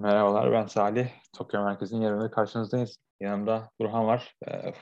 Merhabalar 0.00 0.52
ben 0.52 0.66
Salih. 0.66 1.08
Tokyo 1.32 1.64
Merkezi'nin 1.64 2.00
yerinde 2.00 2.30
karşınızdayız. 2.30 2.98
Yanımda 3.20 3.70
Burhan 3.80 4.06
var. 4.06 4.36
Ee, 4.48 4.72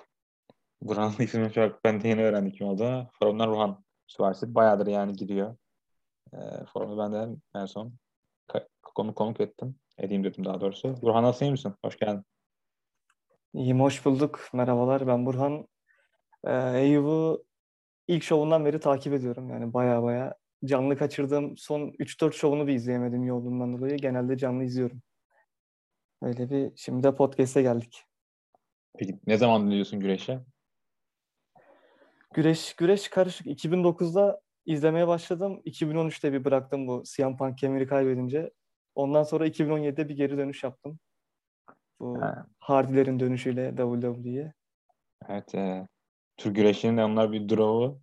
Burhan'ın 0.82 1.14
ismini 1.24 1.52
çok 1.52 1.84
ben 1.84 2.00
de 2.00 2.08
yeni 2.08 2.24
öğrendim 2.24 2.52
kim 2.52 2.66
olduğunu. 2.66 3.08
Forumdan 3.18 3.48
Ruhan 3.48 3.84
Süvarsi. 4.06 4.54
Bayağıdır 4.54 4.86
yani 4.86 5.12
gidiyor. 5.12 5.56
Ee, 6.34 6.38
forumu 6.72 6.98
ben 6.98 7.12
de 7.12 7.36
en 7.54 7.66
son 7.66 7.92
konu 8.82 9.14
konuk 9.14 9.40
ettim. 9.40 9.76
Edeyim 9.98 10.24
dedim 10.24 10.44
daha 10.44 10.60
doğrusu. 10.60 11.02
Burhan 11.02 11.22
nasıl 11.22 11.46
iyi 11.46 11.50
misin? 11.50 11.74
Hoş 11.84 11.96
geldin. 11.96 12.24
İyiyim, 13.54 13.80
hoş 13.80 14.04
bulduk. 14.04 14.48
Merhabalar, 14.52 15.06
ben 15.06 15.26
Burhan. 15.26 15.68
Ee, 16.44 16.80
Eyüp'ü 16.80 17.42
ilk 18.08 18.22
şovundan 18.22 18.64
beri 18.64 18.80
takip 18.80 19.12
ediyorum. 19.12 19.50
Yani 19.50 19.74
baya 19.74 20.02
baya 20.02 20.34
canlı 20.64 20.96
kaçırdığım 20.96 21.56
son 21.56 21.80
3-4 21.98 22.32
şovunu 22.32 22.66
bir 22.66 22.74
izleyemedim 22.74 23.24
yolundan 23.24 23.78
dolayı. 23.78 23.96
Genelde 23.96 24.36
canlı 24.36 24.64
izliyorum. 24.64 25.02
Öyle 26.22 26.50
bir 26.50 26.72
şimdi 26.76 27.02
de 27.02 27.14
podcast'e 27.14 27.62
geldik. 27.62 28.04
Peki 28.98 29.18
ne 29.26 29.36
zaman 29.36 29.66
dinliyorsun 29.66 30.00
güreşe? 30.00 30.40
Güreş 32.34 32.74
güreş 32.76 33.08
karışık. 33.08 33.46
2009'da 33.46 34.40
izlemeye 34.66 35.08
başladım. 35.08 35.62
2013'te 35.64 36.32
bir 36.32 36.44
bıraktım 36.44 36.88
bu 36.88 37.02
CM 37.06 37.36
Punk 37.36 37.58
kemeri 37.58 37.86
kaybedince. 37.86 38.50
Ondan 38.94 39.22
sonra 39.22 39.46
2017'de 39.46 40.08
bir 40.08 40.16
geri 40.16 40.38
dönüş 40.38 40.64
yaptım. 40.64 40.98
Bu 42.00 42.22
ha. 42.22 42.46
Hardy'lerin 42.58 43.20
dönüşüyle 43.20 43.74
WWE'ye. 43.76 44.52
Evet. 45.28 45.54
E, 45.54 45.88
Türk 46.36 46.56
güreşinin 46.56 46.96
de 46.96 47.04
onlar 47.04 47.32
bir 47.32 47.48
draw'u 47.48 48.00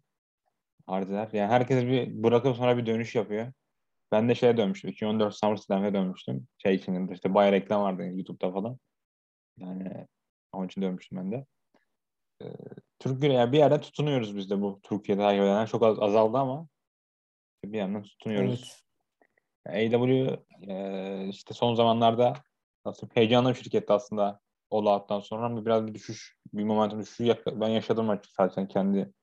Hardy'ler. 0.87 1.29
Yani 1.33 1.51
herkes 1.51 1.83
bir 1.83 2.23
bırakıp 2.23 2.55
sonra 2.55 2.77
bir 2.77 2.85
dönüş 2.85 3.15
yapıyor. 3.15 3.53
Ben 4.11 4.29
de 4.29 4.35
şeye 4.35 4.57
dönmüştüm. 4.57 4.89
2014 4.89 5.35
SummerSlam'e 5.35 5.93
dönmüştüm. 5.93 6.47
Şey 6.57 6.75
için 6.75 7.07
işte 7.07 7.33
bayağı 7.33 7.51
reklam 7.51 7.81
vardı 7.81 8.03
YouTube'da 8.03 8.51
falan. 8.51 8.77
Yani 9.57 10.07
onun 10.53 10.65
için 10.67 10.81
dönmüştüm 10.81 11.17
ben 11.17 11.31
de. 11.31 11.45
Ee, 12.41 12.45
Türk 12.99 13.23
yani 13.23 13.51
bir 13.51 13.57
yerde 13.57 13.81
tutunuyoruz 13.81 14.37
biz 14.37 14.49
de 14.49 14.61
bu 14.61 14.79
Türkiye'de 14.83 15.21
takip 15.21 15.41
edenler. 15.41 15.67
Çok 15.67 15.83
az, 15.83 15.99
azaldı 15.99 16.37
ama 16.37 16.67
bir 17.65 17.77
yandan 17.77 18.03
tutunuyoruz. 18.03 18.83
Evet. 19.65 19.93
AW 19.93 20.39
e, 20.67 21.27
işte 21.29 21.53
son 21.53 21.75
zamanlarda 21.75 22.33
nasıl 22.85 23.07
heyecanlı 23.13 23.49
bir 23.49 23.55
şirketti 23.55 23.93
aslında 23.93 24.39
o 24.69 24.91
Out'tan 24.91 25.19
sonra 25.19 25.45
ama 25.45 25.65
biraz 25.65 25.87
bir 25.87 25.93
düşüş, 25.93 26.37
bir 26.53 26.63
momentum 26.63 26.99
düşüşü 26.99 27.37
ben 27.47 27.67
yaşadım 27.67 28.09
açıkçası 28.09 28.67
kendi 28.67 29.13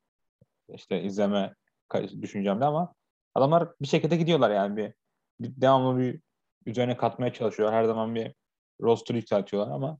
işte 0.68 1.02
izleme 1.02 1.54
düşüncemde 2.22 2.64
ama 2.64 2.94
Adamlar 3.34 3.68
bir 3.80 3.86
şekilde 3.86 4.16
gidiyorlar 4.16 4.50
yani 4.50 4.76
bir, 4.76 4.92
bir 5.40 5.60
devamlı 5.60 6.00
bir 6.00 6.20
üzerine 6.66 6.96
katmaya 6.96 7.32
çalışıyor. 7.32 7.72
Her 7.72 7.84
zaman 7.84 8.14
bir 8.14 8.34
roster 8.80 9.14
yükseltiyorlar 9.14 9.74
ama 9.74 9.98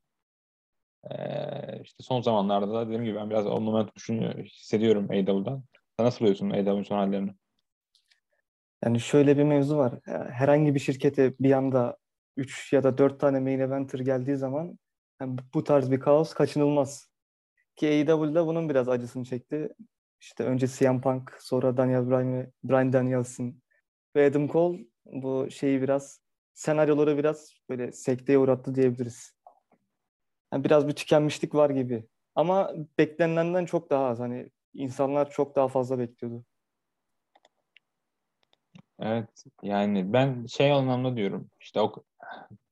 ee, 1.10 1.80
işte 1.82 2.02
son 2.02 2.20
zamanlarda 2.20 2.74
da 2.74 2.86
dediğim 2.86 3.04
gibi 3.04 3.16
ben 3.16 3.30
biraz 3.30 3.46
o 3.46 3.60
moment 3.60 3.96
düşünüyor, 3.96 4.34
hissediyorum 4.34 5.04
AW'dan. 5.10 5.64
Sen 5.96 6.06
nasıl 6.06 6.20
buluyorsun 6.20 6.50
AW'nin 6.50 6.82
son 6.82 6.96
hallerini? 6.96 7.34
Yani 8.84 9.00
şöyle 9.00 9.38
bir 9.38 9.42
mevzu 9.42 9.76
var. 9.76 9.94
Herhangi 10.30 10.74
bir 10.74 10.80
şirkete 10.80 11.34
bir 11.40 11.52
anda 11.52 11.96
3 12.36 12.72
ya 12.72 12.82
da 12.82 12.98
4 12.98 13.20
tane 13.20 13.40
main 13.40 13.58
eventer 13.58 13.98
geldiği 13.98 14.36
zaman 14.36 14.78
yani 15.20 15.38
bu 15.54 15.64
tarz 15.64 15.90
bir 15.90 16.00
kaos 16.00 16.34
kaçınılmaz. 16.34 17.08
Ki 17.76 17.86
AEW'da 17.86 18.46
bunun 18.46 18.68
biraz 18.68 18.88
acısını 18.88 19.24
çekti. 19.24 19.68
İşte 20.22 20.44
önce 20.44 20.66
CM 20.66 21.00
Punk, 21.00 21.36
sonra 21.40 21.76
Daniel 21.76 22.10
Bryan 22.10 22.34
ve 22.34 22.50
Bryan 22.64 22.92
Danielson 22.92 23.54
ve 24.16 24.26
Adam 24.26 24.48
Cole 24.48 24.86
bu 25.04 25.50
şeyi 25.50 25.82
biraz 25.82 26.20
senaryoları 26.54 27.18
biraz 27.18 27.54
böyle 27.68 27.92
sekteye 27.92 28.38
uğrattı 28.38 28.74
diyebiliriz. 28.74 29.34
Yani 30.52 30.64
biraz 30.64 30.88
bir 30.88 30.92
tükenmişlik 30.92 31.54
var 31.54 31.70
gibi. 31.70 32.06
Ama 32.34 32.72
beklenenden 32.98 33.64
çok 33.64 33.90
daha 33.90 34.06
az. 34.06 34.20
Hani 34.20 34.50
insanlar 34.74 35.30
çok 35.30 35.56
daha 35.56 35.68
fazla 35.68 35.98
bekliyordu. 35.98 36.44
Evet 39.00 39.44
yani 39.62 40.12
ben 40.12 40.46
şey 40.46 40.72
anlamda 40.72 41.16
diyorum 41.16 41.50
işte 41.60 41.80
o 41.80 41.94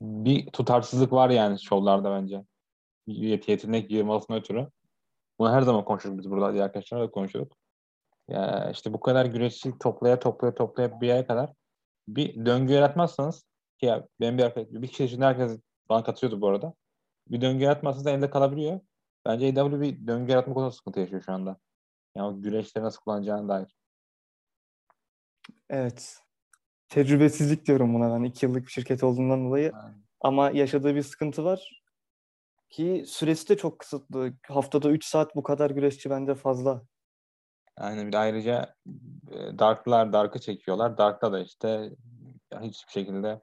bir 0.03 0.47
tutarsızlık 0.47 1.12
var 1.12 1.31
yani 1.31 1.61
şovlarda 1.61 2.11
bence. 2.11 2.44
Yet 3.06 3.49
yetenek 3.49 3.91
yığılmasına 3.91 4.37
ötürü. 4.37 4.69
Bunu 5.41 5.53
her 5.53 5.62
zaman 5.62 5.84
konuşuruz 5.84 6.19
biz 6.19 6.31
burada 6.31 6.53
diye 6.53 6.65
arkadaşlarla 6.65 7.05
da 7.05 7.11
konuşuyorduk. 7.11 7.56
Ya 8.28 8.71
işte 8.71 8.93
bu 8.93 9.01
kadar 9.01 9.27
güreşçi 9.27 9.78
toplaya 9.78 10.21
toplaya 10.21 10.55
toplaya 10.55 11.01
bir 11.01 11.06
yere 11.06 11.27
kadar 11.27 11.53
bir 12.09 12.47
döngü 12.47 12.73
yaratmazsanız 12.73 13.45
ki 13.79 13.87
ya 13.87 14.09
benim 14.21 14.39
bir 14.39 14.43
arkadaş, 14.43 14.69
bir 14.71 14.89
kişi 14.89 15.05
için 15.05 15.23
herkes 15.23 15.61
bana 15.89 16.05
katıyordu 16.05 16.41
bu 16.41 16.49
arada. 16.49 16.75
Bir 17.29 17.41
döngü 17.41 17.65
yaratmazsanız 17.65 18.06
elde 18.06 18.31
kalabiliyor. 18.31 18.81
Bence 19.27 19.47
AEW 19.47 19.81
bir 19.81 20.06
döngü 20.06 20.33
yaratma 20.33 20.55
konusunda 20.55 20.77
sıkıntı 20.77 21.00
yaşıyor 21.00 21.23
şu 21.23 21.33
anda. 21.33 21.56
Yani 22.17 22.43
güreşleri 22.43 22.84
nasıl 22.84 23.00
kullanacağına 23.00 23.49
dair. 23.49 23.77
Evet. 25.71 26.23
Tecrübesizlik 26.89 27.67
diyorum 27.67 27.95
buna 27.95 28.15
ben. 28.15 28.25
iki 28.25 28.47
yıllık 28.47 28.67
bir 28.67 28.73
şirket 28.73 29.05
olduğundan 29.05 29.45
dolayı. 29.45 29.73
Aynen. 29.75 30.05
Ama 30.21 30.50
yaşadığı 30.50 30.95
bir 30.95 31.03
sıkıntı 31.03 31.45
var. 31.45 31.80
Ki 32.70 33.04
süresi 33.06 33.48
de 33.48 33.56
çok 33.56 33.78
kısıtlı. 33.78 34.32
Haftada 34.48 34.91
3 34.91 35.04
saat 35.04 35.36
bu 35.36 35.42
kadar 35.42 35.70
güreşçi 35.70 36.10
bence 36.10 36.34
fazla. 36.34 36.82
Yani 37.81 38.06
bir 38.08 38.14
ayrıca 38.14 38.75
e, 39.31 39.58
Dark'lar 39.58 40.12
Dark'ı 40.12 40.41
çekiyorlar. 40.41 40.98
Dark'ta 40.98 41.32
da 41.32 41.41
işte 41.41 41.91
hiçbir 42.60 42.92
şekilde 42.92 43.41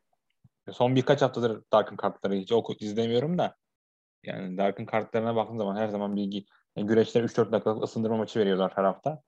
son 0.72 0.96
birkaç 0.96 1.22
haftadır 1.22 1.64
Dark'ın 1.74 1.96
kartları 1.96 2.36
hiç 2.36 2.52
oku 2.52 2.74
izlemiyorum 2.80 3.38
da 3.38 3.56
yani 4.24 4.58
Dark'ın 4.58 4.86
kartlarına 4.86 5.36
baktığım 5.36 5.58
zaman 5.58 5.76
her 5.76 5.88
zaman 5.88 6.16
bilgi 6.16 6.46
yani 6.76 6.88
güreşler 6.88 7.24
3-4 7.24 7.52
dakikalık 7.52 7.84
ısındırma 7.84 8.18
maçı 8.18 8.40
veriyorlar 8.40 8.72
her 8.76 8.84
hafta. 8.84 9.22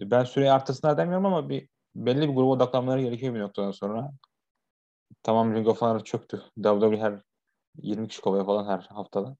Ben 0.00 0.24
süreyi 0.24 0.52
arttırsınlar 0.52 0.98
demiyorum 0.98 1.26
ama 1.26 1.48
bir 1.48 1.68
belli 1.94 2.28
bir 2.28 2.34
gruba 2.34 2.50
odaklanmaları 2.50 3.02
gerekiyor 3.02 3.34
bir 3.34 3.40
noktadan 3.40 3.70
sonra. 3.70 4.10
Tamam 5.22 5.54
Ring 5.54 5.68
of 5.68 5.82
Honor 5.82 6.04
çöktü. 6.04 6.42
WWE 6.62 6.96
her 6.96 7.20
20 7.76 8.08
kişi 8.08 8.20
kovuyor 8.20 8.46
falan 8.46 8.66
her 8.66 8.80
haftada. 8.80 9.36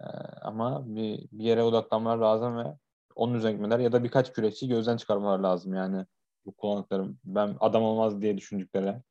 Ee, 0.00 0.04
ama 0.42 0.82
bir, 0.86 1.28
bir 1.32 1.44
yere 1.44 1.62
odaklanmalar 1.62 2.16
lazım 2.18 2.58
ve 2.58 2.78
onun 3.14 3.34
üzerine 3.34 3.56
gitmeler 3.56 3.78
ya 3.78 3.92
da 3.92 4.04
birkaç 4.04 4.32
güreşçi 4.32 4.68
gözden 4.68 4.96
çıkarmalar 4.96 5.38
lazım 5.38 5.74
yani 5.74 6.06
bu 6.46 6.52
kullandıklarım 6.52 7.18
ben 7.24 7.56
adam 7.60 7.82
olmaz 7.82 8.22
diye 8.22 8.38
düşündükleri. 8.38 9.02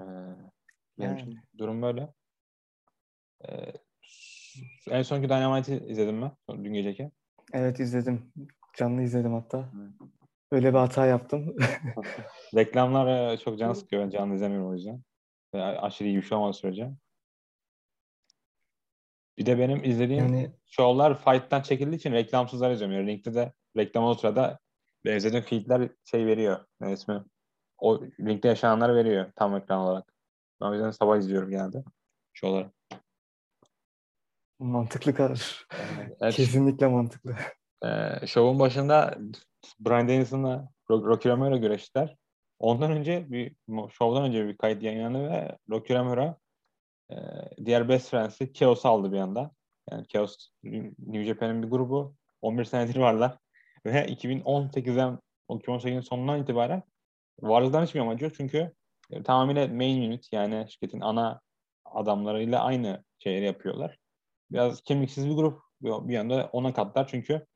Ee, 0.00 0.04
yani. 0.98 1.36
durum 1.58 1.82
böyle. 1.82 2.14
Ee, 3.48 3.72
en 4.90 5.02
sonki 5.02 5.28
Dynamite'i 5.28 5.86
izledim 5.86 6.16
mi? 6.16 6.32
Dün 6.50 6.72
geceki. 6.72 7.10
Evet 7.52 7.80
izledim. 7.80 8.32
Canlı 8.76 9.02
izledim 9.02 9.32
hatta. 9.32 9.70
Öyle 10.50 10.72
bir 10.72 10.78
hata 10.78 11.06
yaptım. 11.06 11.56
Reklamlar 12.54 13.36
çok 13.36 13.58
can 13.58 13.72
sıkıyor. 13.72 14.02
Ben 14.02 14.10
canlı 14.10 14.34
izlemiyorum 14.34 14.70
o 14.70 14.74
yüzden. 14.74 15.02
Aşırı 15.52 16.08
iyi 16.08 16.16
bir 16.16 16.22
şey 16.22 16.38
olmadı 16.38 16.56
sürece. 16.56 16.90
Bir 19.38 19.46
de 19.46 19.58
benim 19.58 19.84
izlediğim 19.84 20.24
yani, 20.24 20.52
şovlar 20.66 21.18
fight'tan 21.18 21.62
çekildiği 21.62 21.96
için 21.96 22.12
reklamsızlar 22.12 22.70
izliyorum. 22.70 22.96
Yani 22.96 23.06
ringde 23.06 23.34
de 23.34 23.52
reklam 23.76 24.04
o 24.04 24.14
sırada 24.14 24.58
ve 25.04 25.16
izlediğim 25.16 25.44
feedler 25.44 25.88
şey 26.04 26.26
veriyor. 26.26 26.64
Ne 26.80 26.92
ismi? 26.92 27.24
O 27.78 28.00
ringde 28.20 28.48
yaşananları 28.48 28.94
veriyor 28.94 29.32
tam 29.36 29.56
ekran 29.56 29.80
olarak. 29.80 30.14
Ben 30.60 30.66
o 30.66 30.72
yüzden 30.74 30.90
sabah 30.90 31.18
izliyorum 31.18 31.50
genelde 31.50 31.84
şovları. 32.32 32.70
Mantıklı 34.58 35.14
karar. 35.14 35.66
Evet. 36.20 36.34
Kesinlikle 36.34 36.86
mantıklı. 36.86 37.36
Ee, 37.84 38.26
şovun 38.26 38.58
başında 38.58 39.18
Brian 39.80 40.08
Danielson'la 40.08 40.68
Rocky 40.90 41.34
Romero 41.34 41.60
güreştiler. 41.60 42.16
Ondan 42.60 42.92
önce 42.92 43.30
bir 43.30 43.54
şovdan 43.90 44.24
önce 44.24 44.48
bir 44.48 44.56
kayıt 44.56 44.82
yayınlandı 44.82 45.30
ve 45.30 45.58
Rocky 45.70 45.98
Romero 45.98 46.36
e, 47.10 47.16
diğer 47.64 47.88
best 47.88 48.10
friends'i 48.10 48.52
Chaos 48.52 48.86
aldı 48.86 49.12
bir 49.12 49.18
anda. 49.18 49.50
Yani 49.90 50.06
Chaos 50.06 50.48
New 50.98 51.24
Japan'ın 51.24 51.62
bir 51.62 51.68
grubu. 51.68 52.14
11 52.42 52.64
senedir 52.64 52.96
varlar. 52.96 53.38
Ve 53.86 54.06
2018'den 54.06 55.18
2018'in 55.48 56.00
sonundan 56.00 56.42
itibaren 56.42 56.82
varlıktan 57.40 57.84
hiçbir 57.84 58.00
amacı 58.00 58.24
yok. 58.24 58.34
Çünkü 58.36 58.72
e, 59.10 59.22
tamamıyla 59.22 59.68
main 59.68 60.08
unit 60.08 60.32
yani 60.32 60.66
şirketin 60.70 61.00
ana 61.00 61.40
adamlarıyla 61.84 62.62
aynı 62.64 63.04
şeyleri 63.18 63.44
yapıyorlar. 63.44 63.98
Biraz 64.50 64.82
kemiksiz 64.82 65.28
bir 65.28 65.34
grup 65.34 65.62
bir 65.82 66.14
yanda 66.14 66.50
ona 66.52 66.72
katlar 66.74 67.06
çünkü 67.06 67.46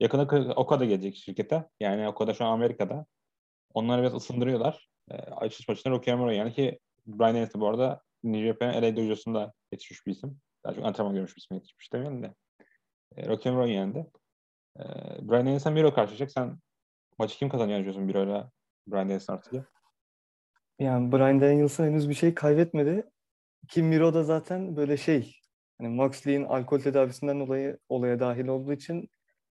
yakında 0.00 0.54
Okada 0.54 0.84
gelecek 0.84 1.16
şirkete. 1.16 1.68
Yani 1.80 2.08
Okada 2.08 2.34
şu 2.34 2.44
an 2.44 2.52
Amerika'da. 2.52 3.06
Onları 3.74 4.02
biraz 4.02 4.14
ısındırıyorlar. 4.14 4.88
E, 5.10 5.14
açış 5.14 5.68
maçında 5.68 5.94
Rocky 5.94 6.16
Romero 6.16 6.30
yani 6.30 6.52
ki 6.52 6.78
Brian 7.06 7.34
Daniels'ı 7.34 7.60
bu 7.60 7.68
arada 7.68 8.02
New 8.24 8.46
Japan 8.46 8.82
LA 8.82 8.96
Dojo'sunda 8.96 9.52
yetişmiş 9.72 10.06
bir 10.06 10.12
isim. 10.12 10.40
Daha 10.64 10.74
çok 10.74 10.84
antrenman 10.84 11.14
görmüş 11.14 11.36
bir 11.36 11.40
isim 11.40 11.56
yetişmiş 11.56 11.92
demeyelim 11.92 12.22
de. 12.22 12.34
E, 13.16 13.28
Rocky 13.28 13.54
Romero 13.54 13.66
yendi. 13.66 14.06
E, 14.78 14.82
Brian 15.22 15.46
Danielson 15.46 15.72
Miro 15.72 15.94
karşılayacak. 15.94 16.30
Sen 16.30 16.58
maçı 17.18 17.38
kim 17.38 17.48
kazanıyor 17.48 17.82
diyorsun 17.82 18.02
Miro 18.02 18.24
ile 18.24 18.44
Brian 18.86 19.04
Danielson 19.04 19.34
artık? 19.34 19.72
Yani 20.78 21.12
Bryan 21.12 21.40
Danielson 21.40 21.84
henüz 21.84 22.08
bir 22.08 22.14
şey 22.14 22.34
kaybetmedi. 22.34 23.10
Ki 23.68 23.82
Miro 23.82 24.14
da 24.14 24.24
zaten 24.24 24.76
böyle 24.76 24.96
şey 24.96 25.36
hani 25.78 25.88
Moxley'in 25.88 26.44
alkol 26.44 26.80
tedavisinden 26.80 27.40
dolayı 27.40 27.78
olaya 27.88 28.20
dahil 28.20 28.46
olduğu 28.46 28.72
için 28.72 29.08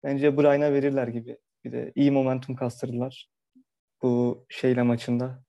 bence 0.02 0.38
Bryan'a 0.38 0.72
verirler 0.72 1.08
gibi. 1.08 1.38
Bir 1.64 1.72
de 1.72 1.92
iyi 1.94 2.10
momentum 2.10 2.56
kastırdılar. 2.56 3.28
Bu 4.04 4.46
şeyle 4.48 4.82
maçında. 4.82 5.42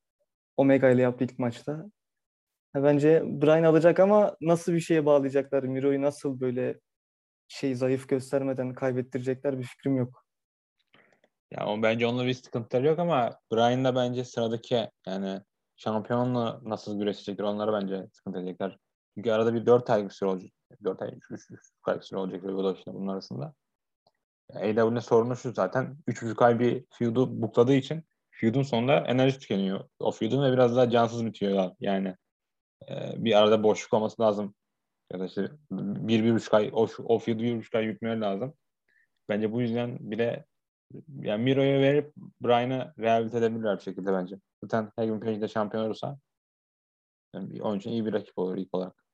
Omega 0.57 0.89
ile 0.89 1.01
yaptığı 1.01 1.23
ilk 1.23 1.39
maçta. 1.39 1.85
Bence 2.75 3.23
Bryan 3.25 3.63
alacak 3.63 3.99
ama 3.99 4.37
nasıl 4.41 4.73
bir 4.73 4.79
şeye 4.79 5.05
bağlayacaklar? 5.05 5.63
Miro'yu 5.63 6.01
nasıl 6.01 6.39
böyle 6.39 6.79
şey 7.47 7.75
zayıf 7.75 8.09
göstermeden 8.09 8.73
kaybettirecekler 8.73 9.59
bir 9.59 9.63
fikrim 9.63 9.97
yok. 9.97 10.25
Ya 11.51 11.67
o 11.67 11.81
bence 11.81 12.07
onunla 12.07 12.25
bir 12.25 12.33
sıkıntıları 12.33 12.87
yok 12.87 12.99
ama 12.99 13.39
Bryan 13.53 13.85
da 13.85 13.95
bence 13.95 14.25
sıradaki 14.25 14.89
yani 15.07 15.41
şampiyonla 15.75 16.61
nasıl 16.63 16.99
güreşecekler 16.99 17.43
onları 17.43 17.73
bence 17.73 18.07
sıkıntı 18.11 18.39
edecekler. 18.39 18.77
Çünkü 19.15 19.31
arada 19.31 19.53
bir 19.53 19.65
4 19.65 19.89
ay 19.89 20.05
bir 20.05 20.09
süre 20.09 20.29
olacak. 20.29 20.51
4 20.83 21.01
ay, 21.01 21.09
3, 21.09 21.31
3, 21.31 21.51
3 21.51 21.59
ay 21.85 21.95
bir 21.95 22.01
süre 22.01 22.19
olacak 22.19 22.43
Revolution'da 22.43 22.99
bunun 22.99 23.07
arasında. 23.07 23.53
AEW'nin 24.53 24.99
sorunu 24.99 25.35
şu 25.35 25.53
zaten 25.53 25.97
3,5 26.07 26.45
ay 26.45 26.59
bir 26.59 26.85
feud'u 26.89 27.41
bukladığı 27.41 27.73
için 27.73 28.03
feud'un 28.41 28.61
sonunda 28.61 28.99
enerji 29.07 29.39
tükeniyor. 29.39 29.89
O 29.99 30.11
feud'un 30.11 30.43
ve 30.43 30.53
biraz 30.53 30.75
daha 30.75 30.89
cansız 30.89 31.25
bitiyor 31.25 31.71
yani. 31.79 32.15
E, 32.89 32.93
bir 33.17 33.37
arada 33.37 33.63
boşluk 33.63 33.93
olması 33.93 34.21
lazım. 34.21 34.55
Ya 35.13 35.19
da 35.19 35.25
işte 35.25 35.51
bir, 35.71 36.23
bir 36.23 36.33
buçuk 36.33 36.53
ay 36.53 36.69
o, 36.73 36.87
o 37.03 37.19
feud'u 37.19 37.43
bir 37.43 37.57
buçuk 37.57 37.75
ay 37.75 37.85
yükmeye 37.85 38.19
lazım. 38.19 38.53
Bence 39.29 39.51
bu 39.51 39.61
yüzden 39.61 39.97
bile 40.11 40.45
yani 41.19 41.43
Miro'ya 41.43 41.81
verip 41.81 42.13
Bryan'ı 42.41 42.93
rehabilite 42.99 43.37
edebilirler 43.37 43.77
bir 43.77 43.83
şekilde 43.83 44.13
bence. 44.13 44.35
Zaten 44.63 44.91
Hagen 44.95 45.19
Page 45.19 45.41
de 45.41 45.47
şampiyon 45.47 45.85
olursa 45.85 46.19
yani 47.35 47.61
onun 47.61 47.77
için 47.77 47.91
iyi 47.91 48.05
bir 48.05 48.13
rakip 48.13 48.37
olur 48.37 48.57
ilk 48.57 48.75
olarak. 48.75 49.05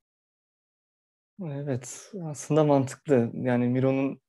Evet 1.46 2.12
aslında 2.24 2.64
mantıklı. 2.64 3.32
Yani 3.34 3.68
Miro'nun 3.68 4.22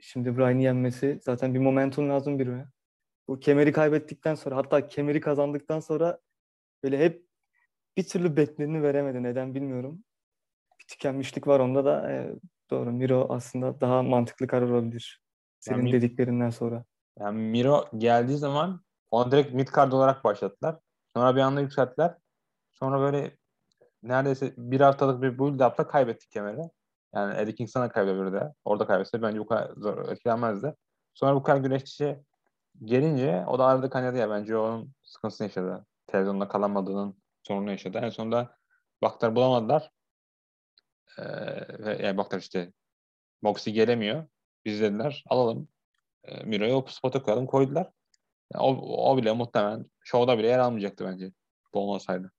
şimdi 0.00 0.38
Bryan'ı 0.38 0.62
yenmesi 0.62 1.20
zaten 1.22 1.54
bir 1.54 1.58
momentum 1.58 2.08
lazım 2.08 2.34
Miro'ya. 2.34 2.75
Bu 3.28 3.40
kemeri 3.40 3.72
kaybettikten 3.72 4.34
sonra 4.34 4.56
hatta 4.56 4.88
kemeri 4.88 5.20
kazandıktan 5.20 5.80
sonra 5.80 6.18
böyle 6.82 6.98
hep 6.98 7.26
bir 7.96 8.08
türlü 8.08 8.36
bekleneni 8.36 8.82
veremedi. 8.82 9.22
Neden 9.22 9.54
bilmiyorum. 9.54 10.04
Bir 10.80 10.84
tükenmişlik 10.84 11.46
var 11.46 11.60
onda 11.60 11.84
da. 11.84 12.12
E, 12.12 12.34
doğru 12.70 12.92
Miro 12.92 13.26
aslında 13.30 13.80
daha 13.80 14.02
mantıklı 14.02 14.46
karar 14.46 14.70
olabilir. 14.70 15.22
Senin 15.60 15.78
yani, 15.78 15.92
dediklerinden 15.92 16.50
sonra. 16.50 16.84
Yani 17.18 17.40
Miro 17.40 17.84
geldiği 17.96 18.36
zaman 18.36 18.80
onu 19.10 19.30
direkt 19.30 19.54
mid 19.54 19.68
card 19.76 19.92
olarak 19.92 20.24
başlattılar. 20.24 20.78
Sonra 21.06 21.36
bir 21.36 21.40
anda 21.40 21.60
yükselttiler. 21.60 22.14
Sonra 22.72 23.00
böyle 23.00 23.36
neredeyse 24.02 24.54
bir 24.56 24.80
haftalık 24.80 25.22
bir 25.22 25.38
build 25.38 25.60
up'ta 25.60 25.86
kaybettik 25.86 26.30
kemeri. 26.30 26.70
Yani 27.14 27.40
Eddie 27.40 27.54
Kingston'a 27.54 27.88
kaybedebilirdi. 27.88 28.52
Orada 28.64 28.86
kaybetse 28.86 29.22
bence 29.22 29.38
bu 29.38 29.46
kadar 29.46 29.70
zor 29.76 30.12
etkilenmezdi. 30.12 30.74
Sonra 31.14 31.34
bu 31.34 31.42
kadar 31.42 31.60
güreşçi 31.60 32.24
gelince 32.84 33.44
o 33.46 33.58
da 33.58 33.66
arada 33.66 33.90
kaynadı 33.90 34.18
ya 34.18 34.30
bence 34.30 34.56
onun 34.56 34.94
sıkıntısını 35.02 35.46
yaşadı. 35.46 35.86
Televizyonda 36.06 36.48
kalamadığının 36.48 37.22
sorunu 37.42 37.70
yaşadı. 37.70 37.98
En 37.98 38.08
sonunda 38.08 38.56
baktılar 39.02 39.36
bulamadılar. 39.36 39.90
Ee, 41.18 41.22
yani 42.06 42.16
baktılar 42.16 42.40
işte 42.40 42.72
Moxie 43.42 43.72
gelemiyor. 43.72 44.26
Biz 44.64 44.80
dediler 44.80 45.24
alalım. 45.28 45.68
E, 46.24 46.44
Miro'yu 46.44 46.74
o 46.74 46.86
spota 46.88 47.22
koyalım 47.22 47.46
koydular. 47.46 47.90
Yani 48.54 48.62
o, 48.62 49.12
o 49.12 49.16
bile 49.16 49.32
muhtemelen 49.32 49.86
şovda 50.04 50.38
bile 50.38 50.46
yer 50.46 50.58
almayacaktı 50.58 51.04
bence. 51.04 51.32
Bu 51.74 51.80
olmasaydı. 51.80 52.32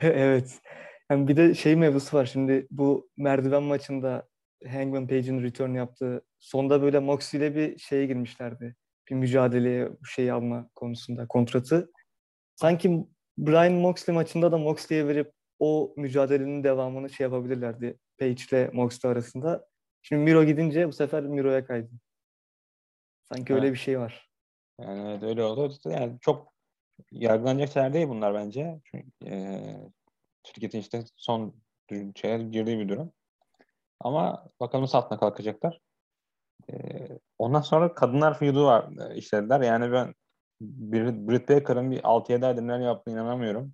Evet. 0.00 0.60
Yani 1.10 1.28
bir 1.28 1.36
de 1.36 1.54
şey 1.54 1.76
mevzusu 1.76 2.16
var. 2.16 2.26
Şimdi 2.26 2.66
bu 2.70 3.10
merdiven 3.16 3.62
maçında 3.62 4.28
Hangman 4.68 5.06
Page'in 5.06 5.42
return 5.42 5.74
yaptığı 5.74 6.22
sonda 6.38 6.82
böyle 6.82 6.98
Moxley 6.98 7.40
ile 7.40 7.56
bir 7.56 7.78
şeye 7.78 8.06
girmişlerdi. 8.06 8.76
Bir 9.10 9.14
mücadeleye 9.14 9.90
bu 10.00 10.06
şeyi 10.06 10.32
alma 10.32 10.70
konusunda 10.74 11.26
kontratı. 11.26 11.92
Sanki 12.54 13.06
Brian 13.38 13.72
Moxley 13.72 14.14
maçında 14.14 14.52
da 14.52 14.58
Moxley'e 14.58 15.06
verip 15.06 15.32
o 15.58 15.94
mücadelenin 15.96 16.64
devamını 16.64 17.10
şey 17.10 17.24
yapabilirlerdi. 17.24 17.98
Page 18.18 18.42
ile 18.52 18.70
Moxley 18.72 19.12
arasında. 19.12 19.68
Şimdi 20.02 20.22
Miro 20.22 20.44
gidince 20.44 20.88
bu 20.88 20.92
sefer 20.92 21.22
Miro'ya 21.22 21.64
kaydı. 21.64 21.90
Sanki 23.32 23.52
evet. 23.52 23.62
öyle 23.62 23.72
bir 23.72 23.78
şey 23.78 23.98
var. 23.98 24.30
Yani 24.80 25.10
evet, 25.10 25.22
öyle 25.22 25.42
oldu. 25.42 25.74
Yani 25.84 26.18
çok 26.20 26.52
yargılanacak 27.12 27.72
şeyler 27.72 27.92
değil 27.92 28.08
bunlar 28.08 28.34
bence. 28.34 28.80
Çünkü 28.84 29.06
e, 29.26 29.60
şirketin 30.44 30.78
işte 30.78 31.04
son 31.16 31.54
şeye 32.16 32.38
girdiği 32.38 32.78
bir 32.78 32.88
durum. 32.88 33.12
Ama 34.00 34.48
bakalım 34.60 34.82
nasıl 34.82 34.98
altına 34.98 35.18
kalkacaklar. 35.18 35.80
E, 36.72 36.74
ondan 37.38 37.60
sonra 37.60 37.94
kadınlar 37.94 38.38
feud'u 38.38 38.64
var 38.64 39.10
e, 39.10 39.16
işlediler. 39.16 39.60
Yani 39.60 39.92
ben 39.92 40.14
bir, 40.60 41.28
Britt 41.28 41.48
Baker'ın 41.48 41.90
bir 41.90 42.02
6-7 42.02 42.46
aydır 42.46 42.62
neler 42.62 42.80
yaptığını 42.80 43.14
inanamıyorum. 43.14 43.72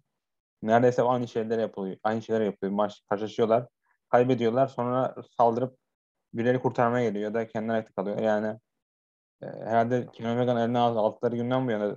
Neredeyse 0.62 1.02
aynı 1.02 1.28
şeyler 1.28 1.58
yapılıyor. 1.58 1.96
Aynı 2.02 2.22
şeyler 2.22 2.40
yapıyor. 2.40 2.72
Maç 2.72 3.02
karşılaşıyorlar. 3.10 3.66
Kaybediyorlar. 4.10 4.68
Sonra 4.68 5.14
saldırıp 5.36 5.78
birileri 6.34 6.60
kurtarmaya 6.60 7.08
geliyor 7.08 7.24
ya 7.24 7.34
da 7.34 7.48
kendine 7.48 7.72
ayakta 7.72 7.92
kalıyor. 7.92 8.18
Yani 8.18 8.58
e, 9.42 9.46
herhalde 9.46 10.06
Kenny 10.12 10.32
Omega'nın 10.32 10.60
eline 10.60 10.78
aldıkları 10.78 11.36
günden 11.36 11.66
bu 11.66 11.70
yana 11.70 11.96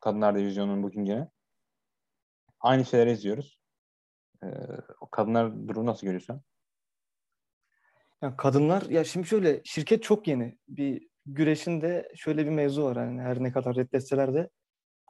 kadınlar 0.00 0.36
divizyonunun 0.36 0.82
bookingini. 0.82 1.28
Aynı 2.60 2.84
şeyleri 2.84 3.10
izliyoruz. 3.10 3.58
E, 4.44 4.46
kadınlar 5.10 5.68
durumu 5.68 5.86
nasıl 5.86 6.06
görüyorsun? 6.06 6.42
Ya 8.22 8.36
kadınlar 8.36 8.82
ya 8.82 9.04
şimdi 9.04 9.26
şöyle 9.26 9.60
şirket 9.64 10.02
çok 10.02 10.28
yeni. 10.28 10.58
Bir 10.68 11.08
güreşinde 11.26 12.12
şöyle 12.16 12.44
bir 12.46 12.50
mevzu 12.50 12.84
var 12.84 12.96
yani 12.96 13.20
her 13.20 13.42
ne 13.42 13.52
kadar 13.52 13.76
reddetseler 13.76 14.34
de 14.34 14.50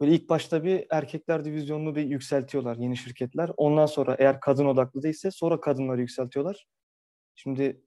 böyle 0.01 0.13
ilk 0.15 0.29
başta 0.29 0.65
bir 0.65 0.87
erkekler 0.91 1.45
divizyonunu 1.45 1.97
bir 1.97 2.05
yükseltiyorlar 2.05 2.77
yeni 2.77 2.97
şirketler. 2.97 3.51
Ondan 3.57 3.87
sonra 3.87 4.17
eğer 4.19 4.41
kadın 4.41 4.67
odaklı 4.67 5.03
değilse 5.03 5.31
sonra 5.31 5.61
kadınları 5.61 6.01
yükseltiyorlar. 6.01 6.67
Şimdi 7.35 7.83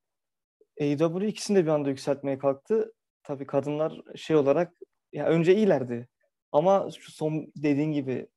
AEW 0.82 1.28
ikisini 1.28 1.58
de 1.58 1.64
bir 1.64 1.70
anda 1.70 1.90
yükseltmeye 1.90 2.38
kalktı. 2.38 2.94
Tabii 3.24 3.48
kadınlar 3.48 4.02
şey 4.16 4.36
olarak 4.36 4.74
ya 5.14 5.26
önce 5.28 5.56
iyilerdi. 5.56 6.08
Ama 6.52 6.90
şu 7.00 7.12
son 7.12 7.52
dediğin 7.56 7.92
gibi 7.92 8.28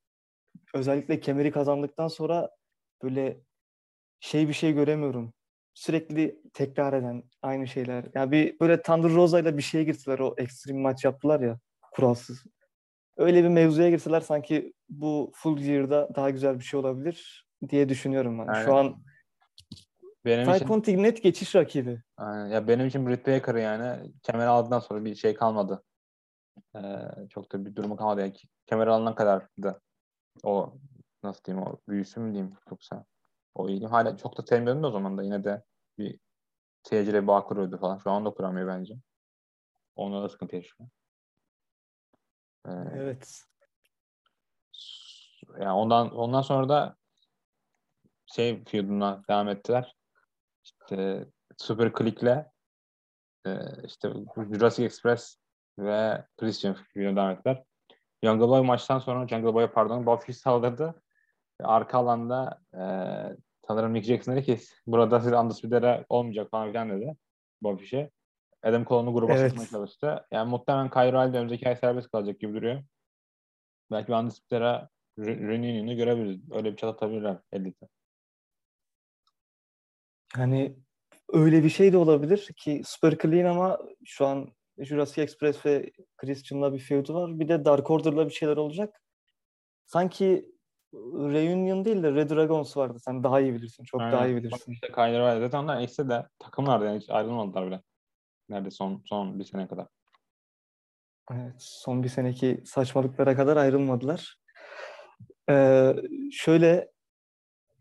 özellikle 0.75 1.21
kemeri 1.21 1.50
kazandıktan 1.53 2.09
sonra 2.09 2.50
böyle 3.03 3.41
şey 4.21 4.49
bir 4.49 4.53
şey 4.53 4.73
göremiyorum. 4.73 5.35
Sürekli 5.75 6.40
tekrar 6.52 6.93
eden 6.93 7.23
aynı 7.43 7.66
şeyler. 7.66 8.04
Yani 8.14 8.33
bir 8.33 8.61
böyle 8.61 8.83
Thunder 8.83 9.11
Rosa 9.11 9.40
ile 9.40 9.57
bir 9.57 9.62
şeye 9.62 9.85
girdiler 9.85 10.19
o 10.19 10.35
ekstrem 10.38 10.81
maç 10.81 11.04
yaptılar 11.04 11.40
ya 11.40 11.59
kuralsız. 11.93 12.45
Öyle 13.16 13.45
bir 13.45 13.49
mevzuya 13.49 13.90
girseler 13.90 14.21
sanki 14.21 14.73
bu 14.88 15.33
full 15.35 15.59
year'da 15.59 16.14
daha 16.14 16.31
güzel 16.31 16.59
bir 16.59 16.64
şey 16.64 16.81
olabilir 16.81 17.47
diye 17.69 17.88
düşünüyorum 17.88 18.38
ben. 18.38 18.54
Yani. 18.54 18.64
Şu 18.64 18.75
an 18.75 19.04
benim 20.25 20.45
Ty 20.45 20.57
için, 20.57 20.66
Conti 20.66 21.02
net 21.02 21.23
geçiş 21.23 21.54
rakibi. 21.54 22.02
Aynen. 22.16 22.47
Ya 22.47 22.69
benim 22.69 22.87
için 22.87 23.07
Britt 23.07 23.26
Baker 23.26 23.54
yani 23.54 24.12
kemer 24.23 24.47
aldıktan 24.47 24.81
sonra 24.81 25.04
bir 25.04 25.14
şey 25.14 25.35
kalmadı. 25.35 25.83
Ee, 26.76 26.81
çok 27.31 27.52
da 27.52 27.66
bir 27.66 27.76
durumu 27.76 27.97
kalmadı. 27.97 28.21
Yani 28.21 28.35
kemer 28.66 28.87
alana 28.87 29.14
kadar 29.14 29.47
da 29.62 29.81
o 30.43 30.75
nasıl 31.23 31.45
diyeyim 31.45 31.66
o 31.66 31.76
büyüsü 31.88 32.21
mü 32.21 32.33
diyeyim 32.33 32.54
yoksa 32.71 33.04
o 33.54 33.68
iyiydi. 33.68 33.87
Hala 33.87 34.16
çok 34.16 34.38
da 34.38 34.42
sevmiyordum 34.42 34.84
o 34.84 34.90
zaman 34.90 35.18
da 35.18 35.23
yine 35.23 35.44
de 35.44 35.62
bir 35.99 36.18
seyirciyle 36.82 37.26
bağ 37.26 37.44
kuruyordu 37.44 37.78
falan. 37.78 37.99
Şu 37.99 38.11
anda 38.11 38.30
kuramıyor 38.30 38.68
bence. 38.68 38.94
Onda 39.96 40.23
da 40.23 40.28
sıkıntı 40.28 40.56
yaşıyor. 40.56 40.88
Ee, 42.66 42.70
evet. 42.94 43.42
Yani 45.61 45.73
ondan 45.73 46.16
ondan 46.16 46.42
sonra 46.42 46.68
da 46.68 46.96
şey 48.26 48.64
feud'una 48.64 49.23
devam 49.28 49.49
ettiler 49.49 49.94
işte 50.64 51.26
Super 51.56 51.92
Click'le 51.99 52.46
e, 53.46 53.50
işte 53.84 54.12
Jurassic 54.37 54.84
Express 54.84 55.37
ve 55.78 56.25
Christian 56.37 56.75
filmine 56.75 57.16
devam 57.16 57.30
ettiler. 57.30 57.64
Jungle 58.23 58.49
Boy 58.49 58.61
maçtan 58.61 58.99
sonra 58.99 59.28
Jungle 59.28 59.54
Boy'a 59.54 59.73
pardon 59.73 60.06
Buffy 60.06 60.32
saldırdı. 60.32 61.02
Arka 61.62 61.99
alanda 61.99 62.61
e, 62.75 62.82
sanırım 63.66 63.94
Nick 63.94 64.06
Jackson 64.06 64.37
dedi 64.37 64.44
ki 64.44 64.58
burada 64.87 65.20
size 65.20 65.38
Undisputed 65.38 66.04
olmayacak 66.08 66.50
falan 66.50 66.68
filan 66.68 66.90
dedi 66.90 67.16
Buffy'ye. 67.62 68.11
Adam 68.62 68.84
Cole'unu 68.84 69.14
gruba 69.14 69.32
evet. 69.32 69.50
sokmaya 69.50 69.68
çalıştı. 69.68 70.26
Yani 70.30 70.50
muhtemelen 70.50 70.90
Cairo 70.94 71.32
de 71.32 71.37
önümüzdeki 71.37 71.68
ay 71.68 71.76
serbest 71.76 72.11
kalacak 72.11 72.40
gibi 72.40 72.54
duruyor. 72.54 72.82
Belki 73.90 74.12
Undisputed'a 74.12 74.88
reunion'u 75.18 75.96
görebiliriz. 75.96 76.52
Öyle 76.52 76.73
bir 76.73 76.76
çat 76.76 76.94
atabilirler 76.94 77.38
Elite. 77.52 77.88
Hani 80.34 80.76
öyle 81.32 81.64
bir 81.64 81.68
şey 81.68 81.92
de 81.92 81.96
olabilir 81.96 82.50
ki 82.56 82.82
Super 82.84 83.18
Clean 83.18 83.50
ama 83.50 83.78
şu 84.04 84.26
an 84.26 84.49
Jurassic 84.78 85.23
Express 85.23 85.66
ve 85.66 85.90
Christian'la 86.16 86.75
bir 86.75 86.78
feud 86.78 87.08
var. 87.08 87.40
Bir 87.40 87.49
de 87.49 87.64
Dark 87.64 87.90
Order'la 87.90 88.26
bir 88.28 88.34
şeyler 88.34 88.56
olacak. 88.56 89.00
sanki 89.84 90.53
Reunion 91.33 91.85
değil 91.85 92.03
de 92.03 92.13
Red 92.13 92.31
Dragons 92.31 92.77
vardı. 92.77 92.99
Sen 93.01 93.25
daha 93.25 93.41
iyi 93.41 93.55
bilirsin. 93.55 93.85
Çok 93.85 94.01
Aynen. 94.01 94.13
daha 94.13 94.27
iyi 94.27 94.35
Bak 94.37 94.43
bilirsin. 94.43 94.73
İşte 94.73 94.89
Kyler 94.93 95.21
var. 95.21 95.41
Zaten 95.41 95.59
onlar 95.59 95.81
eksi 95.81 96.09
de 96.09 96.27
takımlardı 96.39 96.85
yani 96.85 97.01
hiç 97.01 97.11
ayrılmadılar 97.11 97.67
bile. 97.67 97.83
Nerede 98.49 98.71
son 98.71 99.03
son 99.07 99.39
bir 99.39 99.45
sene 99.45 99.69
kadar. 99.69 99.87
Evet, 101.33 101.55
son 101.59 102.03
bir 102.03 102.09
seneki 102.09 102.63
saçmalıklara 102.65 103.37
kadar 103.37 103.57
ayrılmadılar. 103.57 104.37
Ee, 105.51 105.95
şöyle 106.33 106.91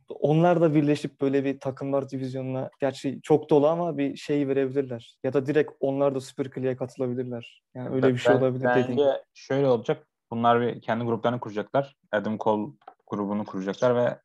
onlar 0.09 0.61
da 0.61 0.75
birleşip 0.75 1.21
böyle 1.21 1.43
bir 1.45 1.59
takımlar 1.59 2.09
divizyonuna 2.09 2.69
gerçi 2.81 3.19
çok 3.23 3.49
dolu 3.49 3.67
ama 3.67 3.97
bir 3.97 4.15
şey 4.15 4.47
verebilirler. 4.47 5.17
Ya 5.23 5.33
da 5.33 5.45
direkt 5.45 5.71
onlar 5.79 6.15
da 6.15 6.19
Super 6.19 6.45
Click'e 6.55 6.75
katılabilirler. 6.77 7.63
Yani 7.75 7.89
öyle 7.89 8.13
bir 8.13 8.17
şey 8.17 8.33
Ben- 8.35 8.39
olabilir 8.39 8.63
Bence 8.65 8.83
dediğin. 8.83 8.97
gibi. 8.97 9.09
şöyle 9.33 9.67
olacak. 9.67 10.07
Bunlar 10.31 10.61
bir 10.61 10.81
kendi 10.81 11.03
gruplarını 11.05 11.39
kuracaklar. 11.39 11.95
Adam 12.11 12.37
Cole 12.37 12.71
grubunu 13.13 13.45
kuracaklar 13.45 13.95
ve 13.95 14.19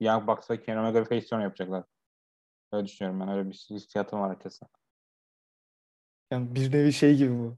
Young 0.00 0.28
Bucks 0.28 0.50
ve 0.50 0.60
Kenny 0.60 0.78
Omega 0.78 1.00
bir 1.00 1.20
face 1.20 1.36
yapacaklar. 1.36 1.84
Öyle 2.72 2.86
düşünüyorum 2.86 3.20
ben. 3.20 3.28
Öyle 3.28 3.50
bir 3.50 3.54
hissiyatım 3.70 4.20
var 4.20 4.30
açıkçası. 4.30 4.66
Yani 6.30 6.54
bir 6.54 6.72
nevi 6.72 6.92
şey 6.92 7.16
gibi 7.16 7.38
bu. 7.38 7.56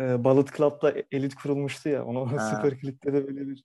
Ee, 0.00 0.24
Bullet 0.24 0.56
Club'da 0.56 0.94
elit 1.12 1.34
kurulmuştu 1.34 1.88
ya. 1.88 2.04
Onu 2.04 2.32
Ha. 2.32 2.38
Super 2.38 2.80
Click'te 2.80 3.12
de 3.12 3.28
böyle 3.28 3.48
bir 3.48 3.64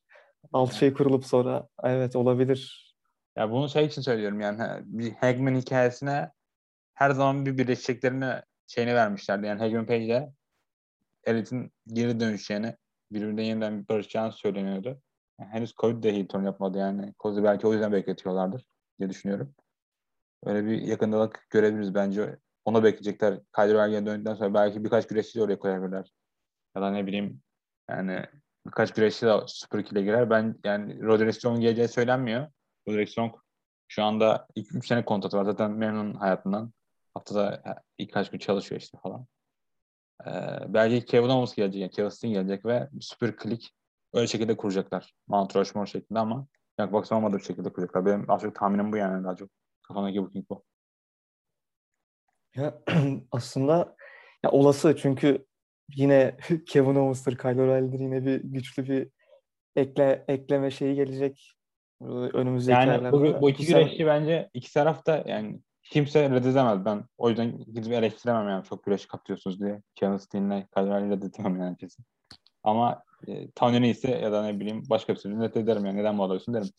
alt 0.53 0.73
şey 0.73 0.93
kurulup 0.93 1.25
sonra 1.25 1.67
evet 1.83 2.15
olabilir. 2.15 2.89
Ya 3.35 3.51
bunu 3.51 3.69
şey 3.69 3.85
için 3.85 4.01
söylüyorum 4.01 4.39
yani 4.39 4.81
bir 4.85 5.13
Hagman 5.13 5.55
hikayesine 5.55 6.31
her 6.93 7.11
zaman 7.11 7.45
bir 7.45 7.57
birleşeceklerini 7.57 8.41
şeyini 8.67 8.95
vermişlerdi. 8.95 9.47
Yani 9.47 9.59
Hagman 9.59 9.85
Page 9.85 10.05
ile 10.05 10.33
Elite'in 11.23 11.71
geri 11.87 12.19
dönüşeceğini 12.19 12.75
birbirine 13.11 13.43
yeniden 13.45 13.87
barışacağını 13.87 14.31
söyleniyordu. 14.31 15.01
Henüz 15.45 15.73
Cody 15.75 16.03
de 16.03 16.13
heel 16.13 16.27
turn 16.27 16.45
yapmadı 16.45 16.77
yani. 16.77 17.13
Cody'yi 17.19 17.43
belki 17.43 17.67
o 17.67 17.73
yüzden 17.73 17.91
bekletiyorlardır 17.91 18.65
diye 18.99 19.09
düşünüyorum. 19.09 19.55
Öyle 20.45 20.65
bir 20.65 20.81
yakındalık 20.81 21.47
görebiliriz 21.49 21.95
bence. 21.95 22.37
Ona 22.65 22.83
bekleyecekler. 22.83 23.39
Kyler 23.55 23.75
Ergen'e 23.75 24.05
döndükten 24.05 24.35
sonra 24.35 24.53
belki 24.53 24.83
birkaç 24.83 25.07
güreşçi 25.07 25.39
de 25.39 25.43
oraya 25.43 25.59
koyabilirler. 25.59 26.11
Ya 26.75 26.81
da 26.81 26.91
ne 26.91 27.07
bileyim 27.07 27.41
yani 27.89 28.25
birkaç 28.65 28.93
güreşçi 28.93 29.25
de 29.25 29.39
Super 29.47 29.79
2'le 29.79 30.01
girer. 30.01 30.29
Ben 30.29 30.55
yani 30.63 31.01
Roderick 31.01 31.39
Strong'un 31.39 31.61
geleceği 31.61 31.87
söylenmiyor. 31.87 32.47
Roderick 32.87 33.11
Strong 33.11 33.35
şu 33.87 34.03
anda 34.03 34.47
3 34.55 34.87
sene 34.87 35.05
kontratı 35.05 35.37
var. 35.37 35.45
Zaten 35.45 35.71
memnun 35.71 36.13
hayatından. 36.13 36.73
Haftada 37.13 37.63
ilk 37.97 38.13
kaç 38.13 38.31
gün 38.31 38.39
çalışıyor 38.39 38.81
işte 38.81 38.97
falan. 39.03 39.25
Ee, 40.27 40.31
belki 40.67 41.05
Kevin 41.05 41.29
Owens 41.29 41.55
gelecek. 41.55 41.81
Yani 41.81 41.91
Kevin 41.91 42.33
gelecek 42.33 42.65
ve 42.65 42.89
Super 43.01 43.35
Click 43.43 43.69
öyle 44.13 44.27
şekilde 44.27 44.57
kuracaklar. 44.57 45.13
Mount 45.27 45.55
Rushmore 45.55 45.87
şeklinde 45.87 46.19
ama 46.19 46.47
Young 46.79 46.93
Bucks 46.93 47.11
olmadığı 47.11 47.37
bir 47.37 47.43
şekilde 47.43 47.73
kuracaklar. 47.73 48.05
Benim 48.05 48.31
az 48.31 48.41
çok 48.41 48.55
tahminim 48.55 48.91
bu 48.91 48.97
yani. 48.97 49.23
Daha 49.23 49.35
çok 49.35 49.49
kafamdaki 49.81 50.21
booking 50.21 50.49
bu. 50.49 50.63
Ya 52.55 52.81
aslında 53.31 53.95
ya 54.43 54.51
olası 54.51 54.95
çünkü 54.95 55.45
yine 55.95 56.37
Kevin 56.67 56.95
Owens'tır, 56.95 57.37
Kyle 57.37 57.61
O'Reilly'dir 57.61 57.99
yine 57.99 58.25
bir 58.25 58.41
güçlü 58.43 58.87
bir 58.87 59.09
ekle 59.75 60.25
ekleme 60.27 60.71
şeyi 60.71 60.95
gelecek 60.95 61.55
önümüzdeki 62.01 62.87
Yani 62.87 63.11
bu, 63.11 63.41
bu 63.41 63.49
iki 63.49 63.65
güreşçi 63.65 64.05
bence 64.05 64.49
iki 64.53 64.73
taraf 64.73 65.05
da 65.05 65.23
yani 65.27 65.59
kimse 65.83 66.29
reddedemez. 66.29 66.85
Ben 66.85 67.03
o 67.17 67.29
yüzden 67.29 67.57
gidip 67.57 67.93
eleştiremem 67.93 68.49
yani 68.49 68.63
çok 68.63 68.83
güreş 68.83 69.05
katıyorsunuz 69.05 69.59
diye. 69.59 69.81
Kevin 69.95 70.17
Steen'le 70.17 70.67
Calvary'i 70.75 71.09
reddedemem 71.09 71.61
yani 71.61 71.77
kesin. 71.77 72.05
Ama 72.63 73.03
e, 73.27 73.51
Tony 73.51 73.89
ise 73.89 74.11
ya 74.11 74.31
da 74.31 74.43
ne 74.43 74.59
bileyim 74.59 74.83
başka 74.89 75.13
bir 75.13 75.19
sürü 75.19 75.41
reddederim 75.41 75.85
yani. 75.85 75.97
Neden 75.97 76.17
bu 76.17 76.23
alıyorsun 76.23 76.53
derim. 76.53 76.69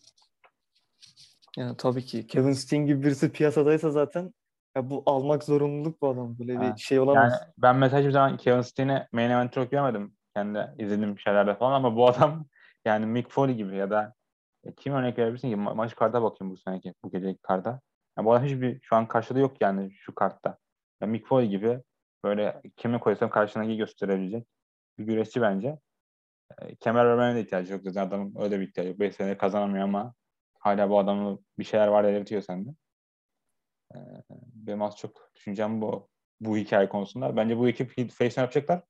Yani 1.56 1.76
tabii 1.76 2.04
ki 2.04 2.26
Kevin 2.26 2.52
Steen 2.52 2.86
gibi 2.86 3.02
birisi 3.02 3.32
piyasadaysa 3.32 3.90
zaten 3.90 4.34
ya 4.76 4.90
bu 4.90 5.02
almak 5.06 5.44
zorunluluk 5.44 6.02
bu 6.02 6.08
adam. 6.08 6.38
Böyle 6.38 6.56
Ha, 6.56 6.74
bir 6.74 6.80
şey 6.80 7.00
olamaz. 7.00 7.32
Yani 7.32 7.52
ben 7.58 7.76
mesela 7.76 8.00
hiçbir 8.00 8.12
zaman 8.12 8.36
Kevin 8.36 8.60
Steen'i 8.60 9.06
main 9.12 9.30
event 9.30 9.52
çok 9.52 9.70
görmedim. 9.70 10.16
Kendi 10.36 10.74
izlediğim 10.78 11.18
şeylerde 11.18 11.54
falan 11.54 11.72
ama 11.72 11.96
bu 11.96 12.08
adam 12.08 12.46
yani 12.84 13.06
Mick 13.06 13.30
Foley 13.30 13.54
gibi 13.54 13.76
ya 13.76 13.90
da 13.90 14.14
e, 14.64 14.74
kim 14.74 14.94
örnek 14.94 15.18
verebilirsin 15.18 15.50
ki? 15.50 15.56
Ma- 15.56 15.74
maç 15.74 15.96
karta 15.96 16.22
bakayım 16.22 16.52
bu 16.52 16.56
seneki, 16.56 16.94
bu 17.04 17.10
geceki 17.10 17.42
karta. 17.42 17.80
Yani 18.18 18.26
bu 18.26 18.32
adam 18.32 18.44
hiçbir 18.44 18.80
şu 18.82 18.96
an 18.96 19.08
karşıda 19.08 19.38
yok 19.38 19.56
yani 19.60 19.92
şu 19.92 20.14
kartta. 20.14 20.58
Yani 21.02 21.10
Mick 21.10 21.26
Foley 21.26 21.48
gibi 21.48 21.82
böyle 22.24 22.62
kimi 22.76 23.00
koysam 23.00 23.30
karşına 23.30 23.64
iyi 23.64 23.76
gösterebilecek 23.76 24.46
bir 24.98 25.04
güreşçi 25.04 25.42
bence. 25.42 25.78
E, 26.58 26.74
kemer 26.76 27.06
vermene 27.06 27.34
de 27.34 27.40
ihtiyacı 27.40 27.72
yok 27.72 27.82
zaten 27.84 28.08
adamın 28.08 28.34
öyle 28.38 28.60
bir 28.60 28.68
ihtiyacı 28.68 28.90
yok. 28.90 29.00
5 29.00 29.14
sene 29.14 29.38
kazanamıyor 29.38 29.84
ama 29.84 30.14
hala 30.58 30.90
bu 30.90 30.98
adamın 30.98 31.46
bir 31.58 31.64
şeyler 31.64 31.88
var 31.88 32.04
delirtiyor 32.04 32.42
sende. 32.42 32.70
E, 33.94 33.98
benim 34.54 34.82
az 34.82 34.96
çok 34.96 35.30
düşüncem 35.34 35.82
bu 35.82 36.08
bu 36.40 36.56
hikaye 36.56 36.88
konusunda. 36.88 37.36
Bence 37.36 37.58
bu 37.58 37.68
ekip 37.68 38.10
face 38.10 38.40
yapacaklar. 38.40 38.82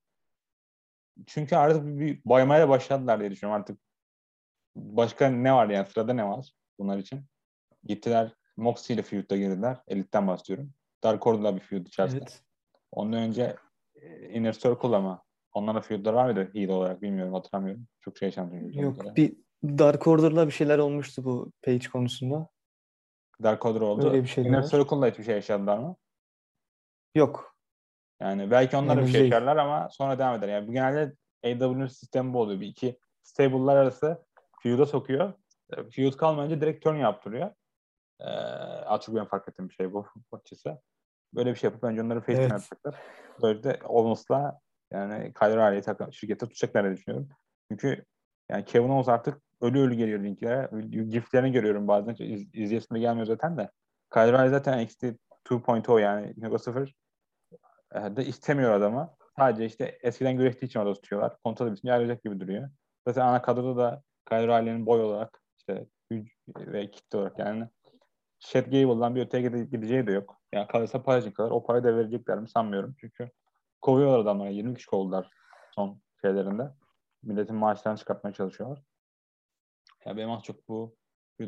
Çünkü 1.26 1.56
artık 1.56 1.84
bir, 1.84 2.20
baymaya 2.24 2.68
başladılar 2.68 3.20
diye 3.20 3.30
düşünüyorum 3.30 3.60
artık. 3.60 3.80
Başka 4.76 5.28
ne 5.28 5.52
var 5.52 5.68
yani 5.68 5.86
sırada 5.86 6.12
ne 6.12 6.24
var 6.24 6.52
bunlar 6.78 6.98
için? 6.98 7.24
Gittiler 7.84 8.34
Moxie 8.56 8.94
ile 8.94 9.02
feud'a 9.02 9.36
girdiler. 9.36 9.78
Elite'den 9.88 10.26
bahsediyorum. 10.28 10.72
Dark 11.02 11.26
Order'la 11.26 11.56
bir 11.56 11.60
feud 11.60 11.86
içerisinde. 11.86 12.22
Evet. 12.22 12.42
Ondan 12.92 13.20
önce 13.22 13.56
e, 13.94 14.28
Inner 14.28 14.52
Circle 14.52 14.96
ama 14.96 15.22
onlara 15.52 15.80
feud'lar 15.80 16.12
var 16.12 16.24
mıydı 16.24 16.50
heel 16.54 16.68
olarak 16.68 17.02
bilmiyorum 17.02 17.34
hatırlamıyorum. 17.34 17.86
Çok 18.00 18.18
şey 18.18 18.26
yaşandı. 18.26 18.54
Yok 18.80 19.16
bir 19.16 19.36
Dark 19.64 20.06
Order'la 20.06 20.46
bir 20.46 20.52
şeyler 20.52 20.78
olmuştu 20.78 21.24
bu 21.24 21.52
Page 21.62 21.88
konusunda. 21.92 22.48
Dark 23.42 23.66
Order 23.66 23.80
oldu. 23.80 24.08
Öyle 24.10 24.22
bir 24.22 24.28
şeyler 24.28 24.50
Inner. 24.50 24.62
Circle'la 24.62 25.10
hiçbir 25.10 25.24
şey 25.24 25.34
yaşadılar 25.34 25.78
mı? 25.78 25.96
Yok. 27.14 27.56
Yani 28.20 28.50
belki 28.50 28.76
onlar 28.76 28.96
da 28.96 29.02
bir 29.02 29.06
şey 29.06 29.22
yaşarlar 29.22 29.56
ama 29.56 29.88
sonra 29.90 30.18
devam 30.18 30.38
eder. 30.38 30.48
Yani 30.48 30.68
bu 30.68 30.72
genelde 30.72 31.14
AW'nin 31.44 31.86
sistemi 31.86 32.34
bu 32.34 32.40
oluyor. 32.40 32.60
Bir 32.60 32.66
iki 32.66 32.98
stable'lar 33.22 33.76
arası 33.76 34.24
feud'a 34.62 34.86
sokuyor. 34.86 35.32
E, 35.70 35.90
Feud 35.90 36.12
kalmayınca 36.12 36.60
direkt 36.60 36.84
turn 36.84 36.96
yaptırıyor. 36.96 37.50
Ee, 38.20 38.24
açık 38.24 39.14
ben 39.14 39.24
fark 39.24 39.48
ettiğim 39.48 39.68
bir 39.68 39.74
şey 39.74 39.92
bu 39.92 40.06
açısı. 40.32 40.78
Böyle 41.34 41.50
bir 41.50 41.56
şey 41.56 41.68
yapıp 41.68 41.84
önce 41.84 42.02
onları 42.02 42.20
face 42.20 42.38
Evet. 42.38 42.50
yapacaklar. 42.50 42.94
Böylece 43.42 43.78
Owens'la 43.84 44.60
yani 44.92 45.32
Kyler 45.32 45.82
takım 45.82 46.12
şirkette 46.12 46.46
tutacaklar 46.46 46.84
diye 46.84 46.96
düşünüyorum. 46.96 47.28
Çünkü 47.70 48.04
yani 48.50 48.64
Kevin 48.64 48.88
Owens 48.88 49.08
artık 49.08 49.42
ölü 49.60 49.80
ölü 49.80 49.94
geliyor 49.94 50.24
linklere. 50.24 50.70
Giftlerini 51.08 51.52
görüyorum 51.52 51.88
bazen. 51.88 52.14
İz, 52.14 52.54
izleyesim 52.54 52.96
de 52.96 53.00
gelmiyor 53.00 53.26
zaten 53.26 53.56
de. 53.56 53.70
Kyler 54.12 54.32
Riley 54.32 54.48
zaten 54.48 54.84
NXT 54.84 55.04
2.0 55.44 56.00
yani 56.00 56.26
2.0 56.26 56.92
e, 57.94 58.16
de 58.16 58.24
istemiyor 58.24 58.72
adamı. 58.72 59.14
Sadece 59.36 59.66
işte 59.66 59.98
eskiden 60.02 60.36
güreştiği 60.36 60.68
için 60.68 60.80
orada 60.80 60.94
tutuyorlar. 60.94 61.36
Kontratı 61.44 61.72
bitince 61.72 61.92
ayrılacak 61.92 62.24
gibi 62.24 62.40
duruyor. 62.40 62.70
Zaten 63.08 63.26
ana 63.26 63.42
kadroda 63.42 63.76
da 63.76 64.02
Kyle 64.28 64.46
Riley'nin 64.46 64.86
boy 64.86 65.02
olarak 65.02 65.40
işte 65.58 65.86
güç 66.10 66.36
ve 66.58 66.90
kitle 66.90 67.18
olarak 67.18 67.38
yani 67.38 67.68
Chad 68.40 68.64
Gable'dan 68.64 69.14
bir 69.14 69.20
öteye 69.20 69.42
gide- 69.42 69.70
gideceği 69.70 70.06
de 70.06 70.12
yok. 70.12 70.40
Yani 70.52 70.66
kalırsa 70.66 71.02
para 71.02 71.18
için 71.18 71.30
kalır. 71.30 71.50
O 71.50 71.62
parayı 71.62 71.84
da 71.84 71.96
verecekler 71.96 72.38
mi 72.38 72.48
sanmıyorum. 72.48 72.94
Çünkü 73.00 73.30
kovuyorlar 73.80 74.18
adamları. 74.18 74.52
20 74.52 74.74
kişi 74.74 74.86
kovdular 74.86 75.30
son 75.74 76.00
şeylerinde. 76.20 76.70
Milletin 77.22 77.56
maaşlarını 77.56 77.98
çıkartmaya 77.98 78.34
çalışıyorlar. 78.34 78.82
Ya 80.06 80.16
benim 80.16 80.30
az 80.30 80.42
çok 80.42 80.68
bu 80.68 80.96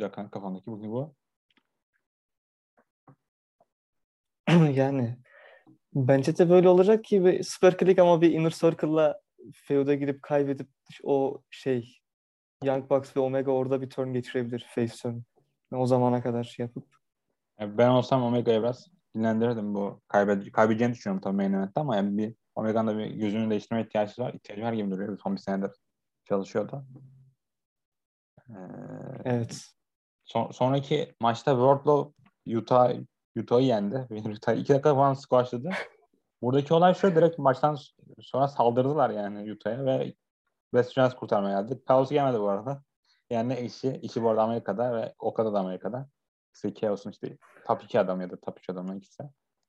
dakika 0.00 0.30
kafamdaki 0.30 0.66
bugün 0.66 0.92
bu. 0.92 1.14
yani 4.74 5.16
bence 5.94 6.38
de 6.38 6.50
böyle 6.50 6.68
olacak 6.68 7.04
ki 7.04 7.24
bir 7.24 7.42
Super 7.42 7.78
Click 7.78 7.98
ama 7.98 8.20
bir 8.20 8.32
Inner 8.32 8.50
Circle'la 8.50 9.20
feud'a 9.54 9.94
girip 9.94 10.22
kaybedip 10.22 10.68
o 11.02 11.42
şey 11.50 11.98
Young 12.64 12.90
Bucks 12.90 13.16
ve 13.16 13.20
Omega 13.20 13.50
orada 13.50 13.80
bir 13.82 13.90
turn 13.90 14.12
geçirebilir 14.12 14.66
face 14.74 14.94
turn. 15.02 15.20
O 15.72 15.86
zamana 15.86 16.22
kadar 16.22 16.44
şey 16.44 16.66
yapıp. 16.66 16.86
Yani 17.60 17.78
ben 17.78 17.88
olsam 17.88 18.22
Omega'ya 18.22 18.62
biraz 18.62 18.88
dinlendirirdim 19.16 19.74
bu. 19.74 20.00
Kaybed 20.08 20.52
kaybedeceğini 20.52 20.94
düşünüyorum 20.94 21.20
tabii 21.20 21.36
main 21.36 21.52
event'te 21.52 21.80
ama 21.80 21.96
yani 21.96 22.18
bir 22.18 22.34
Omega'nın 22.54 22.88
da 22.94 22.98
bir 22.98 23.06
gözünü 23.06 23.50
değiştirme 23.50 23.82
ihtiyacı 23.82 24.22
var. 24.22 24.34
İhtiyacı 24.34 24.62
var 24.62 24.72
gibi 24.72 24.90
duruyor. 24.90 25.18
Son 25.22 25.34
bir 25.34 25.40
senedir 25.40 25.70
çalışıyor 26.24 26.70
da. 26.72 26.84
Ee, 28.48 28.54
Evet. 29.24 29.64
son- 30.24 30.50
sonraki 30.50 31.14
maçta 31.20 31.50
Wardlow 31.50 32.22
Utah 32.56 32.92
Utah'ı 33.36 33.60
yendi. 33.60 34.06
Utah 34.36 34.54
iki 34.54 34.72
dakika 34.72 34.94
falan 34.94 35.14
squashladı. 35.14 35.70
Buradaki 36.42 36.74
olay 36.74 36.94
şu 36.94 37.14
direkt 37.14 37.38
maçtan 37.38 37.78
sonra 38.20 38.48
saldırdılar 38.48 39.10
yani 39.10 39.52
Utah'a 39.52 39.84
ve 39.84 40.14
West 40.70 40.94
Giants 40.94 41.14
kurtarmaya 41.14 41.60
geldi. 41.60 41.82
Chaos 41.88 42.10
gelmedi 42.10 42.40
bu 42.40 42.48
arada. 42.48 42.82
Yani 43.30 43.54
eşi, 43.54 43.98
işi 44.02 44.22
bu 44.22 44.30
arada 44.30 44.42
Amerika'da 44.42 44.96
ve 44.96 45.14
Okada 45.18 45.52
da 45.52 45.58
Amerika'da. 45.60 46.08
İşte 46.54 46.74
Chaos'un 46.74 47.10
işte 47.10 47.38
top 47.66 47.84
2 47.84 48.00
adam 48.00 48.20
ya 48.20 48.30
da 48.30 48.40
top 48.40 48.58
3 48.58 48.70
adamın 48.70 48.98
ikisi 48.98 49.22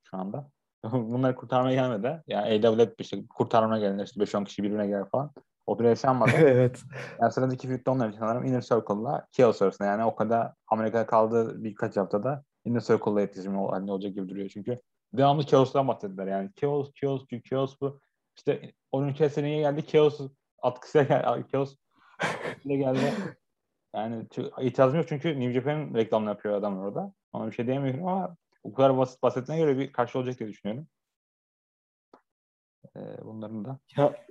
şu 0.03 0.17
anda. 0.17 0.49
Bunları 0.91 1.35
kurtarmaya 1.35 1.75
gelmedi. 1.75 2.23
Yani 2.27 2.67
AWF 2.67 2.93
işte 2.99 3.27
kurtarmaya 3.27 3.79
gelenler 3.79 4.05
işte 4.05 4.23
5-10 4.23 4.45
kişi 4.45 4.63
birbirine 4.63 4.87
gelir 4.87 5.05
falan. 5.11 5.31
O 5.65 5.79
bile 5.79 5.87
yaşanmadı. 5.87 6.31
evet. 6.37 6.83
Yani 7.21 7.31
sıradaki 7.31 7.67
feud'da 7.67 7.91
onlar 7.91 8.09
için 8.09 8.19
sanırım 8.19 8.45
Inner 8.45 8.61
Circle'la 8.61 9.27
Chaos 9.31 9.61
arasında. 9.61 9.87
Yani 9.87 10.03
o 10.03 10.15
kadar 10.15 10.53
Amerika'da 10.67 11.05
kaldığı 11.05 11.63
birkaç 11.63 11.97
haftada 11.97 12.43
Inner 12.65 12.79
Circle'la 12.79 13.21
iletişim 13.21 13.57
halinde 13.57 13.91
olacak 13.91 14.15
gibi 14.15 14.29
duruyor. 14.29 14.49
Çünkü 14.49 14.81
devamlı 15.13 15.45
Chaos'tan 15.45 15.87
bahsettiler. 15.87 16.27
Yani 16.27 16.49
Chaos, 16.55 16.93
Chaos, 16.93 17.25
Chaos 17.49 17.81
bu. 17.81 17.99
İşte 18.37 18.73
onun 18.91 19.07
içerisine 19.07 19.45
niye 19.45 19.59
geldi? 19.59 19.87
Chaos 19.87 20.19
atkısıyla 20.61 21.07
geldi. 21.07 21.45
Chaos 21.51 21.75
geldi. 22.65 23.13
Yani 23.95 24.27
itirazım 24.61 24.99
yok 24.99 25.07
çünkü 25.09 25.39
New 25.39 25.53
Japan'ın 25.53 25.95
reklamını 25.95 26.29
yapıyor 26.29 26.55
adamlar 26.55 26.85
orada. 26.85 27.13
Ona 27.33 27.47
bir 27.47 27.55
şey 27.55 27.67
diyemiyorum 27.67 28.07
ama 28.07 28.37
bu 28.63 28.73
kadar 28.73 28.97
basit 28.97 29.23
bahsettiğine 29.23 29.63
göre 29.63 29.77
bir 29.77 29.91
karşı 29.91 30.19
olacak 30.19 30.39
diye 30.39 30.49
düşünüyorum. 30.49 30.87
Ee, 32.95 32.99
bunların 33.23 33.65
da. 33.65 33.79
Ya, 33.97 34.25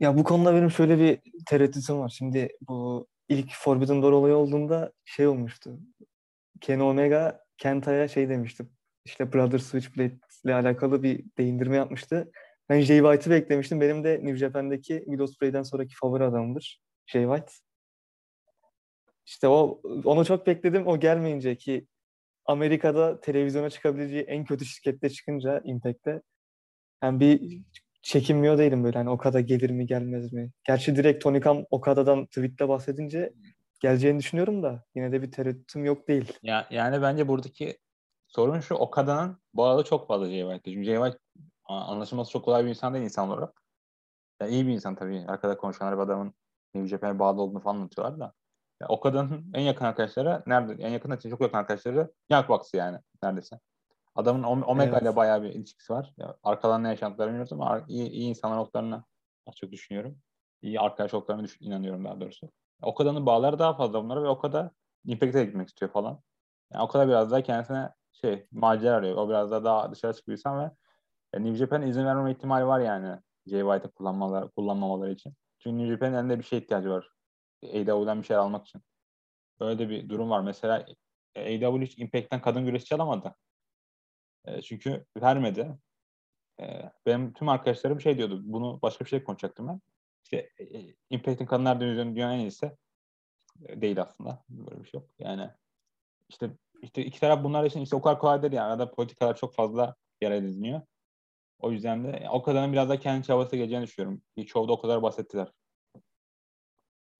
ya 0.00 0.16
bu 0.18 0.24
konuda 0.24 0.54
benim 0.54 0.70
şöyle 0.70 0.98
bir 0.98 1.18
tereddütüm 1.46 1.98
var. 1.98 2.08
Şimdi 2.08 2.48
bu 2.68 3.06
ilk 3.28 3.50
Forbidden 3.54 4.02
Door 4.02 4.12
olayı 4.12 4.34
olduğunda 4.36 4.92
şey 5.04 5.26
olmuştu. 5.26 5.78
Ken 6.60 6.80
Omega 6.80 7.44
Kenta'ya 7.58 8.08
şey 8.08 8.28
demişti. 8.28 8.66
İşte 9.04 9.32
Brother 9.32 9.58
Switchblade 9.58 10.18
ile 10.44 10.54
alakalı 10.54 11.02
bir 11.02 11.24
değindirme 11.38 11.76
yapmıştı. 11.76 12.32
Ben 12.68 12.80
Jay 12.80 12.98
White'ı 12.98 13.30
beklemiştim. 13.30 13.80
Benim 13.80 14.04
de 14.04 14.12
New 14.12 14.36
Japan'daki 14.36 14.98
Will 14.98 15.20
Ospreay'den 15.20 15.62
sonraki 15.62 15.94
favori 15.94 16.24
adamımdır. 16.24 16.80
Jay 17.06 17.22
White. 17.24 17.52
İşte 19.26 19.48
o 19.48 19.80
onu 20.04 20.24
çok 20.24 20.46
bekledim. 20.46 20.86
O 20.86 21.00
gelmeyince 21.00 21.56
ki 21.56 21.86
Amerika'da 22.46 23.20
televizyona 23.20 23.70
çıkabileceği 23.70 24.22
en 24.22 24.44
kötü 24.44 24.64
şirkette 24.64 25.10
çıkınca 25.10 25.60
Impact'te 25.64 26.22
yani 27.02 27.20
bir 27.20 27.62
çekinmiyor 28.02 28.58
değilim 28.58 28.84
böyle 28.84 28.98
hani 28.98 29.10
Okada 29.10 29.40
gelir 29.40 29.70
mi 29.70 29.86
gelmez 29.86 30.32
mi? 30.32 30.50
Gerçi 30.64 30.96
direkt 30.96 31.24
Tony 31.24 31.40
Khan 31.40 31.66
Okada'dan 31.70 32.26
tweette 32.26 32.68
bahsedince 32.68 33.32
geleceğini 33.80 34.18
düşünüyorum 34.18 34.62
da 34.62 34.84
yine 34.94 35.12
de 35.12 35.22
bir 35.22 35.32
tereddütüm 35.32 35.84
yok 35.84 36.08
değil. 36.08 36.32
Ya, 36.42 36.66
yani 36.70 37.02
bence 37.02 37.28
buradaki 37.28 37.78
sorun 38.26 38.60
şu 38.60 38.74
Okada'nın 38.74 39.38
bu 39.54 39.64
arada 39.64 39.84
çok 39.84 40.08
fazla 40.08 40.26
Jay 40.26 40.40
White. 40.40 40.70
Çünkü 40.70 40.84
Jay 40.84 40.96
White 40.96 41.18
anlaşılması 41.64 42.30
çok 42.30 42.44
kolay 42.44 42.64
bir 42.64 42.68
insan 42.68 42.94
değil 42.94 43.04
insan 43.04 43.28
olarak. 43.28 43.62
Ya 44.40 44.48
iyi 44.48 44.66
bir 44.66 44.72
insan 44.72 44.94
tabii. 44.94 45.24
Arkada 45.28 45.56
konuşanlar 45.56 45.96
bir 45.96 46.02
adamın 46.02 46.34
New 46.74 46.88
Japan'a 46.88 47.18
bağlı 47.18 47.42
olduğunu 47.42 47.60
falan 47.60 47.76
anlatıyorlar 47.76 48.20
da. 48.20 48.32
Ya, 48.82 48.88
Okada'nın 48.88 49.50
en 49.54 49.60
yakın 49.60 49.84
arkadaşları 49.84 50.42
nerede? 50.46 50.82
En 50.82 50.90
yakın 50.90 51.16
çok 51.16 51.40
yakın 51.40 51.58
arkadaşları 51.58 52.12
Young 52.30 52.48
Bucks 52.48 52.74
yani 52.74 52.98
neredeyse. 53.22 53.60
Adamın 54.14 54.42
Omega 54.42 54.92
evet. 54.92 55.02
ile 55.02 55.16
bayağı 55.16 55.42
bir 55.42 55.48
ilişkisi 55.48 55.92
var. 55.92 56.14
Ya, 56.16 56.36
arkadan 56.42 56.84
ne 56.84 56.88
yaşantıları 56.88 57.28
bilmiyoruz 57.28 57.52
ama 57.52 57.84
iyi, 57.88 58.08
iyi 58.10 58.28
insanlar 58.28 58.56
olduklarına 58.56 59.04
çok 59.54 59.72
düşünüyorum. 59.72 60.18
İyi 60.62 60.80
arkadaş 60.80 61.14
olduklarına 61.14 61.44
düşün, 61.44 61.66
inanıyorum 61.66 62.04
daha 62.04 62.20
doğrusu. 62.20 62.50
O 62.82 62.94
kadarın 62.94 63.26
bağları 63.26 63.58
daha 63.58 63.74
fazla 63.76 64.04
bunlara 64.04 64.22
ve 64.22 64.28
o 64.28 64.38
kadar 64.38 64.70
Impact'e 65.04 65.44
gitmek 65.44 65.68
istiyor 65.68 65.92
falan. 65.92 66.20
Yani 66.72 66.82
o 66.82 66.88
kadar 66.88 67.08
biraz 67.08 67.30
daha 67.30 67.42
kendisine 67.42 67.90
şey 68.12 68.46
macera 68.52 68.96
arıyor. 68.96 69.16
O 69.16 69.28
biraz 69.28 69.50
daha, 69.50 69.64
daha 69.64 69.92
dışarı 69.92 70.14
çıkıyor 70.14 70.38
insan 70.38 70.60
ve 70.60 70.70
yani 71.34 71.44
New 71.46 71.56
Japan 71.56 71.82
izin 71.82 72.04
vermeme 72.04 72.32
ihtimali 72.32 72.66
var 72.66 72.80
yani 72.80 73.18
Jay 73.46 73.60
White'ı 73.60 73.90
kullanmaları, 73.92 74.50
kullanmamaları 74.50 75.12
için. 75.12 75.34
Çünkü 75.58 75.78
New 75.78 75.94
Japan'ın 75.94 76.14
elinde 76.14 76.38
bir 76.38 76.44
şey 76.44 76.58
ihtiyacı 76.58 76.90
var. 76.90 77.08
AEW'den 77.62 78.22
bir 78.22 78.26
şey 78.26 78.36
almak 78.36 78.66
için. 78.66 78.82
Böyle 79.60 79.78
de 79.78 79.88
bir 79.88 80.08
durum 80.08 80.30
var. 80.30 80.40
Mesela 80.40 80.86
AEW 81.36 81.86
hiç 81.86 81.98
Impact'ten 81.98 82.40
kadın 82.40 82.64
güreşçi 82.64 82.94
alamadı. 82.94 83.34
E, 84.44 84.62
çünkü 84.62 85.06
vermedi. 85.22 85.78
E, 86.60 86.90
benim 87.06 87.32
tüm 87.32 87.48
arkadaşlarım 87.48 88.00
şey 88.00 88.18
diyordu. 88.18 88.40
Bunu 88.44 88.78
başka 88.82 89.04
bir 89.04 89.10
şey 89.10 89.24
konuşacaktım 89.24 89.68
ben. 89.68 89.80
İşte 90.24 90.50
e, 90.58 90.94
Impact'in 91.10 91.46
kadınlar 91.46 91.80
divizyonu 91.80 92.14
dünyanın 92.14 92.34
en 92.34 92.38
iyisi. 92.38 92.72
E, 93.68 93.80
değil 93.80 94.02
aslında. 94.02 94.44
Böyle 94.48 94.84
bir 94.84 94.88
şey 94.88 95.00
yok. 95.00 95.10
Yani 95.18 95.50
işte 96.28 96.50
işte 96.82 97.04
iki 97.04 97.20
taraf 97.20 97.44
bunlar 97.44 97.64
için 97.64 97.80
işte 97.80 97.96
o 97.96 98.02
kadar 98.02 98.18
kolay 98.18 98.42
değil 98.42 98.52
yani. 98.52 98.72
Arada 98.72 98.90
politikalar 98.90 99.36
çok 99.36 99.54
fazla 99.54 99.94
yer 100.20 100.30
ediniyor. 100.30 100.80
O 101.58 101.72
yüzden 101.72 102.04
de 102.04 102.28
o 102.30 102.42
kadarın 102.42 102.72
biraz 102.72 102.88
da 102.88 102.98
kendi 102.98 103.26
çabası 103.26 103.56
geleceğini 103.56 103.84
düşünüyorum. 103.84 104.22
Bir 104.36 104.46
şovda 104.46 104.72
o 104.72 104.80
kadar 104.80 105.02
bahsettiler. 105.02 105.52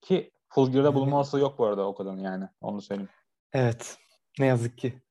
Ki 0.02 0.32
Full 0.48 0.72
Gear'da 0.72 0.94
bulunması 0.94 1.38
yok 1.38 1.58
bu 1.58 1.66
arada 1.66 1.86
o 1.86 1.94
kadarın 1.94 2.18
yani. 2.18 2.48
Onu 2.60 2.82
söyleyeyim. 2.82 3.10
Evet. 3.52 3.98
Ne 4.38 4.46
yazık 4.46 4.78
ki 4.78 5.02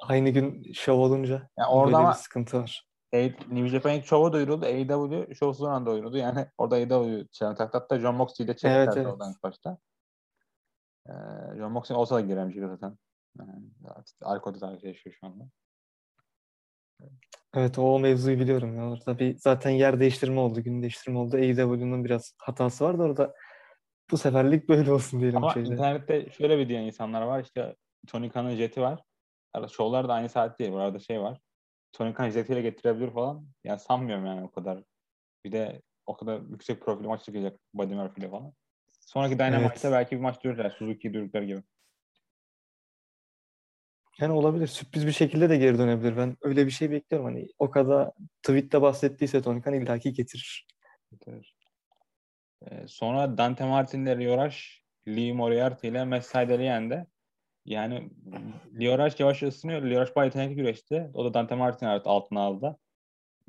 aynı 0.00 0.30
gün 0.30 0.72
şov 0.72 0.98
olunca 0.98 1.50
yani 1.58 1.68
orada 1.68 1.98
böyle 1.98 2.08
bir 2.08 2.14
sıkıntı 2.14 2.58
var. 2.62 2.90
New 3.12 3.68
Japan 3.68 4.00
şova 4.00 4.32
duyuruldu. 4.32 4.66
AEW 4.66 5.34
şovsuz 5.34 5.66
anda 5.66 5.90
duyuruldu. 5.90 6.16
Yani 6.16 6.46
orada 6.58 6.74
AEW 6.74 7.28
challenge 7.32 7.58
taktı. 7.58 7.78
Hatta 7.78 7.98
John 7.98 8.14
Moxley 8.14 8.44
ile 8.44 8.52
çektiler 8.52 8.76
evet, 8.76 8.96
evet. 8.96 9.06
oradan 9.06 9.32
ilk 9.32 9.42
başta. 9.42 9.78
Ee, 11.08 11.12
John 11.58 11.72
Moxley 11.72 11.98
olsa 11.98 12.14
da 12.14 12.20
giremeyecek 12.20 12.68
zaten. 12.68 12.98
Yani, 13.38 13.64
Arko'da 14.22 14.60
da 14.60 14.78
yaşıyor 14.82 15.16
şu 15.20 15.26
anda. 15.26 15.44
Evet 17.54 17.78
o 17.78 17.98
mevzuyu 17.98 18.40
biliyorum 18.40 18.76
ya. 18.76 18.90
Orada 18.90 19.18
bir 19.18 19.38
zaten 19.38 19.70
yer 19.70 20.00
değiştirme 20.00 20.40
oldu, 20.40 20.60
gün 20.60 20.82
değiştirme 20.82 21.18
oldu. 21.18 21.36
AEW'nun 21.36 22.04
biraz 22.04 22.34
hatası 22.38 22.84
vardı 22.84 23.02
orada. 23.02 23.34
Bu 24.10 24.18
seferlik 24.18 24.68
böyle 24.68 24.92
olsun 24.92 25.20
diyelim. 25.20 25.36
Ama 25.36 25.54
şeyde. 25.54 25.68
internette 25.68 26.30
şöyle 26.30 26.58
bir 26.58 26.68
diyen 26.68 26.82
insanlar 26.82 27.22
var. 27.22 27.42
İşte 27.42 27.76
Tony 28.06 28.30
Khan'ın 28.30 28.54
jeti 28.54 28.80
var. 28.80 29.02
Şovlar 29.72 30.08
da 30.08 30.14
aynı 30.14 30.28
saat 30.28 30.58
değil. 30.58 30.72
Burada 30.72 30.98
şey 30.98 31.20
var. 31.20 31.40
Tony 31.92 32.14
Khan 32.14 32.30
jetiyle 32.30 32.62
getirebilir 32.62 33.10
falan. 33.10 33.46
Yani 33.64 33.80
sanmıyorum 33.80 34.26
yani 34.26 34.44
o 34.44 34.50
kadar. 34.50 34.82
Bir 35.44 35.52
de 35.52 35.82
o 36.06 36.16
kadar 36.16 36.40
yüksek 36.40 36.82
profil 36.82 37.04
maç 37.04 37.24
çıkacak 37.24 37.60
Buddy 37.74 37.94
Murphy 37.94 38.30
falan. 38.30 38.52
Sonraki 39.00 39.38
Dynamite'da 39.38 39.88
evet. 39.88 39.92
belki 39.92 40.16
bir 40.16 40.20
maç 40.20 40.44
dürürler. 40.44 40.70
Suzuki'yi 40.70 41.14
durdukları 41.14 41.44
gibi. 41.44 41.62
Yani 44.18 44.32
olabilir. 44.32 44.66
Sürpriz 44.66 45.06
bir 45.06 45.12
şekilde 45.12 45.50
de 45.50 45.56
geri 45.56 45.78
dönebilir. 45.78 46.16
Ben 46.16 46.36
öyle 46.40 46.66
bir 46.66 46.70
şey 46.70 46.90
bekliyorum. 46.90 47.26
Hani 47.26 47.48
o 47.58 47.70
kadar 47.70 48.10
tweette 48.42 48.82
bahsettiyse 48.82 49.42
Tony 49.42 49.62
Khan 49.62 49.74
illaki 49.74 50.12
getirir. 50.12 50.66
Getirir. 51.10 51.59
Ee, 52.62 52.88
sonra 52.88 53.38
Dante 53.38 53.64
Martin 53.64 54.02
ile 54.02 54.16
Rioraş, 54.16 54.82
Lee 55.08 55.32
Moriarty 55.32 55.88
ile 55.88 56.04
Matt 56.04 56.34
yendi. 56.34 57.06
Yani 57.64 58.10
Lioraş 58.80 59.20
yavaş 59.20 59.42
ısınıyor. 59.42 59.82
Lioraş 59.82 60.16
bayağı 60.16 60.26
yetenekli 60.26 60.54
güreşti. 60.54 61.10
O 61.14 61.24
da 61.24 61.34
Dante 61.34 61.54
Martin 61.54 61.86
altına 61.86 62.40
aldı. 62.40 62.76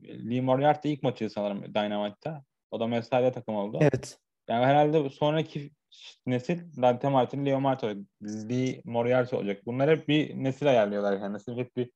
Lee 0.03 0.41
Moriarty 0.41 0.93
ilk 0.93 1.03
maçı 1.03 1.29
sanırım 1.29 1.73
Dynamite'da. 1.73 2.43
O 2.71 2.79
da 2.79 2.87
Mesai'de 2.87 3.31
takım 3.31 3.55
oldu. 3.55 3.77
Evet. 3.81 4.19
Yani 4.47 4.65
herhalde 4.65 5.09
sonraki 5.09 5.71
nesil 6.25 6.81
Dante 6.81 7.09
Martin, 7.09 7.45
Leo 7.45 7.59
Martin, 7.59 8.09
Lee 8.23 8.81
Moriarty 8.85 9.35
olacak. 9.35 9.65
Bunlar 9.65 9.89
hep 9.89 10.07
bir 10.07 10.43
nesil 10.43 10.69
ayarlıyorlar. 10.69 11.13
Yani 11.13 11.33
nesil 11.33 11.57
hep 11.57 11.75
bir 11.75 11.91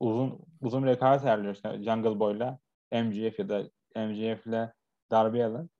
uzun 0.00 0.46
uzun 0.60 0.82
bir 0.82 0.88
rekabet 0.88 1.24
ayarlıyor. 1.24 1.54
İşte 1.54 1.82
Jungle 1.82 2.20
Boy'la 2.20 2.58
MGF 2.92 3.38
ya 3.38 3.48
da 3.48 3.62
MGF'le 3.96 4.72
Darby 5.10 5.44
Allin. 5.44 5.70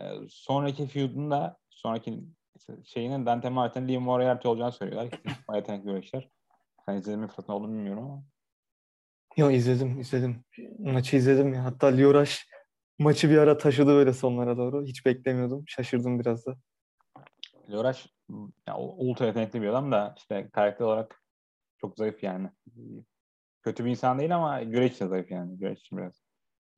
Ee, 0.00 0.12
sonraki 0.28 0.86
feud'un 0.86 1.30
da 1.30 1.56
sonraki 1.70 2.24
şeyinin 2.84 3.26
Dante 3.26 3.48
Martin, 3.48 3.88
Lee 3.88 3.98
Moriarty 3.98 4.48
olacağını 4.48 4.72
söylüyorlar. 4.72 5.20
Bayağı 5.48 5.60
yetenekli 5.60 5.84
güreşler. 5.84 6.28
Sen 6.86 6.96
izledin 6.96 7.20
mi 7.20 7.26
fırsatın 7.26 7.52
oldu 7.52 7.68
bilmiyorum 7.68 8.04
ama. 8.04 8.22
Yo 9.36 9.50
izledim, 9.50 10.00
izledim. 10.00 10.44
Maçı 10.78 11.16
izledim 11.16 11.54
ya. 11.54 11.64
Hatta 11.64 11.86
Lioraş 11.86 12.48
maçı 12.98 13.30
bir 13.30 13.38
ara 13.38 13.58
taşıdı 13.58 13.86
böyle 13.86 14.12
sonlara 14.12 14.56
doğru. 14.56 14.84
Hiç 14.84 15.06
beklemiyordum. 15.06 15.64
Şaşırdım 15.66 16.20
biraz 16.20 16.46
da. 16.46 16.56
Lioraş 17.70 18.06
ya, 18.66 18.78
ultra 18.78 19.26
yetenekli 19.26 19.62
bir 19.62 19.68
adam 19.68 19.92
da 19.92 20.14
işte 20.18 20.48
karakter 20.52 20.84
olarak 20.84 21.22
çok 21.78 21.96
zayıf 21.96 22.22
yani. 22.22 22.50
Kötü 23.62 23.84
bir 23.84 23.90
insan 23.90 24.18
değil 24.18 24.36
ama 24.36 24.62
güreş 24.62 25.00
de 25.00 25.06
zayıf 25.06 25.30
yani. 25.30 25.58
Güreş 25.58 25.80
için 25.80 25.98
biraz. 25.98 26.22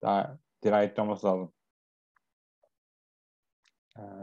Daha 0.03 0.39
dirayetli 0.65 1.03
olması 1.03 1.27
lazım. 1.27 1.53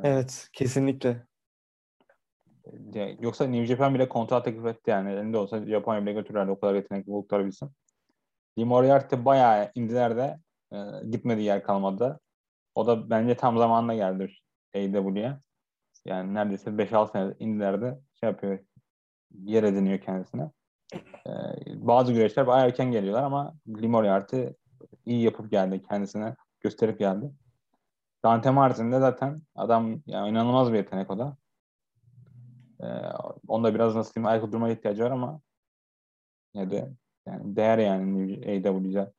Evet, 0.03 0.49
kesinlikle. 0.53 1.25
Yoksa 3.19 3.47
New 3.47 3.65
Japan 3.65 3.95
bile 3.95 4.09
kontrat 4.09 4.45
teklif 4.45 4.65
etti 4.65 4.91
yani. 4.91 5.11
Elinde 5.11 5.37
olsa 5.37 5.65
Japonya 5.65 6.01
bile 6.01 6.13
götürürlerdi 6.13 6.51
o 6.51 6.59
kadar 6.59 6.75
yetenekli 6.75 7.11
oldukları 7.11 7.45
bilsin. 7.45 7.71
Lee 8.59 8.65
Moriarty 8.65 9.15
bayağı 9.25 9.71
indilerde 9.75 10.39
e, 10.73 10.77
gitmediği 11.09 11.47
yer 11.47 11.63
kalmadı. 11.63 12.19
O 12.75 12.87
da 12.87 13.09
bence 13.09 13.37
tam 13.37 13.57
zamanında 13.57 13.93
geldi 13.93 14.31
AEW'ye. 14.75 15.37
Yani 16.05 16.33
neredeyse 16.33 16.69
5-6 16.69 17.11
sene 17.11 17.33
indilerde 17.39 17.99
şey 18.19 18.29
yapıyor, 18.29 18.59
yer 19.31 19.63
ediniyor 19.63 20.01
kendisine. 20.01 20.51
Ee, 20.95 21.29
bazı 21.67 22.13
güreşler 22.13 22.47
bayağı 22.47 22.67
erken 22.67 22.91
geliyorlar 22.91 23.23
ama 23.23 23.53
Lee 23.81 23.87
Moriarty 23.87 24.43
iyi 25.05 25.23
yapıp 25.23 25.51
geldi 25.51 25.81
kendisine 25.81 26.35
gösterip 26.61 26.99
geldi. 26.99 27.31
Dante 28.23 28.49
Martin 28.49 28.91
de 28.91 28.99
zaten 28.99 29.41
adam 29.55 30.01
yani 30.05 30.29
inanılmaz 30.29 30.73
bir 30.73 30.77
yetenek 30.77 31.11
o 31.11 31.19
da. 31.19 31.37
Ee, 32.81 32.85
onda 33.47 33.75
biraz 33.75 33.95
nasıl 33.95 34.13
diyeyim 34.13 34.27
ayakta 34.27 34.51
durmaya 34.51 34.73
ihtiyacı 34.73 35.03
var 35.03 35.11
ama 35.11 35.41
ne 36.55 36.71
de 36.71 36.93
yani 37.25 37.55
değer 37.55 37.77
yani 37.77 38.33
AW'de 38.33 39.13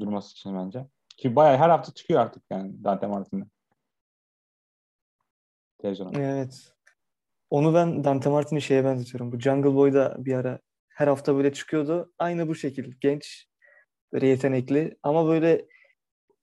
durması 0.00 0.32
için 0.32 0.56
bence. 0.56 0.86
Ki 1.16 1.36
bayağı 1.36 1.56
her 1.56 1.70
hafta 1.70 1.94
çıkıyor 1.94 2.20
artık 2.20 2.42
yani 2.50 2.84
Dante 2.84 3.06
Martin'de. 3.06 3.44
televizyona. 5.78 6.20
Evet. 6.20 6.72
Onu 7.50 7.74
ben 7.74 8.04
Dante 8.04 8.30
Martin'i 8.30 8.62
şeye 8.62 8.84
benzetiyorum. 8.84 9.32
Bu 9.32 9.40
Jungle 9.40 9.74
Boy'da 9.74 10.16
bir 10.18 10.34
ara 10.34 10.58
her 10.88 11.08
hafta 11.08 11.36
böyle 11.36 11.52
çıkıyordu. 11.52 12.12
Aynı 12.18 12.48
bu 12.48 12.54
şekil. 12.54 12.92
Genç, 13.00 13.48
böyle 14.12 14.26
yetenekli 14.26 14.96
ama 15.02 15.26
böyle 15.26 15.66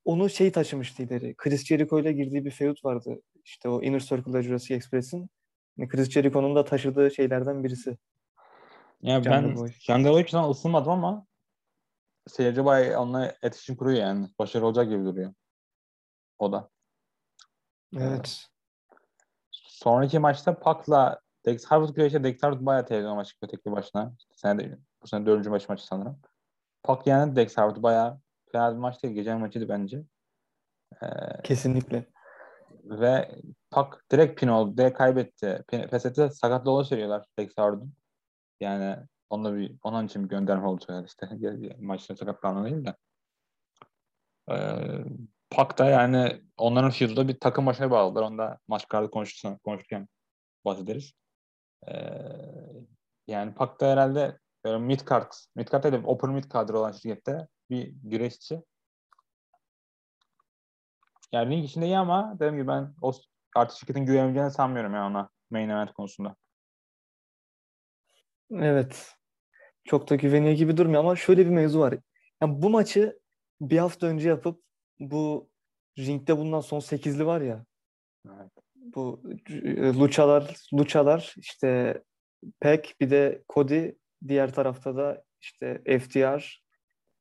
onu 0.08 0.30
şey 0.30 0.52
taşımıştı 0.52 1.02
ileri. 1.02 1.34
Chris 1.36 1.66
Jericho 1.66 2.00
ile 2.00 2.12
girdiği 2.12 2.44
bir 2.44 2.50
feud 2.50 2.84
vardı. 2.84 3.20
İşte 3.44 3.68
o 3.68 3.82
Inner 3.82 4.00
Circle'da 4.00 4.42
Jurassic 4.42 4.74
Express'in. 4.74 5.30
Yani 5.76 5.88
Chris 5.88 6.10
Jericho'nun 6.10 6.56
da 6.56 6.64
taşıdığı 6.64 7.10
şeylerden 7.10 7.64
birisi. 7.64 7.98
Yani 9.02 9.24
Jungle 9.24 9.48
ben 9.48 9.56
Boy. 9.56 9.72
Jungle 9.80 10.10
Boy 10.10 10.22
için 10.22 10.38
ısınmadım 10.38 10.92
ama 10.92 11.26
seyirci 12.26 12.64
bayağı 12.64 13.02
onunla 13.02 13.34
iletişim 13.42 13.76
kuruyor 13.76 13.98
yani. 13.98 14.28
Başarılı 14.38 14.66
olacak 14.66 14.88
gibi 14.88 15.04
duruyor. 15.04 15.34
O 16.38 16.52
da. 16.52 16.70
Evet. 17.96 18.46
Sonraki 19.52 20.18
maçta 20.18 20.58
Pac'la 20.58 21.20
Dex 21.46 21.64
Harwood 21.64 21.94
güreşe 21.94 22.24
Dex 22.24 22.42
Harwood 22.42 22.66
bayağı 22.66 22.86
televizyon 22.86 23.16
maçı 23.16 23.30
çıkıyor 23.30 23.50
tekli 23.50 23.72
başına. 23.72 24.14
İşte 24.18 24.34
senede, 24.34 24.78
bu 25.02 25.06
sene 25.06 25.26
dördüncü 25.26 25.50
maç 25.50 25.68
maçı 25.68 25.86
sanırım. 25.86 26.20
Pac 26.82 27.10
yani 27.10 27.36
Dex 27.36 27.58
Harwood 27.58 27.82
bayağı 27.82 28.20
fena 28.52 28.72
bir 28.72 28.78
maç 28.78 29.02
değil. 29.02 29.14
Gecenin 29.14 29.40
maçıydı 29.40 29.68
bence. 29.68 30.02
Ee, 31.02 31.06
Kesinlikle. 31.44 32.06
ve 32.84 33.34
Pac 33.70 33.88
direkt 34.12 34.40
pin 34.40 34.48
oldu. 34.48 34.76
Direkt 34.76 34.98
kaybetti. 34.98 35.64
Pes 35.68 36.06
etti. 36.06 36.28
Sakatlı 36.32 36.70
olduğunu 36.70 36.84
söylüyorlar 36.84 37.26
Dex 37.38 37.58
Harwood'un. 37.58 37.92
Yani 38.60 38.96
onunla 39.30 39.56
bir, 39.56 39.76
onun 39.82 40.06
için 40.06 40.24
bir 40.24 40.28
gönderme 40.28 40.66
oldu 40.66 41.04
işte. 41.06 41.28
Maçta 41.80 42.16
sakatlanma 42.16 42.64
değil 42.64 42.84
de. 42.84 42.94
Ee, 44.50 45.04
Pac 45.50 45.78
da 45.78 45.84
yani 45.84 46.42
onların 46.56 46.90
feud'da 46.90 47.28
bir 47.28 47.40
takım 47.40 47.66
başına 47.66 47.90
bağladılar. 47.90 48.22
Onda 48.22 48.58
maç 48.68 48.88
kartı 48.88 49.10
konuşurken, 49.10 49.58
konuşurken 49.58 50.08
bahsederiz. 50.64 51.12
Ee, 51.88 51.94
yani 53.26 53.54
Pac 53.54 53.80
da 53.80 53.92
herhalde 53.92 54.38
mid 54.64 55.00
card, 55.10 55.32
mid 55.56 55.68
card 55.68 55.82
değil 55.84 55.94
de 55.94 56.06
upper 56.06 56.30
mid 56.30 56.44
kadro 56.44 56.78
olan 56.78 56.92
şirkette 56.92 57.48
bir 57.70 57.94
güreşçi. 58.02 58.62
Yani 61.32 61.54
ring 61.54 61.64
içinde 61.64 61.86
iyi 61.86 61.98
ama 61.98 62.34
dediğim 62.34 62.56
gibi 62.56 62.68
ben 62.68 62.94
o 63.02 63.12
artık 63.56 63.78
şirketin 63.78 64.06
güvenebileceğini 64.06 64.50
sanmıyorum 64.50 64.94
yani 64.94 65.10
ona 65.10 65.30
main 65.50 65.68
event 65.68 65.92
konusunda. 65.92 66.36
Evet. 68.50 69.14
Çok 69.84 70.10
da 70.10 70.14
güveniyor 70.14 70.54
gibi 70.54 70.76
durmuyor 70.76 71.00
ama 71.00 71.16
şöyle 71.16 71.46
bir 71.46 71.50
mevzu 71.50 71.80
var. 71.80 71.98
Yani 72.42 72.62
bu 72.62 72.70
maçı 72.70 73.20
bir 73.60 73.78
hafta 73.78 74.06
önce 74.06 74.28
yapıp 74.28 74.62
bu 75.00 75.50
ringde 75.98 76.36
bulunan 76.36 76.60
son 76.60 76.80
sekizli 76.80 77.26
var 77.26 77.40
ya 77.40 77.64
Evet. 78.26 78.52
bu 78.74 79.22
e, 79.50 79.92
Luchalar, 79.94 80.68
Luchalar 80.74 81.34
işte 81.36 82.02
Peck 82.60 83.00
bir 83.00 83.10
de 83.10 83.42
Cody 83.48 83.90
diğer 84.28 84.54
tarafta 84.54 84.96
da 84.96 85.24
işte 85.40 85.82
FTR, 85.98 86.62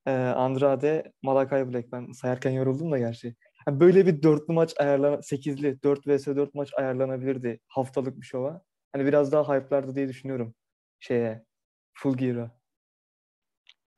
e, 0.08 0.12
Andrade, 0.12 1.14
Malakai 1.22 1.74
Black. 1.74 1.92
Ben 1.92 2.12
sayarken 2.12 2.52
yoruldum 2.52 2.92
da 2.92 2.98
gerçi. 2.98 3.36
Yani 3.68 3.80
böyle 3.80 4.06
bir 4.06 4.24
dörtlü 4.24 4.54
maç 4.54 4.74
ayarlan 4.80 5.22
sekizli 5.22 5.84
4 5.84 6.08
vs 6.08 6.28
4 6.28 6.54
maç 6.54 6.74
ayarlanabilirdi 6.78 7.60
haftalık 7.68 8.18
bir 8.18 8.26
şova. 8.26 8.62
Hani 8.94 9.06
biraz 9.06 9.32
daha 9.32 9.56
hype'lardı 9.56 9.96
diye 9.96 10.10
düşünüyorum 10.10 10.56
şeye 11.00 11.46
Full 11.94 12.18
Gear'a. 12.18 12.52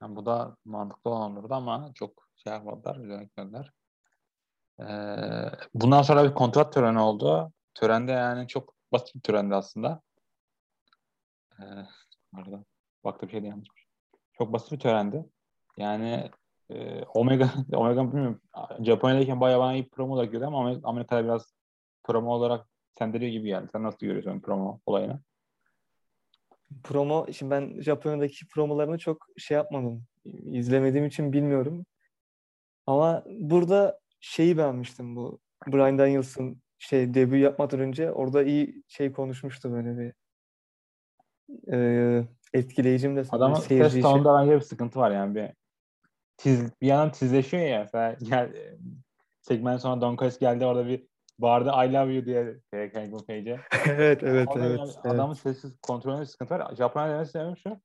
Yani 0.02 0.16
bu 0.16 0.26
da 0.26 0.58
mantıklı 0.66 1.12
olan 1.12 1.38
olurdu 1.38 1.54
ama 1.54 1.92
çok 1.96 2.28
şey 2.36 2.54
yapmadılar, 2.54 3.22
gitmediler. 3.22 3.72
Ee, 4.80 4.86
bundan 5.74 6.02
sonra 6.02 6.30
bir 6.30 6.34
kontrat 6.34 6.74
töreni 6.74 7.00
oldu. 7.00 7.54
Törende 7.74 8.12
yani 8.12 8.48
çok 8.48 8.76
basit 8.92 9.16
bir 9.16 9.22
törendi 9.22 9.56
aslında. 9.56 10.02
Ee, 11.60 11.64
orada 12.38 12.64
baktım 13.04 13.30
şeyde 13.30 13.48
yanlışmış. 13.48 13.86
Çok 14.34 14.54
basit 14.54 14.72
bir 14.72 14.80
törendi. 14.80 15.26
Yani 15.80 16.30
e, 16.70 17.04
Omega, 17.04 17.50
Omega 17.74 18.12
bilmiyorum. 18.12 18.42
Japonya'dayken 18.80 19.42
bayağı 19.42 19.60
bana 19.60 19.74
iyi 19.74 19.90
promo 19.90 20.14
olarak 20.14 20.32
görüyor 20.32 20.48
ama 20.48 20.80
Amerika'da 20.84 21.24
biraz 21.24 21.54
promo 22.04 22.34
olarak 22.34 22.68
sendiriyor 22.98 23.32
gibi 23.32 23.48
geldi. 23.48 23.68
Sen 23.72 23.84
nasıl 23.84 24.00
görüyorsun 24.00 24.40
promo 24.40 24.80
olayını? 24.86 25.20
Promo, 26.84 27.28
şimdi 27.34 27.52
ben 27.52 27.82
Japonya'daki 27.82 28.48
promolarını 28.48 28.98
çok 28.98 29.26
şey 29.38 29.56
yapmadım. 29.56 30.04
izlemediğim 30.26 31.06
için 31.06 31.34
bilmiyorum. 31.34 31.86
Ama 32.88 33.24
burada 33.28 34.00
şeyi 34.20 34.58
beğenmiştim 34.58 35.16
bu. 35.16 35.40
Bryan 35.68 35.98
Danielson 35.98 36.62
şey 36.78 37.14
debut 37.14 37.38
yapmadan 37.38 37.80
önce 37.80 38.12
orada 38.12 38.44
iyi 38.44 38.84
şey 38.88 39.12
konuşmuştu 39.12 39.72
böyle 39.72 39.98
bir 39.98 40.14
e, 41.74 42.28
etkileyici 42.54 43.08
mi 43.08 43.16
desem 43.16 43.40
Adamın 43.40 43.56
ses 43.56 44.02
tonunda 44.02 44.42
bence 44.42 44.56
bir 44.56 44.62
sıkıntı 44.62 45.00
var 45.00 45.12
yani. 45.12 45.36
Bir, 45.36 45.50
tiz, 46.40 46.82
bir 46.82 46.88
yandan 46.88 47.12
tizleşiyor 47.12 47.64
ya. 47.64 47.80
Mesela 47.80 48.16
gel, 48.22 48.54
segment 49.42 49.82
sonra 49.82 50.02
Don 50.02 50.18
Callis 50.18 50.40
geldi 50.40 50.66
orada 50.66 50.88
bir 50.88 51.08
bağırdı 51.40 51.70
I 51.70 51.94
love 51.94 52.14
you 52.14 52.26
diye 52.26 52.60
şey, 52.74 52.94
Hangman 52.94 53.26
Page'e. 53.26 53.60
evet 53.86 54.24
evet 54.24 54.48
Orada 54.48 54.66
evet. 54.66 54.80
yani 54.80 54.92
evet. 55.06 55.14
Adamın 55.16 55.34
sessiz 55.34 55.78
kontrolünde 55.82 56.26
sıkıntı 56.26 56.54
var. 56.54 56.76
Japonya'da 56.76 57.14
demesi 57.14 57.32
sebebim 57.32 57.58
şu. 57.58 57.80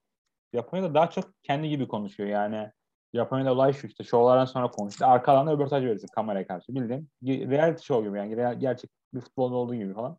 Japonya'da 0.54 0.94
daha 0.94 1.10
çok 1.10 1.24
kendi 1.42 1.68
gibi 1.68 1.88
konuşuyor 1.88 2.28
yani. 2.28 2.70
Japonya'da 3.14 3.52
olay 3.52 3.72
şu 3.72 3.86
işte 3.86 4.04
şovlardan 4.04 4.44
sonra 4.44 4.70
konuştu. 4.70 5.06
Arka 5.06 5.32
alanda 5.32 5.52
röportaj 5.52 5.84
verirsin 5.84 6.08
kameraya 6.14 6.46
karşı. 6.46 6.74
Bildiğin 6.74 7.10
reality 7.26 7.84
show 7.84 8.08
gibi 8.08 8.18
yani. 8.18 8.36
Real, 8.36 8.60
gerçek 8.60 8.90
bir 9.14 9.20
futbolda 9.20 9.54
olduğu 9.54 9.74
gibi 9.74 9.94
falan. 9.94 10.18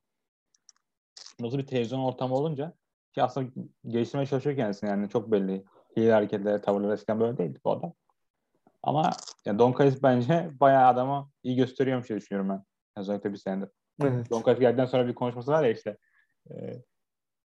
Nasıl 1.40 1.58
bir 1.58 1.68
televizyon 1.68 2.00
ortamı 2.00 2.36
olunca 2.36 2.74
ki 3.14 3.24
aslında 3.24 3.50
geliştirmeye 3.88 4.26
çalışıyor 4.26 4.56
kendisini 4.56 4.90
yani 4.90 5.10
çok 5.10 5.32
belli. 5.32 5.64
Hile 5.98 6.14
hareketleri, 6.14 6.62
tavırları 6.62 6.94
eskiden 6.94 7.20
böyle 7.20 7.38
değildi 7.38 7.60
bu 7.66 7.72
adam. 7.72 7.94
Ama 8.86 9.10
yani 9.46 9.60
Don 9.60 9.76
Callis 9.80 10.04
bence 10.04 10.50
bayağı 10.60 10.88
adamı 10.88 11.30
iyi 11.44 11.56
gösteriyormuş 11.56 12.10
diye 12.10 12.20
düşünüyorum 12.20 12.50
ben. 12.50 12.64
Özellikle 13.02 13.32
bir 13.32 13.38
senedir. 13.38 13.70
Evet. 14.02 14.30
Don 14.30 14.44
Callis 14.46 14.60
geldikten 14.60 14.86
sonra 14.86 15.08
bir 15.08 15.16
konuşması 15.16 15.52
var 15.52 15.64
ya 15.64 15.72
işte. 15.72 15.98
E, 16.52 16.54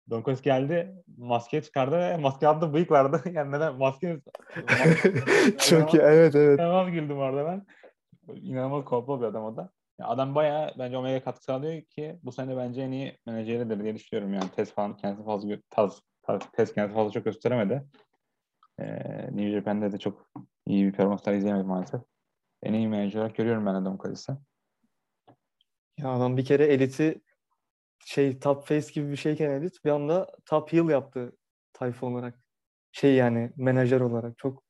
Don 0.09 0.23
Callis 0.23 0.41
geldi, 0.41 1.03
maske 1.17 1.61
çıkardı 1.61 1.97
ve 1.97 2.17
maske 2.17 2.47
aldı 2.47 2.73
bıyık 2.73 2.91
vardı. 2.91 3.21
yani 3.31 3.51
neden 3.51 3.75
maske... 3.75 4.19
Çok 5.57 5.93
iyi. 5.93 6.01
Evet 6.01 6.35
evet. 6.35 6.59
İnanılmaz 6.59 6.91
güldüm 6.91 7.17
orada 7.17 7.45
ben. 7.45 7.65
İnanılmaz 8.35 8.85
komplo 8.85 9.21
bir 9.21 9.25
adam 9.25 9.43
o 9.43 9.57
da. 9.57 9.69
Ya 9.99 10.07
adam 10.07 10.35
bayağı 10.35 10.71
bence 10.79 10.97
Omega'ya 10.97 11.23
katkı 11.23 11.43
sağlıyor 11.43 11.81
ki 11.81 12.19
bu 12.23 12.31
sene 12.31 12.57
bence 12.57 12.81
en 12.81 12.91
iyi 12.91 13.17
menajeridir 13.25 13.83
diye 13.83 13.95
düşünüyorum. 13.95 14.33
Yani 14.33 14.49
test 14.55 14.73
falan 14.73 14.97
kendisi 14.97 15.25
fazla 15.25 15.57
taz, 15.69 16.01
taz, 16.23 16.41
test 16.53 16.75
kendisi 16.75 16.95
fazla 16.95 17.11
çok 17.11 17.25
gösteremedi. 17.25 17.83
Ee, 18.79 18.85
New 19.31 19.51
Japan'de 19.51 19.91
de 19.91 19.97
çok 19.97 20.29
iyi 20.69 20.85
bir 20.85 20.91
performanslar 20.91 21.33
izleyemedim 21.33 21.67
maalesef. 21.67 22.01
En 22.63 22.73
iyi 22.73 22.87
menajer 22.87 23.19
olarak 23.19 23.35
görüyorum 23.35 23.65
ben 23.65 23.73
Adam 23.73 23.97
Callis'i. 24.03 24.31
Ya 25.97 26.09
adam 26.09 26.37
bir 26.37 26.45
kere 26.45 26.65
eliti 26.65 27.21
şey 28.05 28.39
top 28.39 28.67
face 28.67 28.93
gibi 28.93 29.11
bir 29.11 29.15
şeyken 29.15 29.49
elit 29.49 29.85
bir 29.85 29.89
anda 29.89 30.27
top 30.45 30.73
heel 30.73 30.89
yaptı 30.89 31.37
tayfa 31.73 32.07
olarak. 32.07 32.39
Şey 32.91 33.15
yani 33.15 33.51
menajer 33.57 34.01
olarak 34.01 34.37
çok 34.37 34.63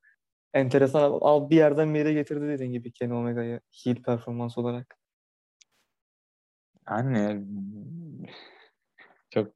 enteresan. 0.53 1.01
Al 1.21 1.49
bir 1.49 1.55
yerden 1.55 1.93
bir 1.93 1.99
yere 1.99 2.13
getirdi 2.13 2.47
dediğin 2.47 2.71
gibi 2.71 2.91
Kenny 2.91 3.13
Omega'yı 3.13 3.62
heel 3.83 4.03
performans 4.03 4.57
olarak. 4.57 4.97
Yani 6.89 7.45
çok 9.29 9.53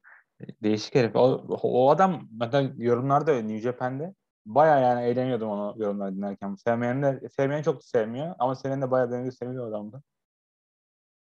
değişik 0.62 0.94
herif. 0.94 1.16
O, 1.16 1.44
o 1.48 1.90
adam 1.90 2.28
mesela 2.40 2.72
yorumlarda 2.76 3.34
New 3.34 3.60
Japan'de 3.60 4.14
bayağı 4.46 4.82
yani 4.82 5.04
eğleniyordum 5.04 5.48
onu 5.50 5.74
yorumlar 5.82 6.14
dinlerken. 6.16 6.54
Sevmeyen 6.54 7.02
de 7.02 7.28
sevmeyen 7.36 7.62
çok 7.62 7.84
sevmiyor 7.84 8.34
ama 8.38 8.54
seven 8.54 8.82
de 8.82 8.90
bayağı 8.90 9.10
beğeniyor 9.10 9.32
seviyor 9.32 9.68
adamdı. 9.68 10.02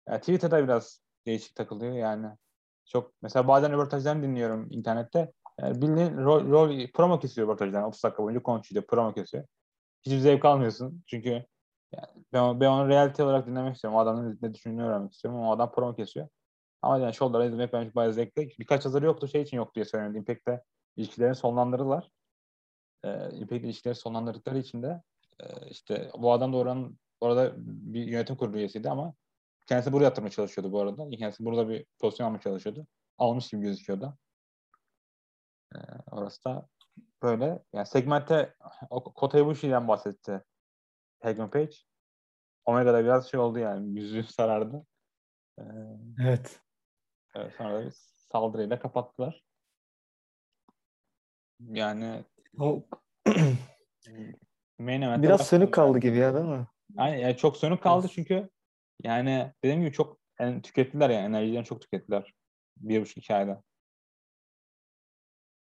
Yani 0.09 0.19
Twitter'da 0.19 0.63
biraz 0.63 1.01
değişik 1.25 1.55
takılıyor 1.55 1.93
yani. 1.93 2.27
Çok 2.85 3.13
mesela 3.21 3.47
bazen 3.47 3.71
röportajlarını 3.73 4.23
dinliyorum 4.23 4.67
internette. 4.71 5.33
Yani 5.59 5.81
bildiğin 5.81 6.17
rol, 6.17 6.49
rol 6.49 6.87
promo 6.93 7.19
kesiyor 7.19 7.47
röportajdan 7.47 7.83
30 7.83 8.03
dakika 8.03 8.23
boyunca 8.23 8.43
konuşuyor, 8.43 8.83
promo 8.87 9.13
kesiyor. 9.13 9.45
Hiçbir 10.03 10.19
zevk 10.19 10.45
almıyorsun 10.45 11.03
çünkü 11.07 11.29
yani 11.93 12.07
ben, 12.33 12.59
ben 12.59 12.67
onu 12.67 12.89
reality 12.89 13.23
olarak 13.23 13.47
dinlemek 13.47 13.75
istiyorum. 13.75 13.99
O 13.99 14.01
adamın 14.01 14.39
ne 14.41 14.53
düşündüğünü 14.53 14.83
öğrenmek 14.83 15.13
istiyorum 15.13 15.39
ama 15.39 15.49
o 15.49 15.55
adam 15.55 15.71
promo 15.71 15.95
kesiyor. 15.95 16.27
Ama 16.81 16.97
yani 16.97 17.13
Shoulder'ı 17.13 17.45
izlemek 17.45 17.73
bence 17.73 17.95
bayağı 17.95 18.13
zevkli. 18.13 18.49
Birkaç 18.59 18.85
yazarı 18.85 19.05
yoktu 19.05 19.27
şey 19.27 19.41
için 19.41 19.57
yok 19.57 19.75
diye 19.75 19.85
söyleniyordu. 19.85 20.17
Impact'te 20.17 20.63
ilişkilerini 20.97 21.35
sonlandırırlar. 21.35 22.11
Ee, 23.03 23.29
Impact'te 23.31 23.67
ilişkileri 23.67 23.95
sonlandırdıkları 23.95 24.57
için 24.57 24.83
de 24.83 25.01
e, 25.39 25.69
işte 25.69 26.11
bu 26.17 26.31
adam 26.31 26.53
da 26.53 26.57
oranın 26.57 26.99
orada 27.21 27.53
bir 27.57 28.07
yönetim 28.07 28.35
kurulu 28.35 28.57
üyesiydi 28.57 28.89
ama 28.89 29.13
kendisi 29.67 29.93
buraya 29.93 30.03
yatırmaya 30.03 30.31
çalışıyordu 30.31 30.71
bu 30.71 30.81
arada. 30.81 31.09
Kendisi 31.09 31.45
burada 31.45 31.69
bir 31.69 31.85
pozisyon 31.99 32.27
almaya 32.27 32.41
çalışıyordu. 32.41 32.87
Almış 33.17 33.49
gibi 33.49 33.61
gözüküyordu. 33.61 34.17
Ee, 35.75 35.79
orası 36.11 36.45
da 36.45 36.67
böyle. 37.23 37.63
Yani 37.73 37.85
segmentte 37.85 38.55
o 38.89 39.03
Kota 39.03 39.39
Ibushi'den 39.39 39.87
bahsetti 39.87 40.41
Hangman 41.21 41.49
Page. 41.49 41.75
Omega'da 42.65 43.03
biraz 43.03 43.31
şey 43.31 43.39
oldu 43.39 43.59
yani. 43.59 43.99
Yüzü 43.99 44.23
sarardı. 44.33 44.85
Ee, 45.59 45.63
Evet. 46.21 46.61
Evet, 47.35 47.53
sonra 47.57 47.73
da 47.73 47.85
bir 47.85 47.93
saldırıyla 48.31 48.79
kapattılar. 48.79 49.43
Yani 51.59 52.25
O 52.59 52.85
main 54.79 55.23
biraz 55.23 55.47
sönük 55.47 55.73
kaldı 55.73 55.99
gibi 55.99 56.17
ya 56.17 56.33
değil 56.33 56.45
mi? 56.45 56.67
Yani, 56.97 57.21
yani 57.21 57.37
çok 57.37 57.57
sönük 57.57 57.83
kaldı 57.83 58.07
çünkü 58.11 58.49
yani 59.03 59.53
dediğim 59.63 59.81
gibi 59.81 59.91
çok 59.91 60.17
yani 60.39 60.61
tükettiler 60.61 61.09
yani 61.09 61.25
enerjilerini 61.25 61.65
çok 61.65 61.81
tükettiler. 61.81 62.33
Bir 62.77 63.01
buçuk 63.01 63.17
iki 63.17 63.35
ayda. 63.35 63.63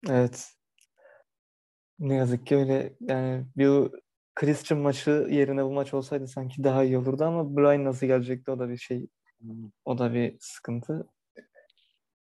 Evet. 0.10 0.54
Ne 2.00 2.16
yazık 2.16 2.48
ki 2.48 2.56
öyle 2.56 2.94
yani 3.00 3.46
bir 3.58 3.92
Christian 4.36 4.82
maçı 4.82 5.12
yerine 5.12 5.66
bu 5.66 5.72
maç 5.72 5.94
olsaydı 5.94 6.28
sanki 6.28 6.64
daha 6.64 6.84
iyi 6.84 6.98
olurdu 6.98 7.24
ama 7.24 7.58
Bryan 7.58 7.86
nasıl 7.86 8.08
gelecekti 8.08 8.52
o 8.52 8.60
da 8.60 8.70
bir 8.70 8.78
şey. 8.78 9.08
O 9.86 9.98
da 9.98 10.14
bir 10.14 10.38
sıkıntı. 10.40 11.08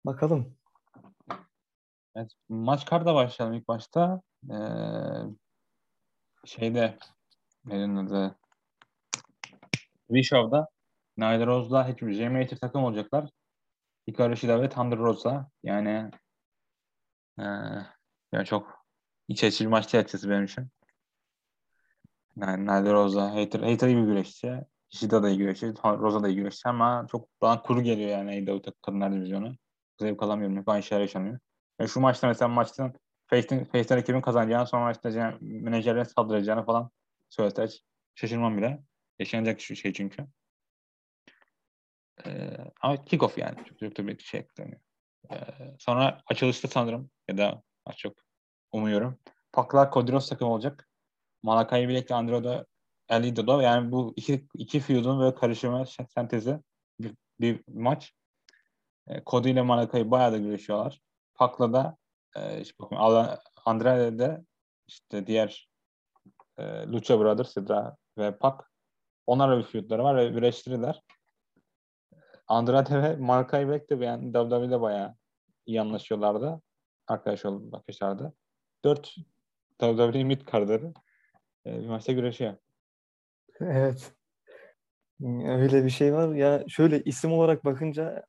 Bakalım. 0.05 0.55
Evet, 2.15 2.31
maç 2.49 2.85
karda 2.85 3.15
başlayalım 3.15 3.57
ilk 3.57 3.67
başta. 3.67 4.21
Ee, 4.43 4.55
şeyde 6.45 6.97
neyin 7.65 7.95
adı? 7.95 8.35
V-Show'da 10.09 10.67
Nyla 11.17 11.47
Rose'la 11.47 11.87
hiçbir 11.87 12.13
J-Mater 12.13 12.57
takım 12.57 12.83
olacaklar. 12.83 13.29
Hikaru 14.07 14.35
Shida 14.37 14.61
ve 14.61 14.69
Thunder 14.69 14.99
Rosa. 14.99 15.49
Yani 15.63 16.11
ee, 17.39 17.43
yani 18.31 18.45
çok 18.45 18.85
iç 19.27 19.43
açıcı 19.43 19.65
bir 19.65 19.69
maçtı 19.69 19.97
açıkçası 19.97 20.29
benim 20.29 20.43
için. 20.43 20.67
Yani 22.37 22.63
Nyla 22.63 22.93
Rosa, 22.93 23.35
Hater, 23.35 23.59
Hater 23.59 23.87
iyi 23.87 23.97
bir 23.97 24.03
güreşçi. 24.03 24.61
Shida 24.89 25.23
da 25.23 25.29
iyi 25.29 25.37
güreşçi. 25.37 25.73
Rosa 25.83 26.23
da 26.23 26.27
iyi 26.27 26.35
güreşçi 26.35 26.69
ama 26.69 27.07
çok 27.11 27.29
bana 27.41 27.61
kuru 27.61 27.81
geliyor 27.81 28.09
yani 28.09 28.31
AEW 28.31 28.71
Kadınlar 28.81 29.13
Divizyonu. 29.13 29.55
Zevk 29.99 30.23
alamıyorum. 30.23 30.57
Hep 30.57 30.69
aynı 30.69 30.83
şeyler 30.83 31.01
yaşanıyor. 31.01 31.39
Ve 31.79 31.87
şu 31.87 31.99
maçta 31.99 32.27
mesela 32.27 32.47
maçtan 32.47 32.93
Face'in 33.29 33.65
Face'ler 33.65 33.97
ekibin 33.97 34.21
kazanacağını 34.21 34.67
sonra 34.67 34.93
yani 35.03 35.37
menajerlerin 35.41 36.03
saldıracağını 36.03 36.65
falan 36.65 36.91
söylese 37.29 37.63
hiç 37.63 37.83
şaşırmam 38.15 38.57
bile. 38.57 38.83
Yaşanacak 39.19 39.61
şu 39.61 39.75
şey 39.75 39.93
çünkü. 39.93 40.27
Ee, 42.25 42.57
ama 42.81 42.95
kick-off 42.95 43.39
yani. 43.39 43.55
Çok 43.65 43.79
çok 43.79 43.97
da 43.97 44.07
bir 44.07 44.19
şey 44.19 44.39
ekleniyor. 44.39 44.79
Ee, 45.31 45.35
sonra 45.79 46.21
açılışta 46.27 46.67
sanırım 46.67 47.09
ya 47.27 47.37
da 47.37 47.63
az 47.85 47.97
çok 47.97 48.13
umuyorum. 48.71 49.19
Paklar 49.51 49.91
Kodiros 49.91 50.29
takım 50.29 50.47
olacak. 50.47 50.89
Malakai 51.43 51.87
Bilek 51.87 52.11
Andro'da 52.11 52.65
Elido'da 53.09 53.63
yani 53.63 53.91
bu 53.91 54.13
iki, 54.15 54.47
iki 54.53 54.79
feud'un 54.79 55.19
böyle 55.19 55.35
karışımı 55.35 55.85
sentezi 56.09 56.59
bir, 56.99 57.15
bir 57.39 57.63
maç. 57.67 58.13
E, 59.07 59.49
ile 59.49 59.61
Malakai 59.61 60.11
bayağı 60.11 60.31
da 60.31 60.37
görüşüyorlar. 60.37 61.01
Pak'la 61.35 61.73
da 61.73 61.97
e, 62.35 62.61
işte 62.61 62.75
bakın 62.79 62.95
Alan- 62.95 63.39
Andrade 63.65 64.19
de 64.19 64.45
işte 64.87 65.27
diğer 65.27 65.69
e, 66.57 66.63
Lucha 66.63 67.19
Brothers 67.19 67.53
Sidra 67.53 67.97
ve 68.17 68.37
Pak 68.37 68.71
onlarla 69.27 69.57
bir 69.57 69.63
feudları 69.63 70.03
var 70.03 70.17
ve 70.17 70.35
birleştirirler. 70.35 71.01
Andrade 72.47 73.01
ve 73.01 73.15
Malakai 73.15 73.67
Black 73.67 73.89
de 73.89 74.05
yani 74.05 74.33
WWE'de 74.33 74.81
bayağı 74.81 75.15
iyi 75.65 75.81
anlaşıyorlardı. 75.81 76.61
Arkadaş 77.07 77.45
oldu 77.45 77.75
arkadaşlardı. 77.77 78.33
Dört 78.85 79.15
WWE 79.79 80.23
mid 80.23 80.41
kartları 80.41 80.93
e, 81.65 81.81
bir 81.81 81.87
maçta 81.87 82.11
güreşiyor. 82.11 82.55
Evet. 83.59 84.13
Öyle 85.45 85.85
bir 85.85 85.89
şey 85.89 86.13
var. 86.13 86.35
Ya 86.35 86.63
şöyle 86.67 87.03
isim 87.03 87.33
olarak 87.33 87.65
bakınca 87.65 88.25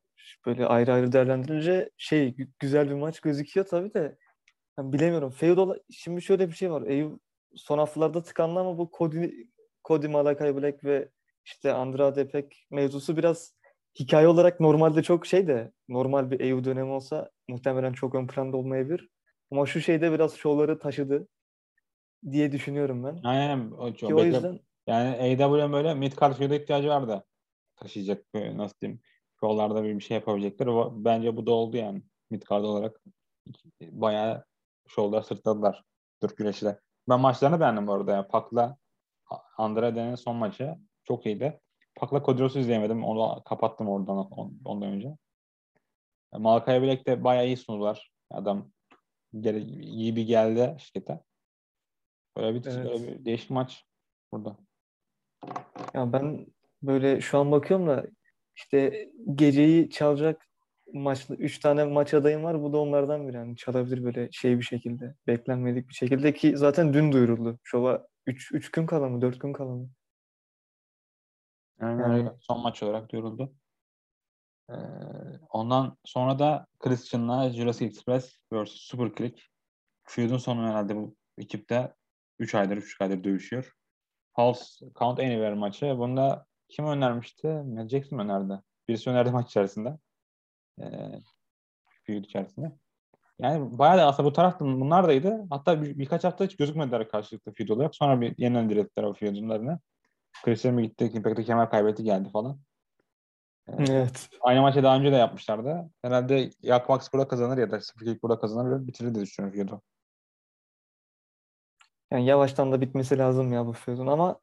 böyle 0.46 0.66
ayrı 0.66 0.92
ayrı 0.92 1.12
değerlendirince 1.12 1.90
şey 1.96 2.28
gü- 2.28 2.48
güzel 2.58 2.88
bir 2.90 2.94
maç 2.94 3.20
gözüküyor 3.20 3.66
tabii 3.66 3.94
de 3.94 4.18
ben 4.78 4.92
bilemiyorum. 4.92 5.30
Feud 5.30 5.58
ola- 5.58 5.78
şimdi 5.90 6.22
şöyle 6.22 6.48
bir 6.48 6.54
şey 6.54 6.70
var. 6.70 6.82
Eyüp 6.82 7.12
son 7.54 7.78
haftalarda 7.78 8.22
tıkandı 8.22 8.60
ama 8.60 8.78
bu 8.78 8.90
Cody, 8.98 9.30
Cody 9.84 10.06
Malakai 10.08 10.56
Black 10.56 10.84
ve 10.84 11.08
işte 11.44 11.72
Andrade 11.72 12.28
pek 12.28 12.66
mevzusu 12.70 13.16
biraz 13.16 13.54
hikaye 14.00 14.28
olarak 14.28 14.60
normalde 14.60 15.02
çok 15.02 15.26
şey 15.26 15.46
de 15.46 15.72
normal 15.88 16.30
bir 16.30 16.40
EU 16.40 16.64
dönemi 16.64 16.90
olsa 16.90 17.30
muhtemelen 17.48 17.92
çok 17.92 18.14
ön 18.14 18.26
planda 18.26 18.56
olmayabilir. 18.56 19.08
Ama 19.50 19.66
şu 19.66 19.80
şeyde 19.80 20.12
biraz 20.12 20.34
şovları 20.34 20.78
taşıdı 20.78 21.28
diye 22.30 22.52
düşünüyorum 22.52 23.04
ben. 23.04 23.20
Aynen. 23.24 23.70
O, 23.70 23.92
Ki 23.92 24.14
o 24.14 24.24
yüzden 24.24 24.60
Yani 24.86 25.08
AEW'nin 25.16 25.72
böyle 25.72 25.94
mid 25.94 26.12
card 26.20 26.40
ihtiyacı 26.40 26.88
vardı. 26.88 27.24
Taşıyacak 27.76 28.34
böyle 28.34 28.56
nasıl 28.56 28.74
diyeyim. 28.80 29.00
Yollarda 29.42 29.84
bir 29.84 29.94
bir 29.94 30.00
şey 30.00 30.14
yapabilecekler. 30.14 30.68
Bence 31.04 31.36
bu 31.36 31.46
da 31.46 31.52
oldu 31.52 31.76
yani. 31.76 32.02
Mid 32.30 32.42
card 32.50 32.64
olarak. 32.64 33.00
Bayağı 33.80 34.44
şovlar 34.88 35.22
sırtladılar. 35.22 35.84
Türk 36.20 36.36
güreşiyle. 36.36 36.80
Ben 37.08 37.20
maçlarını 37.20 37.60
beğendim 37.60 37.86
bu 37.86 37.92
arada. 37.92 38.12
Yani 38.12 38.28
Pak'la 38.28 38.76
Andrade'nin 39.58 40.14
son 40.14 40.36
maçı 40.36 40.74
çok 41.04 41.26
iyiydi. 41.26 41.60
Pak'la 41.96 42.22
Kodros'u 42.22 42.58
izleyemedim. 42.58 43.04
Onu 43.04 43.42
kapattım 43.44 43.88
oradan 43.88 44.16
on- 44.16 44.60
ondan 44.64 44.88
önce. 44.88 45.16
Malkaya 46.32 46.82
Black 46.82 47.06
de 47.06 47.24
bayağı 47.24 47.46
iyi 47.46 47.56
sundular. 47.56 48.12
Adam 48.30 48.70
iyi 49.32 50.16
bir 50.16 50.26
geldi 50.26 50.76
şirkete. 50.78 51.20
Böyle 52.36 52.54
bir, 52.54 52.66
Evet. 52.66 52.84
böyle 52.84 53.06
bir 53.06 53.24
değişik 53.24 53.50
maç 53.50 53.84
burada. 54.32 54.56
Ya 55.94 56.12
ben 56.12 56.46
böyle 56.82 57.20
şu 57.20 57.38
an 57.38 57.52
bakıyorum 57.52 57.86
da 57.86 58.06
işte 58.60 59.08
geceyi 59.34 59.90
çalacak 59.90 60.46
maçlı 60.92 61.34
3 61.36 61.58
tane 61.58 61.84
maç 61.84 62.14
adayım 62.14 62.44
var. 62.44 62.62
Bu 62.62 62.72
da 62.72 62.78
onlardan 62.78 63.28
biri. 63.28 63.36
Yani 63.36 63.56
çalabilir 63.56 64.04
böyle 64.04 64.28
şey 64.32 64.58
bir 64.58 64.64
şekilde. 64.64 65.14
Beklenmedik 65.26 65.88
bir 65.88 65.94
şekilde 65.94 66.34
ki 66.34 66.56
zaten 66.56 66.94
dün 66.94 67.12
duyuruldu. 67.12 67.58
Şova 67.64 68.06
3 68.26 68.52
3 68.52 68.70
gün 68.70 68.86
kala 68.86 69.08
mı 69.08 69.20
4 69.20 69.40
gün 69.40 69.52
kala 69.52 69.70
mı? 69.74 69.88
Yani, 71.80 72.02
Yani- 72.02 72.14
öyle 72.14 72.30
son 72.40 72.60
maç 72.62 72.82
olarak 72.82 73.10
duyuruldu. 73.12 73.52
Ee, 74.70 74.74
ondan 75.50 75.96
sonra 76.04 76.38
da 76.38 76.66
Christian'la 76.78 77.50
Jurassic 77.52 77.86
Express 77.86 78.38
vs. 78.52 78.70
Super 78.70 79.10
Click. 79.18 79.42
Feud'un 80.04 80.38
sonu 80.38 80.68
herhalde 80.68 80.96
bu 80.96 81.16
ekipte 81.38 81.94
3 82.38 82.54
aydır 82.54 82.76
3 82.76 83.00
aydır 83.00 83.24
dövüşüyor. 83.24 83.72
House 84.32 84.86
Count 84.98 85.18
Anywhere 85.18 85.54
maçı. 85.54 85.86
Bunda 85.98 86.46
kim 86.70 86.86
önermişti? 86.86 87.46
Matt 87.48 87.90
Jackson 87.90 88.18
önerdi. 88.18 88.62
Birisi 88.88 89.10
önerdi 89.10 89.30
maç 89.30 89.46
içerisinde. 89.46 89.98
Ee, 90.80 90.86
Feud 92.06 92.24
içerisinde. 92.24 92.72
Yani 93.38 93.78
bayağı 93.78 93.98
da 93.98 94.06
aslında 94.06 94.28
bu 94.28 94.32
tarafta 94.32 94.64
bunlar 94.64 95.08
daydı. 95.08 95.46
Hatta 95.50 95.82
bir, 95.82 95.98
birkaç 95.98 96.24
hafta 96.24 96.44
hiç 96.44 96.56
gözükmediler 96.56 97.08
karşılıklı 97.08 97.52
feud 97.52 97.68
olarak. 97.68 97.94
Sonra 97.94 98.20
bir 98.20 98.34
yeniden 98.38 98.70
direttiler 98.70 99.06
o 99.06 99.14
feud'unlarını. 99.14 99.80
Christian 100.44 100.74
mi 100.74 100.82
gitti? 100.82 101.10
Impact'te 101.14 101.44
kemer 101.44 101.70
kaybetti 101.70 102.04
geldi 102.04 102.30
falan. 102.32 102.60
Ee, 103.68 103.72
Evet. 103.88 104.28
Aynı 104.40 104.60
maçı 104.60 104.82
daha 104.82 104.96
önce 104.96 105.12
de 105.12 105.16
yapmışlardı. 105.16 105.90
Herhalde 106.02 106.50
Yak 106.62 106.88
Max 106.88 107.12
burada 107.12 107.28
kazanır 107.28 107.58
ya 107.58 107.70
da 107.70 107.80
Super 107.80 108.22
burada 108.22 108.40
kazanır 108.40 108.70
ve 108.70 108.86
bitirir 108.86 109.14
diye 109.14 109.24
düşünüyorum 109.24 109.58
feud'u. 109.58 109.82
Yani 112.10 112.26
yavaştan 112.26 112.72
da 112.72 112.80
bitmesi 112.80 113.18
lazım 113.18 113.52
ya 113.52 113.66
bu 113.66 113.72
feud'un 113.72 114.06
ama 114.06 114.38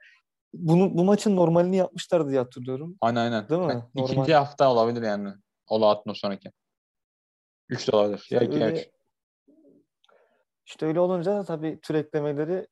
bunu 0.53 0.97
bu 0.97 1.03
maçın 1.03 1.35
normalini 1.35 1.75
yapmışlar 1.75 2.29
diye 2.29 2.39
hatırlıyorum. 2.39 2.97
Aynen 3.01 3.19
aynen. 3.19 3.49
Değil 3.49 3.61
mi? 3.61 3.67
Yani 3.67 3.83
Normal. 3.95 4.11
İkinci 4.11 4.33
hafta 4.33 4.71
olabilir 4.71 5.01
yani. 5.01 5.29
Ola 5.67 5.91
atma 5.91 6.15
sonraki. 6.15 6.51
Üç 7.69 7.91
de 7.91 7.95
olabilir. 7.95 8.17
İşte 8.17 8.35
ya 8.35 8.41
iki 8.41 8.63
öyle, 8.63 8.71
üç. 8.71 8.89
işte 10.65 10.85
öyle 10.85 10.99
olunca 10.99 11.35
da 11.35 11.43
tabii 11.43 11.79
tür 11.81 11.95
eklemeleri 11.95 12.67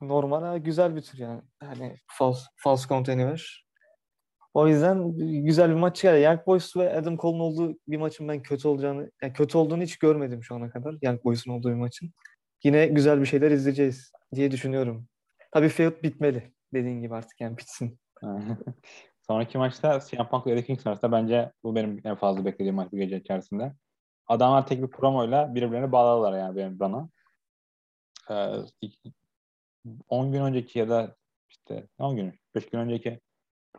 normal 0.00 0.42
ha, 0.42 0.58
güzel 0.58 0.96
bir 0.96 1.02
tür 1.02 1.18
yani. 1.18 1.42
Hani 1.60 1.96
false, 2.06 2.42
false 2.56 2.88
count 2.88 3.08
anywhere. 3.08 3.42
O 4.54 4.68
yüzden 4.68 5.16
güzel 5.44 5.70
bir 5.70 5.74
maç 5.74 5.96
çıkar. 5.96 6.18
Young 6.18 6.46
Boys 6.46 6.76
ve 6.76 6.96
Adam 6.96 7.16
Cole'un 7.16 7.40
olduğu 7.40 7.78
bir 7.88 7.96
maçın 7.96 8.28
ben 8.28 8.42
kötü 8.42 8.68
olacağını, 8.68 9.10
yani 9.22 9.32
kötü 9.32 9.58
olduğunu 9.58 9.82
hiç 9.82 9.98
görmedim 9.98 10.44
şu 10.44 10.54
ana 10.54 10.70
kadar. 10.70 10.94
Young 11.02 11.24
Boys'un 11.24 11.52
olduğu 11.52 11.68
bir 11.68 11.74
maçın. 11.74 12.12
Yine 12.64 12.86
güzel 12.86 13.20
bir 13.20 13.26
şeyler 13.26 13.50
izleyeceğiz 13.50 14.12
diye 14.34 14.50
düşünüyorum. 14.50 15.08
Tabii 15.52 15.68
feud 15.68 16.02
bitmeli. 16.02 16.55
Dediğin 16.74 17.02
gibi 17.02 17.14
artık 17.14 17.40
yani 17.40 17.56
bitsin. 17.56 17.98
Sonraki 19.26 19.58
maçta 19.58 20.00
CM 20.00 20.28
Punk 20.28 20.46
ile 20.46 20.54
Eddie 20.54 20.64
Kingston 20.64 20.90
arasında 20.90 21.12
bence 21.12 21.52
bu 21.62 21.74
benim 21.74 22.00
en 22.04 22.14
fazla 22.14 22.44
beklediğim 22.44 22.74
maç 22.74 22.92
bu 22.92 22.96
gece 22.96 23.16
içerisinde. 23.16 23.72
Adamlar 24.26 24.66
tek 24.66 24.82
bir 24.82 24.90
promoyla 24.90 25.54
birbirlerini 25.54 25.92
bağladılar 25.92 26.38
yani 26.38 26.56
benim 26.56 26.80
bana. 26.80 27.08
Ee, 28.30 28.56
iki- 28.80 29.12
10 30.08 30.32
gün 30.32 30.40
önceki 30.40 30.78
ya 30.78 30.88
da 30.88 31.16
işte 31.48 31.88
10 31.98 32.16
gün, 32.16 32.34
5 32.54 32.70
gün 32.70 32.78
önceki 32.78 33.20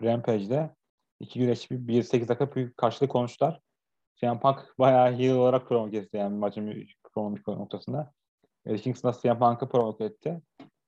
Rampage'de 0.04 0.76
iki 1.19 1.39
güreşçi 1.39 1.69
bir 1.88 1.88
1-8 1.88 2.28
dakika 2.28 2.56
bir 2.56 2.73
karşılık 2.73 3.12
konuştular. 3.12 3.62
CM 4.15 4.39
Punk 4.39 4.73
bayağı 4.80 5.13
heel 5.13 5.36
olarak 5.36 5.67
promo 5.67 5.91
kesti 5.91 6.17
yani 6.17 6.38
maçın 6.38 6.67
bir 6.67 6.97
promo 7.13 7.38
noktasında. 7.47 8.13
Eddie 8.65 8.82
Kingston 8.82 9.13
da 9.13 9.17
CM 9.21 9.39
Punk'ı 9.39 9.69
promo 9.69 9.97
etti. 10.00 10.41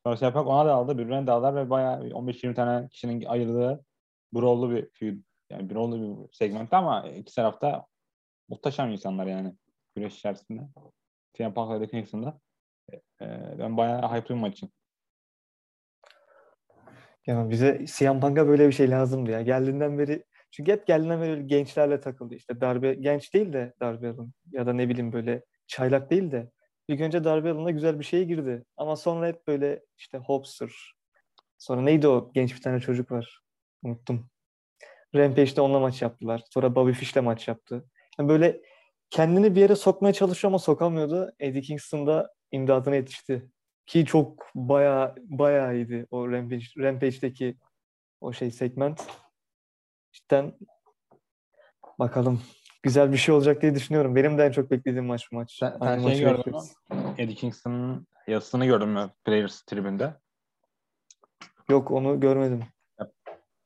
CM 0.06 0.32
Punk 0.34 0.48
ona 0.48 0.66
da 0.66 0.74
aldı, 0.74 0.98
birbirine 0.98 1.28
de 1.28 1.56
ve 1.56 1.70
bayağı 1.70 2.10
15-20 2.10 2.54
tane 2.54 2.90
kişinin 2.90 3.26
ayırdığı 3.26 3.86
brawl'lu 4.34 4.72
bir 4.72 4.90
feud. 4.90 5.18
Yani 5.50 5.70
brawl'lu 5.70 6.28
bir 6.28 6.34
segment 6.34 6.74
ama 6.74 7.08
iki 7.08 7.36
tarafta 7.36 7.86
muhteşem 8.50 8.92
insanlar 8.92 9.28
yani 9.28 9.56
güreş 9.96 10.18
içerisinde. 10.18 10.62
CM 11.34 11.54
Punk 11.54 11.82
ve 11.82 11.88
Kingston'da. 11.88 12.40
E, 13.22 13.26
ben 13.60 13.78
bayağı 13.78 14.16
hype'lıyım 14.16 14.42
maç 14.42 14.54
için. 14.54 14.72
Ya 17.28 17.50
bize 17.50 17.86
CM 17.86 18.20
Punk'a 18.20 18.48
böyle 18.48 18.68
bir 18.68 18.74
şey 18.74 18.90
lazımdı 18.90 19.32
ya. 19.32 19.42
Geldiğinden 19.42 20.00
beri 20.00 20.26
çünkü 20.52 20.72
hep 20.72 20.88
geldiğinden 20.88 21.22
beri 21.22 21.48
gençlerle 21.48 22.02
takıldı. 22.02 22.36
İşte 22.36 22.62
darbe 22.62 22.94
genç 22.94 23.34
değil 23.34 23.54
de 23.54 23.74
darbe 23.80 24.10
alın 24.10 24.34
ya 24.52 24.66
da 24.68 24.74
ne 24.74 24.90
bileyim 24.90 25.14
böyle 25.14 25.44
çaylak 25.68 26.12
değil 26.12 26.32
de 26.32 26.52
ilk 26.90 27.02
önce 27.02 27.24
darbe 27.24 27.52
alına 27.52 27.72
güzel 27.72 28.00
bir 28.00 28.06
şeye 28.06 28.24
girdi. 28.24 28.66
Ama 28.78 28.96
sonra 28.96 29.28
hep 29.28 29.48
böyle 29.48 29.84
işte 29.98 30.18
Hopster. 30.18 30.94
Sonra 31.58 31.82
neydi 31.82 32.08
o 32.08 32.32
genç 32.34 32.56
bir 32.56 32.62
tane 32.62 32.80
çocuk 32.80 33.12
var. 33.12 33.42
Unuttum. 33.84 34.30
Rampage'de 35.16 35.62
onunla 35.62 35.80
maç 35.80 36.02
yaptılar. 36.02 36.44
Sonra 36.54 36.76
Bobby 36.76 36.92
Fish'le 36.92 37.16
maç 37.16 37.48
yaptı. 37.48 37.86
Yani 38.20 38.30
böyle 38.30 38.62
kendini 39.10 39.56
bir 39.56 39.62
yere 39.62 39.76
sokmaya 39.76 40.14
çalışıyor 40.14 40.52
ama 40.52 40.60
sokamıyordu. 40.60 41.32
Eddie 41.40 41.62
Kingston 41.62 42.08
da 42.08 42.34
imdadına 42.52 42.96
yetişti. 42.96 43.50
Ki 43.86 44.06
çok 44.06 44.52
baya 44.56 45.16
baya 45.18 45.74
iyiydi 45.74 46.08
o 46.12 46.32
Rampage, 46.32 46.66
Rampage'deki 46.78 47.58
o 48.22 48.34
şey 48.34 48.52
segment. 48.52 49.08
Cidden 50.12 50.54
bakalım. 52.00 52.42
Güzel 52.84 53.12
bir 53.12 53.18
şey 53.18 53.36
olacak 53.36 53.62
diye 53.62 53.76
düşünüyorum. 53.76 54.16
Benim 54.16 54.38
de 54.38 54.46
en 54.46 54.52
çok 54.52 54.72
beklediğim 54.72 55.06
maç 55.06 55.32
bu 55.32 55.36
maç. 55.36 55.58
Sen, 55.58 55.78
sen 55.80 56.02
şey 56.02 56.20
gördün 56.20 56.56
mü? 56.56 56.62
Eddie 57.18 57.36
Kingston'ın 57.36 58.08
yazısını 58.28 58.66
gördün 58.66 58.90
mü 58.90 59.10
Players 59.26 59.62
tribünde? 59.62 60.14
Yok 61.70 61.92
onu 61.92 62.20
görmedim. 62.20 62.64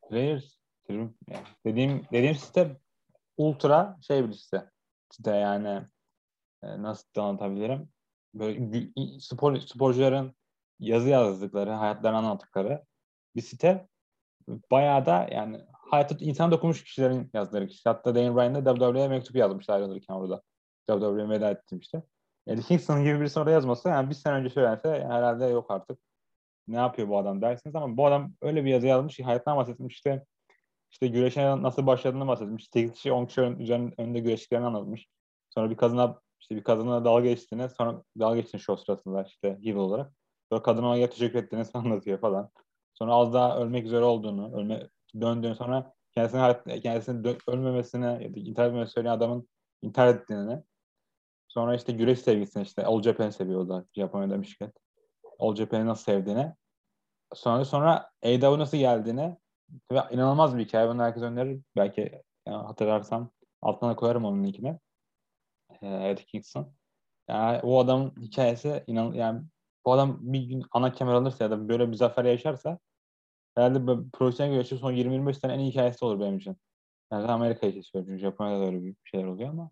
Players 0.09 0.55
tribün 0.87 1.17
dediğim 1.65 2.05
dediğim 2.11 2.35
sistem 2.35 2.77
ultra 3.37 3.97
şey 4.01 4.27
bir 4.29 4.33
site. 4.33 4.69
Site 5.11 5.31
yani 5.31 5.81
e, 6.63 6.81
nasıl 6.81 7.21
anlatabilirim? 7.21 7.89
Böyle 8.33 8.87
spor 9.19 9.59
sporcuların 9.59 10.35
yazı 10.79 11.09
yazdıkları, 11.09 11.71
hayatlarını 11.71 12.17
anlattıkları 12.17 12.83
bir 13.35 13.41
site. 13.41 13.87
Bayağı 14.71 15.05
da 15.05 15.27
yani 15.31 15.61
hayata 15.93 16.15
insan 16.19 16.51
dokunmuş 16.51 16.83
kişilerin 16.83 17.29
yazdıkları 17.33 17.67
kişi. 17.67 17.81
Hatta 17.89 18.15
Dane 18.15 18.35
Bryan 18.35 18.65
da 18.65 18.75
WWE'ye 18.75 19.07
mektup 19.07 19.35
yazmış 19.35 19.69
ayrılırken 19.69 20.13
orada. 20.13 20.41
WWE'ye 20.89 21.29
veda 21.29 21.51
ettim 21.51 21.79
işte. 21.79 22.03
Yani 22.47 22.61
Kingston 22.61 23.03
gibi 23.03 23.19
birisi 23.19 23.39
orada 23.39 23.51
yazmasa 23.51 23.89
yani 23.89 24.09
bir 24.09 24.15
sene 24.15 24.33
önce 24.33 24.49
söylense 24.49 24.89
herhalde 24.89 25.45
yok 25.45 25.71
artık. 25.71 25.99
Ne 26.67 26.77
yapıyor 26.77 27.09
bu 27.09 27.17
adam 27.17 27.41
dersiniz 27.41 27.75
ama 27.75 27.97
bu 27.97 28.05
adam 28.07 28.33
öyle 28.41 28.65
bir 28.65 28.69
yazı 28.69 28.87
yazmış 28.87 29.15
ki 29.15 29.23
hayatından 29.23 29.57
bahsetmiş 29.57 29.95
işte 29.95 30.25
işte 30.91 31.07
güreşe 31.07 31.61
nasıl 31.61 31.87
başladığını 31.87 32.27
bahsetmiş. 32.27 32.67
8 32.73 32.93
kişi 32.93 33.11
10 33.11 33.25
kişi 33.25 33.41
ön, 33.41 33.93
önünde 33.97 34.19
güreştiklerini 34.19 34.65
anlatmış. 34.65 35.07
Sonra 35.49 35.69
bir 35.69 35.77
kadına 35.77 36.19
işte 36.39 36.55
bir 36.55 36.63
kadına 36.63 37.05
dalga 37.05 37.25
geçtiğini 37.29 37.69
sonra 37.69 38.03
dalga 38.19 38.35
geçtiğini 38.35 38.61
show 38.61 38.85
sırasında 38.85 39.23
işte 39.23 39.59
heel 39.63 39.75
olarak. 39.75 40.13
Sonra 40.51 40.63
kadına 40.63 40.87
ona 40.87 41.09
teşekkür 41.09 41.39
ettiğini 41.39 41.65
anlatıyor 41.73 42.19
falan. 42.19 42.49
Sonra 42.93 43.13
az 43.13 43.33
daha 43.33 43.59
ölmek 43.59 43.85
üzere 43.85 44.03
olduğunu, 44.03 44.55
ölme, 44.55 44.89
döndüğünü 45.21 45.55
sonra 45.55 45.93
kendisinin 46.13 47.23
dö- 47.23 47.51
ölmemesine 47.51 48.05
ya 48.05 48.35
da 48.35 48.39
intihar 48.39 48.65
etmemesini 48.65 48.93
söyleyen 48.93 49.13
adamın 49.13 49.49
intihar 49.81 50.07
ettiğini. 50.07 50.63
Sonra 51.47 51.75
işte 51.75 51.91
güreş 51.91 52.19
sevgisini 52.19 52.63
işte 52.63 52.85
All 52.85 53.01
Japan 53.01 53.29
seviyor 53.29 53.59
o 53.61 53.69
da 53.69 53.85
Japonya'da 53.93 54.37
Michigan. 54.37 54.73
All 55.39 55.55
Japan'ı 55.55 55.85
nasıl 55.85 56.03
sevdiğini. 56.03 56.53
Sonra 57.33 57.65
sonra 57.65 58.09
AEW 58.23 58.59
nasıl 58.59 58.77
geldiğini 58.77 59.37
ve 59.91 59.99
inanılmaz 60.11 60.57
bir 60.57 60.65
hikaye. 60.65 60.89
Bunu 60.89 61.01
herkes 61.01 61.23
önerir. 61.23 61.61
Belki 61.75 62.21
yani 62.47 62.65
hatırlarsam 62.65 63.31
altına 63.61 63.95
koyarım 63.95 64.25
onun 64.25 64.43
linkini. 64.43 64.79
Ee, 65.81 66.09
Eddie 66.09 66.25
Kingston. 66.25 66.73
Yani 67.29 67.59
o 67.63 67.79
adamın 67.79 68.13
hikayesi 68.21 68.83
inan 68.87 69.13
yani 69.13 69.41
bu 69.85 69.93
adam 69.93 70.17
bir 70.21 70.41
gün 70.41 70.63
ana 70.71 70.93
kemer 70.93 71.13
alırsa 71.13 71.43
ya 71.43 71.51
da 71.51 71.69
böyle 71.69 71.91
bir 71.91 71.95
zafer 71.95 72.25
yaşarsa 72.25 72.79
herhalde 73.55 74.09
profesyonel 74.13 74.53
güreşçi 74.53 74.77
son 74.77 74.93
20-25 74.93 75.33
sene 75.33 75.53
en 75.53 75.59
iyi 75.59 75.71
hikayesi 75.71 76.05
olur 76.05 76.19
benim 76.19 76.37
için. 76.37 76.57
Yani 77.11 77.27
Amerika 77.27 77.67
için 77.67 77.81
söylüyorum. 77.81 78.19
Japonya'da 78.19 78.61
da 78.61 78.65
öyle 78.65 78.83
bir 78.83 78.95
şeyler 79.03 79.25
oluyor 79.25 79.49
ama 79.49 79.71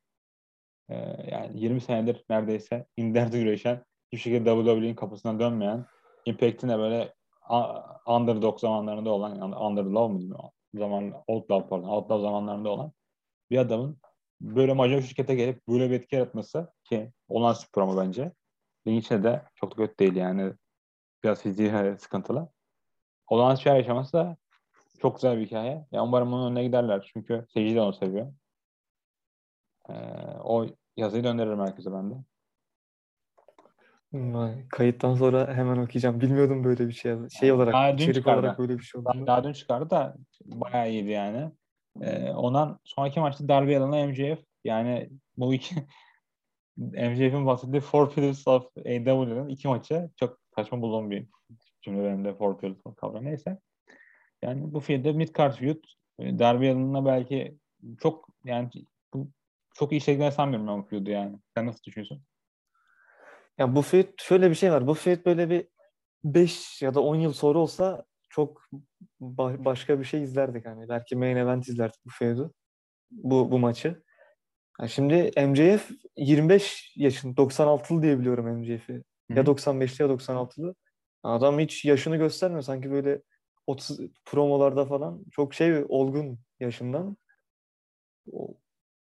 e, 0.90 0.96
yani 1.32 1.60
20 1.60 1.82
senedir 1.82 2.26
neredeyse 2.30 2.86
inderde 2.98 3.40
güreşen 3.40 3.84
hiçbir 4.12 4.32
şekilde 4.32 4.50
WWE'nin 4.50 4.96
kapısına 4.96 5.40
dönmeyen 5.40 5.86
Impact'in 6.26 6.70
de 6.70 6.78
böyle 6.78 7.14
underdog 8.08 8.60
zamanlarında 8.60 9.10
olan 9.10 9.36
yani 9.36 9.56
underdog 9.56 10.12
mu 10.12 10.52
zaman 10.74 11.14
outlaw 11.28 11.70
pardon 11.70 11.88
outlaw 11.88 12.22
zamanlarında 12.22 12.70
olan 12.70 12.92
bir 13.52 13.58
adamın 13.58 13.98
böyle 14.42 14.74
majör 14.74 15.02
şirkete 15.02 15.36
gelip 15.36 15.68
böyle 15.68 15.90
bir 15.90 15.96
etki 15.96 16.16
yaratması 16.16 16.74
ki 16.84 17.12
olan 17.28 17.54
spor 17.54 17.82
ama 17.82 17.98
bence. 17.98 18.32
Ring 18.88 19.04
içinde 19.04 19.24
de 19.24 19.44
çok 19.56 19.72
da 19.72 19.76
kötü 19.76 19.98
değil 19.98 20.16
yani. 20.16 20.54
Biraz 21.24 21.42
fiziği 21.42 21.72
sıkıntılı. 22.00 22.50
Olan 23.32 23.56
şey 23.56 23.74
yaşaması 23.74 24.14
da 24.14 24.38
çok 25.02 25.16
güzel 25.16 25.40
bir 25.40 25.46
hikaye. 25.46 25.86
Ya 25.92 26.04
umarım 26.04 26.34
onun 26.34 26.52
önüne 26.52 26.64
giderler. 26.64 27.10
Çünkü 27.14 27.46
seyirci 27.54 27.76
de 27.76 27.82
onu 27.82 27.94
seviyor. 27.94 28.34
Ee, 29.90 29.94
o 30.44 30.66
yazıyı 30.98 31.24
gönderirim 31.24 31.60
herkese 31.60 31.90
ben 31.94 32.12
de. 32.12 32.16
Kayıttan 34.70 35.16
sonra 35.16 35.54
hemen 35.54 35.78
okuyacağım. 35.78 36.22
Bilmiyordum 36.22 36.64
böyle 36.64 36.88
bir 36.88 36.94
şey. 36.94 37.16
Şey 37.40 37.52
olarak, 37.52 37.74
daha 37.74 37.90
içerik 37.90 38.16
çıkardı. 38.16 38.40
olarak 38.40 38.60
böyle 38.60 38.78
bir 38.78 38.84
şey 38.84 39.06
Daha, 39.06 39.14
olduğunu. 39.14 39.28
daha 39.28 39.44
dün 39.44 39.54
çıkardı 39.54 39.90
da 39.90 40.16
bayağı 40.46 40.90
iyiydi 40.90 41.10
yani. 41.10 41.52
Ee, 42.02 42.30
ondan 42.30 42.80
sonraki 42.84 43.20
maçta 43.20 43.48
Darby 43.48 43.78
Allin'la 43.78 44.08
MJF 44.08 44.40
yani 44.64 45.10
bu 45.38 45.54
iki 45.54 45.76
MJF'in 46.78 47.46
bahsettiği 47.46 47.82
Four 47.82 48.12
Pillars 48.12 48.48
of 48.48 48.78
AEW'nin 48.78 49.50
iki 49.50 49.68
maçı 49.68 50.10
çok 50.16 50.40
saçma 50.56 50.82
bulduğum 50.82 51.12
bir 51.12 51.28
cümle 51.82 52.04
benim 52.04 52.26
de 52.26 52.34
Four 52.34 52.58
Pillars 52.58 52.86
of 52.86 52.96
kavramı 52.96 53.26
neyse. 53.26 53.60
Yani 54.42 54.74
bu 54.74 54.80
filmde 54.80 55.12
mid 55.12 55.36
card 55.38 55.54
feud 55.54 55.84
Darby 56.20 56.70
Allin'la 56.70 57.06
belki 57.06 57.58
çok 58.00 58.30
yani 58.46 58.70
bu 59.14 59.32
çok 59.74 59.92
iyi 59.92 60.02
şekilde 60.02 60.32
sanmıyorum 60.32 60.68
ben 60.68 60.78
bu 60.78 60.84
feud'u 60.88 61.10
yani. 61.10 61.40
Sen 61.56 61.66
nasıl 61.68 61.84
düşünüyorsun? 61.84 62.24
Ya 63.58 63.76
bu 63.76 63.82
feud 63.82 64.08
şöyle 64.18 64.50
bir 64.50 64.56
şey 64.56 64.72
var. 64.72 64.88
Bu 64.88 64.94
feud 64.94 65.26
böyle 65.26 65.50
bir 65.50 65.68
5 66.24 66.82
ya 66.82 66.94
da 66.94 67.02
10 67.02 67.16
yıl 67.16 67.34
sonra 67.34 67.60
olsa 67.60 68.06
çok 68.30 68.70
ba- 69.22 69.66
başka 69.66 70.00
bir 70.00 70.06
şey 70.06 70.24
izlerdik 70.24 70.66
hani. 70.66 70.90
Belki 70.90 71.16
main 71.16 71.36
event 71.36 71.68
izlerdik 71.68 72.06
bu 72.06 72.10
feud'u. 72.10 72.54
Bu, 73.12 73.52
bu 73.52 73.60
maçı. 73.60 74.04
Ya 74.82 74.88
şimdi 74.88 75.32
MJF 75.38 75.92
25 76.18 76.94
yaşında 76.98 77.42
96'lı 77.42 78.04
diye 78.04 78.20
biliyorum 78.20 78.46
MJF'i. 78.48 79.04
Ya 79.30 79.46
95'li 79.46 80.04
ya 80.04 80.10
96'lı. 80.10 80.76
Adam 81.24 81.60
hiç 81.60 81.86
yaşını 81.86 82.18
göstermiyor. 82.18 82.62
Sanki 82.62 82.92
böyle 82.92 83.22
30 83.68 84.00
promolarda 84.26 84.86
falan 84.86 85.26
çok 85.32 85.54
şey 85.54 85.86
olgun 85.90 86.40
yaşından. 86.60 87.18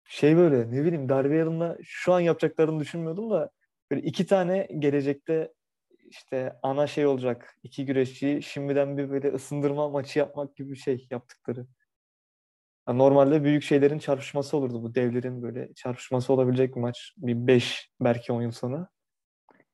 Şey 0.06 0.38
böyle 0.38 0.72
ne 0.72 0.86
bileyim 0.86 1.10
Darby 1.10 1.42
Allin'la 1.42 1.78
şu 1.84 2.14
an 2.14 2.20
yapacaklarını 2.20 2.80
düşünmüyordum 2.80 3.30
da 3.32 3.52
böyle 3.92 4.02
iki 4.02 4.26
tane 4.26 4.68
gelecekte 4.80 5.54
işte 6.10 6.60
ana 6.64 6.88
şey 6.88 7.06
olacak 7.06 7.56
iki 7.64 7.86
güreşçiyi 7.86 8.44
şimdiden 8.44 8.98
bir 8.98 9.10
böyle 9.10 9.34
ısındırma 9.34 9.90
maçı 9.90 10.20
yapmak 10.20 10.56
gibi 10.56 10.72
bir 10.72 10.76
şey 10.78 11.08
yaptıkları. 11.12 11.68
Yani 12.88 12.98
normalde 12.98 13.44
büyük 13.44 13.64
şeylerin 13.64 14.00
çarpışması 14.00 14.58
olurdu 14.58 14.84
bu 14.84 14.96
devlerin 14.96 15.42
böyle 15.42 15.74
çarpışması 15.74 16.34
olabilecek 16.34 16.76
bir 16.76 16.82
maç. 16.82 17.14
Bir 17.18 17.48
5 17.48 17.92
belki 18.02 18.34
10 18.34 18.42
yıl 18.42 18.52
sonra. 18.52 18.90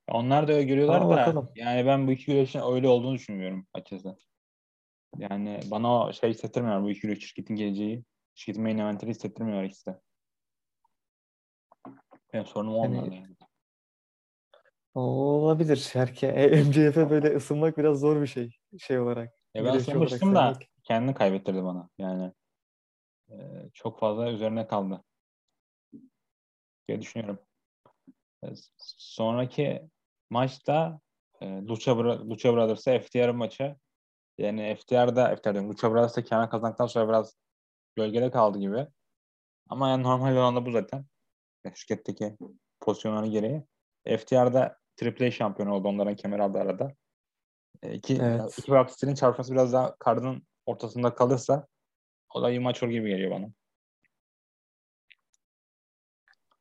Onlar 0.08 0.48
da 0.48 0.52
öyle 0.54 0.64
görüyorlar 0.64 1.02
Ama 1.02 1.10
da 1.16 1.18
bakalım. 1.18 1.52
yani 1.56 1.86
ben 1.86 2.08
bu 2.08 2.12
iki 2.12 2.26
güreşin 2.26 2.60
öyle 2.74 2.88
olduğunu 2.88 3.16
düşünmüyorum 3.16 3.68
açıkçası. 3.74 4.18
Yani 5.18 5.60
bana 5.72 5.94
o 6.06 6.14
şey 6.14 6.30
hissettirmiyor 6.30 6.82
bu 6.84 6.90
iki 6.92 7.02
güreş 7.02 7.20
şirketin 7.28 7.56
geleceği. 7.56 8.04
Şirketin 8.36 8.64
main 8.64 8.78
eventleri 8.78 9.12
hissettirmiyor 9.12 9.64
ikisi 9.64 9.86
de. 9.86 10.00
Benim 12.34 12.46
sorunum 12.46 12.76
Yani- 12.76 13.00
onlar 13.00 13.12
yani. 13.12 13.36
Olabilir. 14.96 15.90
Herke 15.94 16.32
MJF'e 16.66 17.10
böyle 17.10 17.36
ısınmak 17.36 17.78
biraz 17.78 18.00
zor 18.00 18.22
bir 18.22 18.28
şey 18.28 18.52
şey 18.80 19.00
olarak. 19.00 19.34
Ya 19.54 19.66
ben 19.66 19.74
ısınmıştım 19.74 20.36
da 20.36 20.54
sevmek. 20.54 20.70
kendini 20.84 21.14
kaybettirdi 21.14 21.64
bana. 21.64 21.90
Yani 21.98 22.34
e, 23.30 23.36
çok 23.74 24.00
fazla 24.00 24.32
üzerine 24.32 24.68
kaldı. 24.68 25.04
diye 26.88 27.02
düşünüyorum. 27.02 27.40
E, 28.44 28.48
sonraki 28.98 29.90
maçta 30.30 31.00
e, 31.42 31.46
Lucha, 31.46 31.98
Lucha 32.30 32.54
Brothers'a 32.54 33.00
FTR'ın 33.00 33.36
maçı. 33.36 33.76
Yani 34.38 34.76
FTR'da, 34.76 35.36
FTR 35.36 35.54
diyorum, 35.54 35.70
Lucha 35.70 35.92
Brothers'ta 35.92 36.24
kenar 36.24 36.50
kazandıktan 36.50 36.88
sonra 36.88 37.10
biraz 37.10 37.36
gölgede 37.96 38.32
kaldı 38.32 38.60
gibi. 38.60 38.88
Ama 39.70 39.90
yani 39.90 40.04
normal 40.04 40.36
olan 40.36 40.56
da 40.56 40.66
bu 40.66 40.72
zaten. 40.72 41.06
Yani 41.66 41.78
şirketteki 41.78 42.38
pozisyonları 42.80 43.28
gereği. 43.28 43.64
FTR'da 44.18 44.78
Triple 44.98 45.28
A 45.28 45.32
şampiyonu 45.32 45.74
oldu. 45.74 45.88
Onların 45.88 46.16
kemer 46.16 46.40
aldı 46.40 46.58
arada. 46.58 46.94
E, 47.84 47.94
iki, 47.94 48.16
Evet. 48.22 48.60
iki 48.60 48.72
vaksinin 48.72 49.16
çarpması 49.16 49.52
biraz 49.52 49.74
daha 49.74 49.96
kardın 49.96 50.48
ortasında 50.66 51.16
kalırsa 51.16 51.68
o 52.34 52.42
da 52.42 52.50
iyi 52.50 52.60
maç 52.60 52.84
olur 52.84 52.92
gibi 52.92 53.10
geliyor 53.10 53.32
bana. 53.32 53.48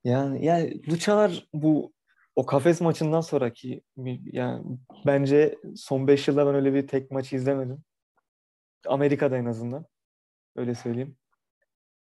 Yani 0.05 0.45
yani 0.45 0.89
Luchalar 0.89 1.49
bu 1.55 1.93
o 2.37 2.47
kafes 2.47 2.81
maçından 2.81 3.21
sonraki 3.21 3.83
yani 4.25 4.79
bence 5.07 5.59
son 5.77 6.07
5 6.07 6.29
yılda 6.29 6.47
ben 6.47 6.55
öyle 6.55 6.75
bir 6.75 6.89
tek 6.89 7.11
maçı 7.11 7.37
izlemedim. 7.37 7.85
Amerika'da 8.87 9.37
en 9.37 9.45
azından. 9.45 9.87
Öyle 10.57 10.75
söyleyeyim. 10.75 11.17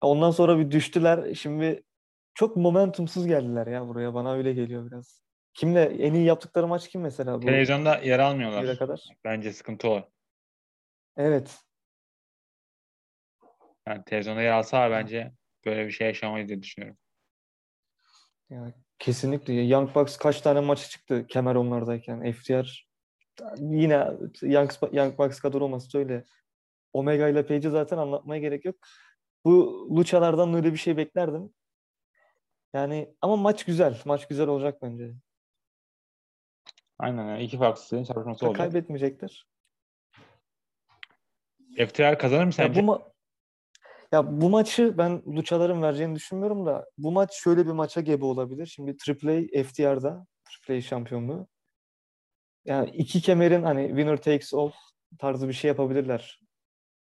Ondan 0.01 0.31
sonra 0.31 0.59
bir 0.59 0.71
düştüler. 0.71 1.35
Şimdi 1.35 1.85
çok 2.35 2.57
momentumsuz 2.57 3.27
geldiler 3.27 3.66
ya 3.66 3.89
buraya. 3.89 4.14
Bana 4.14 4.35
öyle 4.35 4.53
geliyor 4.53 4.91
biraz. 4.91 5.23
Kimle 5.55 5.83
en 5.83 6.14
iyi 6.14 6.25
yaptıkları 6.25 6.66
maç 6.66 6.89
kim 6.89 7.01
mesela 7.01 7.43
bu? 7.43 7.47
Televizyonda 7.47 7.99
yer 7.99 8.18
almıyorlar. 8.18 8.79
Kadar. 8.79 9.09
Bence 9.25 9.53
sıkıntı 9.53 9.89
o. 9.89 10.11
Evet. 11.16 11.59
Yani 13.89 14.05
televizyonda 14.05 14.43
yer 14.43 14.53
alsa 14.53 14.91
bence 14.91 15.33
böyle 15.64 15.87
bir 15.87 15.91
şey 15.91 16.07
yaşamayız 16.07 16.49
diye 16.49 16.62
düşünüyorum. 16.62 16.99
Yani 18.51 18.73
kesinlikle. 19.01 19.53
Young 19.55 19.95
Bucks 19.95 20.17
kaç 20.17 20.41
tane 20.41 20.61
maçı 20.61 20.89
çıktı 20.89 21.27
kemer 21.27 21.55
onlardayken. 21.55 22.33
FTR 22.33 22.87
yine 23.57 23.95
Young, 24.43 24.71
Young 24.93 25.19
Bucks 25.19 25.41
kadar 25.41 25.61
olması 25.61 25.99
öyle. 25.99 26.25
Omega 26.93 27.29
ile 27.29 27.47
Page'i 27.47 27.71
zaten 27.71 27.99
anlatmaya 27.99 28.41
gerek 28.41 28.65
yok. 28.65 28.77
Bu 29.45 29.87
Lucha'lardan 29.97 30.55
öyle 30.55 30.73
bir 30.73 30.79
şey 30.79 30.97
beklerdim. 30.97 31.55
Yani 32.75 33.15
ama 33.21 33.37
maç 33.37 33.65
güzel. 33.65 34.01
Maç 34.05 34.29
güzel 34.29 34.49
olacak 34.49 34.83
bence. 34.83 35.15
Aynen. 36.99 37.29
Yani 37.29 37.43
iki 37.43 37.59
farklı 37.59 37.83
stilin 37.83 38.05
çarpışması 38.05 38.47
olacak. 38.47 38.73
Kaybetmeyecekler. 38.73 39.47
FTR 41.89 42.19
kazanır 42.19 42.45
mı 42.45 42.53
sence? 42.53 42.81
Ya 42.81 42.87
bu, 42.87 42.93
ma- 42.93 43.10
ya 44.13 44.41
bu 44.41 44.51
maçı 44.51 44.99
ben 44.99 45.23
Luchaların 45.27 45.83
vereceğini 45.83 46.15
düşünmüyorum 46.15 46.67
da 46.67 46.87
bu 46.99 47.13
maç 47.13 47.35
şöyle 47.35 47.67
bir 47.67 47.73
maça 47.73 48.01
gebe 48.01 48.25
olabilir. 48.25 48.67
Şimdi 48.67 48.97
AAA 49.09 49.65
FTR'da 49.65 50.27
AAA 50.69 50.81
şampiyonluğu. 50.81 51.49
Yani 52.65 52.91
iki 52.91 53.21
kemerin 53.21 53.63
hani 53.63 53.89
winner 53.89 54.17
takes 54.17 54.55
all 54.55 54.71
tarzı 55.19 55.49
bir 55.49 55.53
şey 55.53 55.69
yapabilirler. 55.69 56.41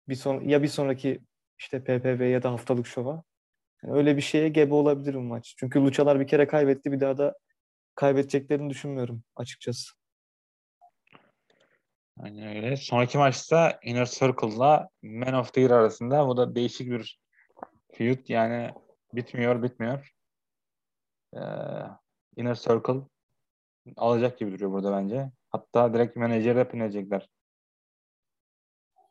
Bir 0.09 0.15
son 0.15 0.41
ya 0.43 0.63
bir 0.63 0.69
sonraki 0.69 1.21
işte 1.59 1.85
PPV 1.85 2.23
ya 2.25 2.43
da 2.43 2.53
haftalık 2.53 2.87
şova. 2.87 3.23
Yani 3.85 3.95
öyle 3.99 4.17
bir 4.17 4.23
şeye 4.23 4.49
gebe 4.51 4.75
olabilir 4.75 5.15
bu 5.15 5.21
maç. 5.23 5.55
Çünkü 5.59 5.81
Luchalar 5.81 6.21
bir 6.21 6.29
kere 6.29 6.49
kaybetti 6.49 6.93
bir 6.93 7.01
daha 7.01 7.19
da 7.19 7.35
kaybedeceklerini 7.97 8.71
düşünmüyorum 8.71 9.25
açıkçası. 9.37 9.96
Aynen 12.21 12.57
öyle. 12.57 12.77
Sonraki 12.77 13.19
maçta 13.19 13.79
Inner 13.83 14.07
Circle'la 14.07 14.89
Man 15.03 15.35
of 15.35 15.53
the 15.53 15.61
Year 15.61 15.71
arasında. 15.71 16.29
Bu 16.29 16.37
da 16.37 16.55
değişik 16.55 16.91
bir 16.91 17.21
feud. 17.93 18.29
Yani 18.29 18.75
bitmiyor, 19.13 19.63
bitmiyor. 19.63 20.13
Ee, 21.35 21.41
Inner 22.37 22.55
Circle 22.55 23.01
alacak 23.97 24.39
gibi 24.39 24.53
duruyor 24.53 24.73
burada 24.73 24.93
bence. 24.93 25.31
Hatta 25.51 25.95
direkt 25.95 26.17
menajere 26.17 26.69
pinecekler. 26.69 27.29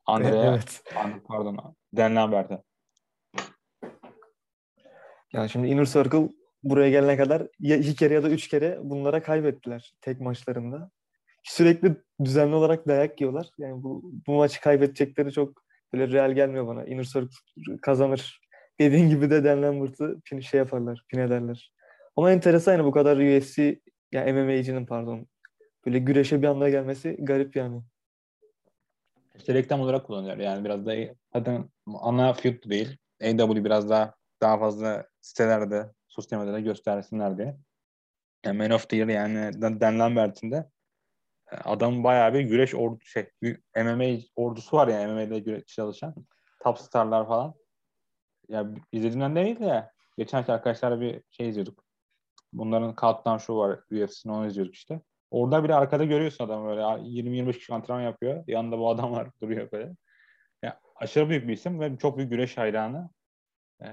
Andrea, 0.05 0.53
evet. 0.53 0.83
pardon, 1.27 1.75
Dan 1.97 2.15
Lambert'e. 2.15 2.63
Yani 5.33 5.49
şimdi 5.49 5.67
Inner 5.67 5.85
Circle 5.85 6.29
buraya 6.63 6.89
gelene 6.89 7.17
kadar 7.17 7.47
ya 7.59 7.77
iki 7.77 7.95
kere 7.95 8.13
ya 8.13 8.23
da 8.23 8.29
üç 8.29 8.47
kere 8.47 8.79
bunlara 8.83 9.23
kaybettiler 9.23 9.93
tek 10.01 10.21
maçlarında. 10.21 10.91
Sürekli 11.45 11.95
düzenli 12.23 12.55
olarak 12.55 12.87
dayak 12.87 13.21
yiyorlar. 13.21 13.49
Yani 13.57 13.83
bu, 13.83 14.11
bu 14.27 14.31
maçı 14.31 14.61
kaybedecekleri 14.61 15.31
çok 15.31 15.61
böyle 15.93 16.11
real 16.11 16.31
gelmiyor 16.31 16.67
bana. 16.67 16.85
Inner 16.85 17.03
Circle 17.03 17.77
kazanır. 17.81 18.41
Dediğin 18.79 19.09
gibi 19.09 19.29
de 19.29 19.43
Dan 19.43 19.61
Lambert'ı 19.61 20.21
pin, 20.25 20.39
şey 20.39 20.57
yaparlar, 20.57 21.03
pin 21.07 21.19
ederler. 21.19 21.71
Ama 22.15 22.31
enteresan 22.31 22.71
yani 22.71 22.83
bu 22.83 22.91
kadar 22.91 23.17
UFC 23.17 23.79
yani 24.11 24.33
MMA'cinin 24.33 24.85
pardon 24.85 25.27
böyle 25.85 25.99
güreşe 25.99 26.41
bir 26.41 26.47
anda 26.47 26.69
gelmesi 26.69 27.17
garip 27.19 27.55
yani. 27.55 27.81
İşte 29.35 29.53
reklam 29.53 29.81
olarak 29.81 30.05
kullanıyor. 30.05 30.37
Yani 30.37 30.65
biraz 30.65 30.85
da 30.85 30.95
zaten 31.33 31.69
ana 31.87 32.33
feud 32.33 32.69
değil. 32.69 32.97
AW 33.23 33.65
biraz 33.65 33.89
daha 33.89 34.15
daha 34.41 34.59
fazla 34.59 35.05
sitelerde, 35.21 35.91
sosyal 36.07 36.39
medyada 36.39 36.59
göstersinler 36.59 37.37
diye. 37.37 37.57
Yani 38.45 38.57
Man 38.57 38.69
of 38.69 38.89
the 38.89 38.97
Year 38.97 39.07
yani 39.07 39.61
Dan 39.61 39.99
Lambert'in 39.99 40.51
de 40.51 40.69
adam 41.63 42.03
bayağı 42.03 42.33
bir 42.33 42.41
güreş 42.41 42.75
ordu 42.75 42.99
şey 43.03 43.29
MMA 43.75 44.19
ordusu 44.35 44.77
var 44.77 44.87
yani 44.87 45.13
MMA'de 45.13 45.39
güreş 45.39 45.65
çalışan. 45.65 46.15
Top 46.63 46.79
starlar 46.79 47.27
falan. 47.27 47.53
Ya 48.49 48.67
izlediğimden 48.91 49.35
değil 49.35 49.59
de 49.59 49.91
geçen 50.17 50.37
arkadaşlarla 50.37 51.01
bir 51.01 51.21
şey 51.29 51.49
izliyorduk. 51.49 51.83
Bunların 52.53 52.95
Countdown 52.95 53.37
Show 53.37 53.55
var 53.55 53.79
UFC'nin 53.91 54.33
onu 54.33 54.47
izliyorduk 54.47 54.75
işte. 54.75 55.01
Orada 55.31 55.63
bile 55.63 55.75
arkada 55.75 56.05
görüyorsun 56.05 56.45
adam 56.45 56.65
böyle 56.65 56.81
20-25 56.81 57.53
kişi 57.53 57.73
antrenman 57.73 58.03
yapıyor. 58.03 58.43
Yanında 58.47 58.79
bu 58.79 58.89
adam 58.89 59.11
var 59.11 59.29
duruyor 59.41 59.71
böyle. 59.71 59.95
Ya, 60.63 60.79
aşırı 60.95 61.29
büyük 61.29 61.47
bir 61.47 61.53
isim 61.53 61.79
ve 61.79 61.97
çok 61.97 62.17
büyük 62.17 62.31
güreş 62.31 62.57
hayranı. 62.57 63.09
Ee, 63.81 63.87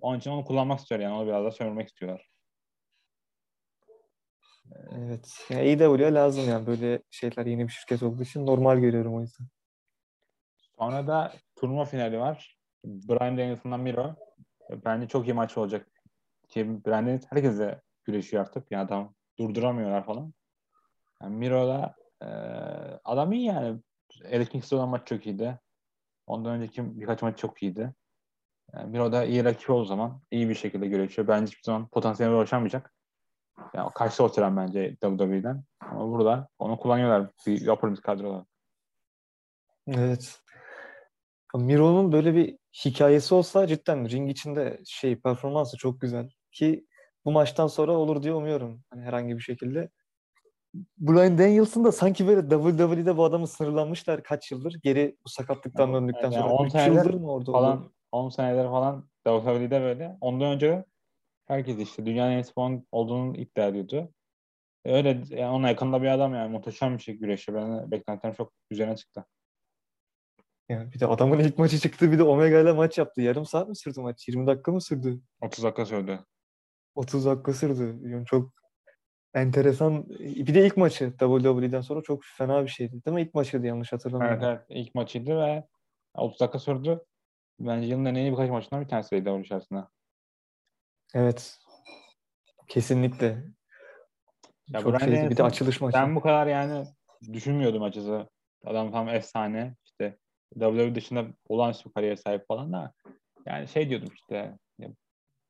onun 0.00 0.18
için 0.18 0.30
onu 0.30 0.44
kullanmak 0.44 0.80
istiyor 0.80 1.00
yani. 1.00 1.14
Onu 1.14 1.26
biraz 1.26 1.44
da 1.44 1.50
sömürmek 1.50 1.88
istiyorlar. 1.88 2.28
Evet. 4.92 5.46
Yani 5.50 5.60
AEW 5.60 6.14
lazım 6.14 6.48
yani 6.48 6.66
böyle 6.66 7.02
şeyler 7.10 7.46
yeni 7.46 7.66
bir 7.66 7.72
şirket 7.72 8.02
olduğu 8.02 8.22
için 8.22 8.46
normal 8.46 8.78
görüyorum 8.78 9.16
o 9.16 9.20
yüzden. 9.20 9.46
Sonra 10.78 11.06
da 11.06 11.32
turnuva 11.56 11.84
finali 11.84 12.18
var. 12.18 12.58
Brian 12.84 13.38
Danielson'dan 13.38 13.80
Miro. 13.80 14.14
Bence 14.84 15.08
çok 15.08 15.28
iyi 15.28 15.34
maç 15.34 15.58
olacak. 15.58 15.86
Ki 16.48 16.84
Brian 16.86 17.06
Daniels 17.06 17.26
herkese 17.30 17.80
güreşiyor 18.04 18.42
artık. 18.42 18.70
Yani 18.70 18.84
adam 18.84 19.14
durduramıyorlar 19.38 20.04
falan. 20.06 20.34
Yani 21.22 21.36
Miro'da 21.36 21.94
e, 22.22 22.26
adam 23.04 23.32
iyi 23.32 23.44
yani. 23.44 23.80
Eric 24.24 24.50
Kingston 24.50 24.78
olan 24.78 24.88
maç 24.88 25.08
çok 25.08 25.26
iyiydi. 25.26 25.58
Ondan 26.26 26.52
önceki 26.52 27.00
birkaç 27.00 27.22
maç 27.22 27.38
çok 27.38 27.62
iyiydi. 27.62 27.94
Yani 28.74 28.90
Miro 28.90 29.12
da 29.12 29.24
iyi 29.24 29.44
rakip 29.44 29.70
o 29.70 29.84
zaman 29.84 30.20
iyi 30.30 30.48
bir 30.48 30.54
şekilde 30.54 30.86
güreşiyor. 30.86 31.28
Bence 31.28 31.46
hiçbir 31.46 31.62
zaman 31.62 31.88
potansiyeli 31.88 32.34
ulaşamayacak. 32.34 32.94
Yani 33.74 33.90
kaçta 33.94 34.24
oturan 34.24 34.56
bence 34.56 34.96
WWE'den. 35.02 35.64
Ama 35.80 36.10
burada 36.10 36.48
onu 36.58 36.76
kullanıyorlar. 36.78 37.30
Bir 37.46 37.68
mid 37.82 37.96
kadrolar. 37.96 38.44
Evet. 39.86 40.40
Miro'nun 41.54 42.12
böyle 42.12 42.34
bir 42.34 42.58
hikayesi 42.84 43.34
olsa 43.34 43.66
cidden 43.66 44.10
ring 44.10 44.30
içinde 44.30 44.80
şey 44.84 45.20
performansı 45.20 45.76
çok 45.76 46.00
güzel. 46.00 46.30
Ki 46.52 46.86
bu 47.24 47.32
maçtan 47.32 47.66
sonra 47.66 47.92
olur 47.92 48.22
diye 48.22 48.34
umuyorum. 48.34 48.82
Hani 48.90 49.02
herhangi 49.02 49.36
bir 49.36 49.42
şekilde. 49.42 49.90
Brian 50.98 51.38
Danielson 51.38 51.84
da 51.84 51.92
sanki 51.92 52.26
böyle 52.26 52.40
WWE'de 52.40 53.16
bu 53.16 53.24
adamı 53.24 53.46
sınırlanmışlar 53.46 54.22
kaç 54.22 54.50
yıldır. 54.50 54.76
Geri 54.82 55.16
bu 55.24 55.28
sakatlıktan 55.28 55.94
döndükten 55.94 56.30
yani 56.30 56.42
sonra. 56.42 56.54
10 56.54 56.66
3 56.66 56.72
senedir 56.72 56.96
yıldır 56.96 57.14
mı 57.14 57.32
orada 57.32 57.52
falan, 57.52 57.78
oldu? 57.78 57.92
10 58.12 58.28
senedir 58.28 58.64
falan 58.64 59.08
WWE'de 59.26 59.80
böyle. 59.80 60.16
Ondan 60.20 60.52
önce 60.52 60.84
herkes 61.48 61.78
işte 61.78 62.06
dünyanın 62.06 62.32
en 62.32 62.38
iyisi 62.38 62.52
olduğunu 62.92 63.36
iddia 63.36 63.66
ediyordu. 63.66 64.12
Öyle 64.84 65.22
yani 65.28 65.50
ona 65.50 65.68
yakında 65.68 66.02
bir 66.02 66.08
adam 66.08 66.34
yani 66.34 66.52
muhteşem 66.52 66.96
bir 66.96 67.02
şey 67.02 67.14
güreşi. 67.14 67.54
Ben 67.54 67.90
beklentilerim 67.90 68.36
çok 68.36 68.52
üzerine 68.70 68.96
çıktı. 68.96 69.24
Yani 70.68 70.92
bir 70.92 71.00
de 71.00 71.06
adamın 71.06 71.38
ilk 71.38 71.58
maçı 71.58 71.78
çıktı 71.78 72.12
bir 72.12 72.18
de 72.18 72.22
Omega 72.22 72.60
ile 72.60 72.72
maç 72.72 72.98
yaptı. 72.98 73.22
Yarım 73.22 73.46
saat 73.46 73.68
mi 73.68 73.76
sürdü 73.76 74.00
maç? 74.00 74.28
20 74.28 74.46
dakika 74.46 74.72
mı 74.72 74.80
sürdü? 74.80 75.20
30 75.40 75.64
dakika 75.64 75.86
sürdü. 75.86 76.24
30 76.94 77.26
dakika 77.26 77.52
sürdü. 77.52 78.08
Yani 78.08 78.26
çok 78.26 78.52
enteresan. 79.34 80.08
Bir 80.18 80.54
de 80.54 80.66
ilk 80.66 80.76
maçı 80.76 81.10
WWE'den 81.18 81.80
sonra 81.80 82.02
çok 82.02 82.24
fena 82.24 82.62
bir 82.62 82.68
şeydi. 82.68 83.04
Değil 83.06 83.14
mi? 83.14 83.22
İlk 83.22 83.34
maçıydı 83.34 83.66
yanlış 83.66 83.92
hatırlamıyorum. 83.92 84.42
Evet, 84.42 84.60
evet. 84.70 84.86
ilk 84.86 84.94
maçıydı 84.94 85.36
ve 85.36 85.64
30 86.14 86.40
dakika 86.40 86.58
sürdü. 86.58 87.00
Bence 87.60 87.86
yılın 87.88 88.04
en 88.04 88.14
iyi 88.14 88.32
birkaç 88.32 88.50
maçından 88.50 88.84
bir 88.84 88.88
tanesiydi 88.88 89.24
WWE 89.24 89.40
içerisinde. 89.40 89.80
Evet. 91.14 91.58
Kesinlikle. 92.68 93.44
Ya 94.68 94.80
çok 94.80 95.00
şeydi. 95.00 95.30
Bir 95.30 95.36
de 95.36 95.42
açılış 95.42 95.80
maçı. 95.80 95.98
Ben 95.98 96.16
bu 96.16 96.20
kadar 96.20 96.46
yani 96.46 96.86
düşünmüyordum 97.32 97.82
açıkçası. 97.82 98.28
Adam 98.64 98.92
tam 98.92 99.08
efsane. 99.08 99.76
İşte 99.84 100.18
WWE 100.54 100.94
dışında 100.94 101.26
olağanüstü 101.48 101.88
bir 101.88 101.94
kariyer 101.94 102.16
sahip 102.16 102.48
falan 102.48 102.72
da 102.72 102.92
yani 103.46 103.68
şey 103.68 103.90
diyordum 103.90 104.08
işte 104.14 104.58
ya, 104.78 104.88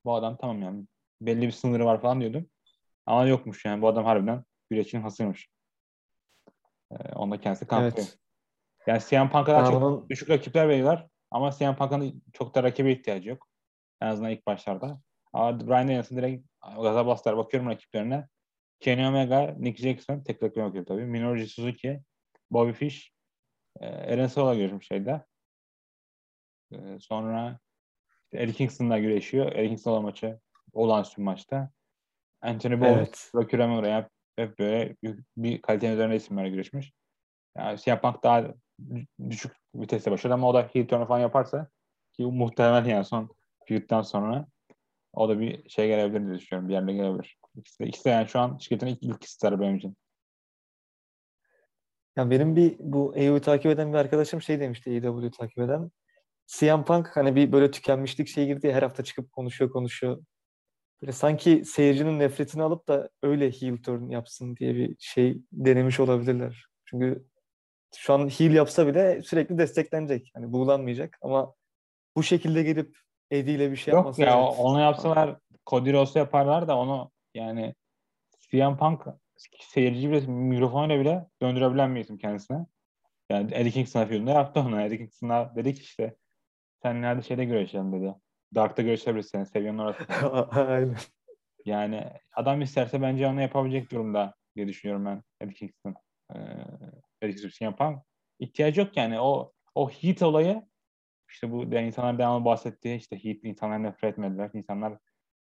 bu 0.05 0.15
adam 0.15 0.37
tamam 0.37 0.63
yani 0.63 0.87
belli 1.21 1.47
bir 1.47 1.53
sınırı 1.53 1.85
var 1.85 2.01
falan 2.01 2.21
diyordum. 2.21 2.47
Ama 3.07 3.27
yokmuş 3.27 3.65
yani 3.65 3.83
bu 3.83 3.89
adam 3.89 4.05
harbiden 4.05 4.45
güreşin 4.71 5.03
hasıymış. 5.03 5.49
Ee, 6.93 7.13
onda 7.13 7.41
kendisi 7.41 7.67
kanıtlıyor. 7.67 8.09
Evet. 8.09 8.19
Yani 8.87 9.01
CM 9.01 9.33
Punk'a 9.33 9.53
daha 9.53 9.65
çok 9.65 9.83
onun... 9.83 10.09
düşük 10.09 10.31
rakipler 10.31 10.69
veriyorlar 10.69 11.09
ama 11.31 11.51
CM 11.51 11.77
Punk'ın 11.77 12.23
çok 12.33 12.55
da 12.55 12.63
rakibe 12.63 12.93
ihtiyacı 12.93 13.29
yok. 13.29 13.49
En 14.01 14.07
azından 14.07 14.31
ilk 14.31 14.47
başlarda. 14.47 15.01
Ama 15.33 15.61
Brian 15.61 15.89
Danielson 15.89 16.19
direkt 16.19 16.47
gaza 16.77 17.07
bastılar. 17.07 17.37
Bakıyorum 17.37 17.71
rakiplerine. 17.71 18.29
Kenny 18.81 19.07
Omega, 19.07 19.55
Nick 19.59 19.83
Jackson, 19.83 20.21
tek 20.23 20.43
rakibine 20.43 20.65
bakıyorum 20.65 20.85
tabii. 20.85 21.05
Minoru 21.05 21.47
Suzuki, 21.47 22.01
Bobby 22.51 22.73
Fish, 22.73 23.13
e, 23.81 23.87
Eren 23.87 24.27
Sola 24.27 24.55
görmüş 24.55 24.89
şeyde. 24.89 25.25
E, 26.73 26.99
sonra 27.01 27.59
Eric 28.33 28.53
Kingston'la 28.53 28.99
güreşiyor. 28.99 29.53
Eric 29.53 29.69
Kingston'la 29.69 30.01
maçı 30.01 30.41
olağanüstü 30.73 31.23
maçta. 31.23 31.71
Anthony 32.41 32.81
Bowles, 32.81 32.97
Evet. 32.97 33.31
Rocky 33.35 33.63
Romero 33.63 33.97
hep, 33.97 34.11
hep 34.37 34.59
böyle 34.59 34.97
bir 35.37 35.63
kalitenin 35.63 35.93
üzerinde 35.93 36.17
isimlerle 36.17 36.49
güreşmiş. 36.49 36.93
Yani 37.57 37.79
CM 37.79 38.01
Punk 38.01 38.23
daha 38.23 38.55
düşük 39.31 39.53
viteste 39.75 40.11
başladı 40.11 40.35
ama 40.35 40.49
o 40.49 40.55
da 40.55 40.63
heel 40.73 40.89
turn 40.89 41.05
falan 41.05 41.21
yaparsa 41.21 41.69
ki 42.13 42.25
muhtemelen 42.25 42.85
yani 42.85 43.05
son 43.05 43.37
feud'den 43.69 44.03
sonra 44.03 44.47
o 45.19 45.29
da 45.29 45.41
bir 45.41 45.69
şey 45.69 45.89
gelebilir 45.89 46.27
diye 46.27 46.39
düşünüyorum. 46.39 46.69
Bir 46.69 46.75
yerine 46.75 46.93
gelebilir. 46.93 47.39
İkisi 47.57 47.85
ikisi 47.85 48.05
de 48.05 48.11
yani 48.11 48.29
şu 48.29 48.41
an 48.41 48.59
şirketin 48.59 48.87
ilk, 48.87 49.03
ilk 49.03 49.29
starı 49.29 49.61
benim 49.61 49.77
için. 49.77 49.97
Ya 52.17 52.31
benim 52.31 52.57
bir 52.57 52.77
bu 52.79 53.13
AEW'yu 53.13 53.41
takip 53.41 53.67
eden 53.67 53.93
bir 53.93 53.99
arkadaşım 53.99 54.43
şey 54.43 54.61
demişti 54.61 54.91
AEW'yu 54.91 55.31
takip 55.31 55.59
eden. 55.59 55.91
CM 56.47 56.85
Punk 56.85 57.17
hani 57.17 57.37
bir 57.37 57.53
böyle 57.53 57.71
tükenmişlik 57.71 58.29
şey 58.29 58.47
girdi 58.47 58.73
her 58.73 58.83
hafta 58.83 59.05
çıkıp 59.05 59.33
konuşuyor 59.33 59.71
konuşuyor. 59.71 60.25
Böyle 61.03 61.13
sanki 61.13 61.65
seyircinin 61.65 62.19
nefretini 62.19 62.63
alıp 62.63 62.89
da 62.89 63.11
öyle 63.23 63.51
heel 63.51 63.77
turn 63.83 64.11
yapsın 64.11 64.57
diye 64.57 64.75
bir 64.75 64.97
şey 64.99 65.39
denemiş 65.53 66.01
olabilirler. 66.01 66.67
Çünkü 66.85 67.25
şu 67.97 68.13
an 68.13 68.29
heel 68.29 68.55
yapsa 68.55 68.87
bile 68.87 69.23
sürekli 69.23 69.59
desteklenecek. 69.59 70.31
Hani 70.35 70.53
buğulanmayacak 70.53 71.19
ama 71.23 71.55
bu 72.17 72.23
şekilde 72.23 72.63
gelip 72.63 72.99
Eddie 73.31 73.55
ile 73.55 73.71
bir 73.71 73.77
şey 73.77 73.93
Yok 73.93 73.99
yapması 73.99 74.23
ya 74.23 74.39
evet. 74.39 74.55
onu 74.59 74.81
yapsalar 74.81 75.37
Cody 75.67 75.93
Rhodes'u 75.93 76.19
yaparlar 76.19 76.69
da 76.69 76.79
onu 76.79 77.11
yani 77.35 77.75
CM 78.51 78.77
Punk 78.77 79.07
seyirci 79.61 80.11
bile 80.11 80.27
mikrofonuyla 80.27 81.01
bile 81.01 81.27
döndürebilen 81.43 81.95
bir 81.95 82.01
isim 82.01 82.19
kendisine. 82.19 82.67
Yani 83.31 83.51
Eddie 83.55 83.71
Kingston'a 83.71 84.07
filmde 84.07 84.31
yaptı 84.31 84.61
onu. 84.61 84.83
Eddie 84.83 84.99
Kingston'a 84.99 85.57
dedi 85.57 85.75
ki 85.75 85.83
işte 85.83 86.17
sen 86.83 87.03
nerede 87.03 87.23
şeyde 87.23 87.45
görüşelim 87.45 87.93
dedi. 87.93 88.15
Dark'ta 88.55 88.83
görüşebiliriz 88.83 89.29
seni. 89.31 89.47
Seviyenin 89.47 89.79
orası. 89.79 90.05
Aynen. 90.51 90.97
Yani 91.65 92.05
adam 92.33 92.61
isterse 92.61 93.03
bence 93.03 93.27
onu 93.27 93.43
yapabilecek 93.43 93.91
durumda 93.91 94.35
diye 94.57 94.69
düşünüyorum 94.69 95.07
ben 95.07 95.23
Eddie 95.41 95.55
Kingston. 95.55 95.95
Ee, 96.35 96.39
Eddie 97.23 97.37
Kingston 97.37 97.67
yapan. 97.67 98.03
İhtiyacı 98.39 98.81
yok 98.81 98.97
yani. 98.97 99.21
O 99.21 99.53
o 99.75 99.91
heat 99.91 100.23
olayı 100.23 100.63
işte 101.31 101.53
bu 101.53 101.63
yani 101.63 101.87
insanlar 101.87 102.19
devamlı 102.19 102.45
bahsettiği 102.45 102.97
işte 102.97 103.25
heat 103.25 103.37
insanlar 103.43 103.83
nefret 103.83 104.13
etmediler. 104.13 104.51
İnsanlar 104.55 104.99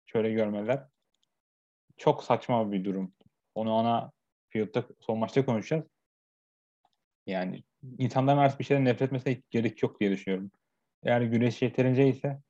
şöyle 0.06 0.32
görmediler. 0.32 0.88
Çok 1.98 2.24
saçma 2.24 2.72
bir 2.72 2.86
durum. 2.86 3.14
Onu 3.56 3.74
ona 3.74 4.12
field'da 4.50 4.86
son 5.00 5.18
maçta 5.20 5.46
konuşacağız. 5.46 5.86
Yani 7.28 7.64
insanların 7.98 8.38
artık 8.38 8.60
bir 8.60 8.66
şeyden 8.66 8.86
nefret 8.86 9.02
etmesine 9.02 9.42
gerek 9.50 9.84
yok 9.84 10.00
diye 10.00 10.12
düşünüyorum. 10.12 10.52
Eğer 11.04 11.22
güreş 11.22 11.62
yeterince 11.62 12.08
ise 12.08 12.42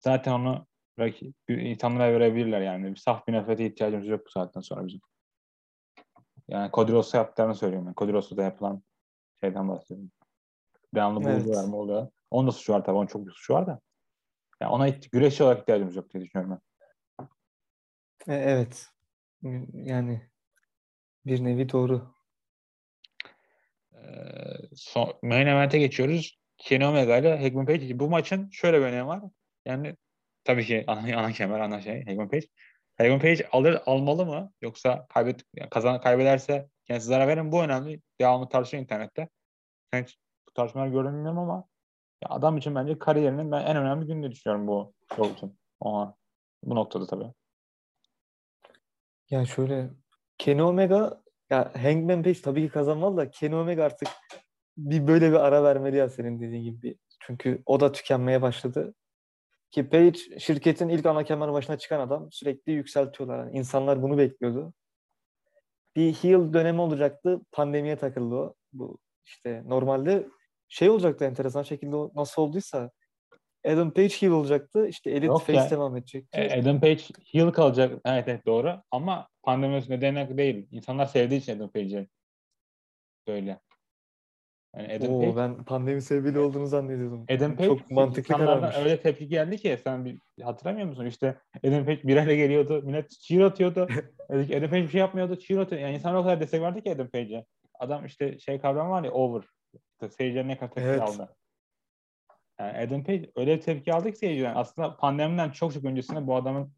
zaten 0.00 0.32
onu 0.32 0.66
insanlara 1.48 2.12
verebilirler 2.12 2.60
yani. 2.60 2.90
Bir 2.90 2.96
saf 2.96 3.26
bir 3.26 3.32
nefrete 3.32 3.66
ihtiyacımız 3.66 4.06
yok 4.06 4.26
bu 4.26 4.30
saatten 4.30 4.60
sonra 4.60 4.86
bizim. 4.86 5.00
Yani 6.48 6.70
Cody 6.72 6.92
Rhodes'a 6.92 7.18
yaptıklarını 7.18 7.54
söylüyorum. 7.54 7.86
Yani 7.86 7.96
Cody 7.96 8.12
Rhodes'ta 8.12 8.42
yapılan 8.42 8.82
şeyden 9.40 9.68
bahsediyorum. 9.68 10.10
Devamlı 10.94 11.30
Evet. 11.30 11.46
buldular 11.46 11.64
mı 11.64 11.76
oluyor. 11.76 12.08
Onun 12.30 12.48
da 12.48 12.52
suçu 12.52 12.72
var 12.72 12.84
tabii. 12.84 12.96
Onun 12.96 13.06
çok 13.06 13.26
bir 13.26 13.32
suçu 13.32 13.54
var 13.54 13.66
da. 13.66 13.80
Yani 14.60 14.72
ona 14.72 14.88
güreşçi 14.88 15.42
olarak 15.42 15.60
ihtiyacımız 15.60 15.96
yok 15.96 16.12
diye 16.12 16.24
düşünüyorum 16.24 16.60
ben. 17.18 17.24
E, 18.34 18.36
Evet. 18.36 18.86
Yani 19.72 20.30
bir 21.26 21.44
nevi 21.44 21.72
doğru. 21.72 22.14
Ee, 23.94 23.98
son, 24.74 25.14
main 25.22 25.46
event'e 25.46 25.78
geçiyoruz. 25.78 26.38
Kenny 26.58 26.86
Omega 26.86 27.18
ile 27.18 27.38
Hangman 27.38 27.66
Page. 27.66 27.98
Bu 27.98 28.10
maçın 28.10 28.50
şöyle 28.50 28.80
bir 28.80 28.84
önemi 28.84 29.06
var. 29.06 29.22
Yani 29.64 29.96
tabii 30.44 30.64
ki 30.66 30.84
ana, 30.86 31.18
ana 31.18 31.32
kemer, 31.32 31.60
ana 31.60 31.80
şey 31.80 32.04
Hangman 32.04 32.28
Page. 32.30 32.46
Hangman 32.98 33.20
Page 33.20 33.48
alır, 33.52 33.82
almalı 33.86 34.26
mı? 34.26 34.52
Yoksa 34.60 35.06
kaybet, 35.08 35.42
yani 35.54 35.70
kazan, 35.70 36.00
kaybederse 36.00 36.68
kendisi 36.84 37.06
zarar 37.06 37.28
verir 37.28 37.40
mi? 37.40 37.52
Bu 37.52 37.62
önemli. 37.62 38.02
Devamlı 38.20 38.48
tartışıyor 38.48 38.82
internette. 38.82 39.28
Hiç 39.94 40.18
bu 40.48 40.52
tartışmalar 40.52 40.88
gördüm 40.88 41.12
bilmiyorum 41.12 41.38
ama 41.38 41.68
ya 42.22 42.28
adam 42.30 42.56
için 42.56 42.74
bence 42.74 42.98
kariyerinin 42.98 43.52
ben 43.52 43.66
en 43.66 43.76
önemli 43.76 44.06
gününü 44.06 44.30
düşünüyorum 44.30 44.66
bu 44.66 44.94
show 45.16 45.32
için. 45.34 45.58
Ona, 45.80 46.14
bu 46.62 46.74
noktada 46.74 47.06
tabii. 47.06 47.32
Ya 49.30 49.46
şöyle 49.46 49.90
Kenny 50.38 50.62
Omega 50.62 51.22
ya 51.50 51.72
Hangman 51.82 52.22
Page 52.22 52.42
tabii 52.42 52.66
ki 52.66 52.72
kazanmalı 52.72 53.16
da 53.16 53.30
Kenny 53.30 53.54
Omega 53.54 53.84
artık 53.84 54.08
bir 54.76 55.06
böyle 55.06 55.30
bir 55.30 55.36
ara 55.36 55.64
vermeli 55.64 55.96
ya 55.96 56.08
senin 56.08 56.40
dediğin 56.40 56.64
gibi. 56.64 56.98
Çünkü 57.20 57.62
o 57.66 57.80
da 57.80 57.92
tükenmeye 57.92 58.42
başladı. 58.42 58.94
Ki 59.70 59.88
Page 59.88 60.38
şirketin 60.38 60.88
ilk 60.88 61.06
ana 61.06 61.24
kemer 61.24 61.52
başına 61.52 61.78
çıkan 61.78 62.00
adam 62.00 62.32
sürekli 62.32 62.72
yükseltiyorlar. 62.72 63.38
Yani 63.38 63.58
insanlar 63.58 64.02
bunu 64.02 64.18
bekliyordu. 64.18 64.72
Bir 65.96 66.12
heel 66.12 66.52
dönemi 66.52 66.80
olacaktı. 66.80 67.40
Pandemiye 67.52 67.96
takıldı 67.96 68.34
o. 68.34 68.54
Bu 68.72 68.98
işte 69.24 69.62
normalde 69.66 70.28
şey 70.68 70.90
olacaktı 70.90 71.24
enteresan 71.24 71.62
şekilde 71.62 71.96
nasıl 72.14 72.42
olduysa 72.42 72.90
Adam 73.66 73.90
Page 73.90 74.08
heel 74.08 74.30
olacaktı. 74.30 74.86
İşte 74.86 75.10
Elite 75.10 75.26
Yok 75.26 75.40
Face 75.42 75.58
ya. 75.58 75.70
devam 75.70 75.96
edecekti. 75.96 76.38
E, 76.38 76.60
Adam 76.60 76.80
Page 76.80 77.02
heel 77.32 77.50
kalacak. 77.50 78.00
Evet 78.04 78.28
evet 78.28 78.46
doğru. 78.46 78.82
Ama 78.90 79.28
pandemi 79.42 79.82
nedeni 79.88 80.38
değil. 80.38 80.68
İnsanlar 80.70 81.06
sevdiği 81.06 81.40
için 81.40 81.56
Adam 81.56 81.70
Page'i 81.70 82.08
böyle. 83.28 83.60
Yani 84.76 84.92
Adam 84.92 85.14
Oo, 85.14 85.20
Page, 85.20 85.36
ben 85.36 85.64
pandemi 85.64 86.02
sevgili 86.02 86.38
olduğunu 86.38 86.66
zannediyordum. 86.66 87.24
Adam 87.30 87.56
Page 87.56 87.68
Çok 87.68 87.90
mantıklı 87.90 88.36
kararmış. 88.36 88.76
öyle 88.76 89.00
tepki 89.00 89.28
geldi 89.28 89.56
ki 89.56 89.78
sen 89.84 90.04
bir 90.04 90.20
hatırlamıyor 90.42 90.86
musun? 90.86 91.06
İşte 91.06 91.38
Adam 91.66 91.84
Page 91.84 92.02
birayla 92.02 92.34
geliyordu. 92.34 92.82
Millet 92.84 93.10
cheer 93.10 93.40
atıyordu. 93.40 93.88
Adam 94.30 94.70
Page 94.70 94.82
bir 94.82 94.88
şey 94.88 95.00
yapmıyordu. 95.00 95.36
Cheer 95.36 95.58
atıyor. 95.58 95.82
Yani 95.82 95.94
insanlar 95.94 96.18
o 96.18 96.22
kadar 96.22 96.40
destek 96.40 96.62
verdi 96.62 96.82
ki 96.82 96.92
Adam 96.92 97.08
Page'e. 97.08 97.44
Adam 97.80 98.06
işte 98.06 98.38
şey 98.38 98.60
kavramı 98.60 98.90
var 98.90 99.04
ya 99.04 99.10
over. 99.10 99.42
İşte 100.02 100.16
seyirciler 100.16 100.48
ne 100.48 100.58
kadar 100.58 100.70
tepki 100.74 100.88
Evet. 100.88 101.00
aldı. 101.00 101.36
Yani 102.60 102.78
Adam 102.78 103.04
Page 103.04 103.30
öyle 103.36 103.56
bir 103.56 103.60
tepki 103.60 103.92
aldı 103.94 104.12
ki 104.12 104.18
seyirciden. 104.18 104.54
Aslında 104.54 104.96
pandemiden 104.96 105.50
çok 105.50 105.74
çok 105.74 105.84
öncesinde 105.84 106.26
bu 106.26 106.36
adamın 106.36 106.72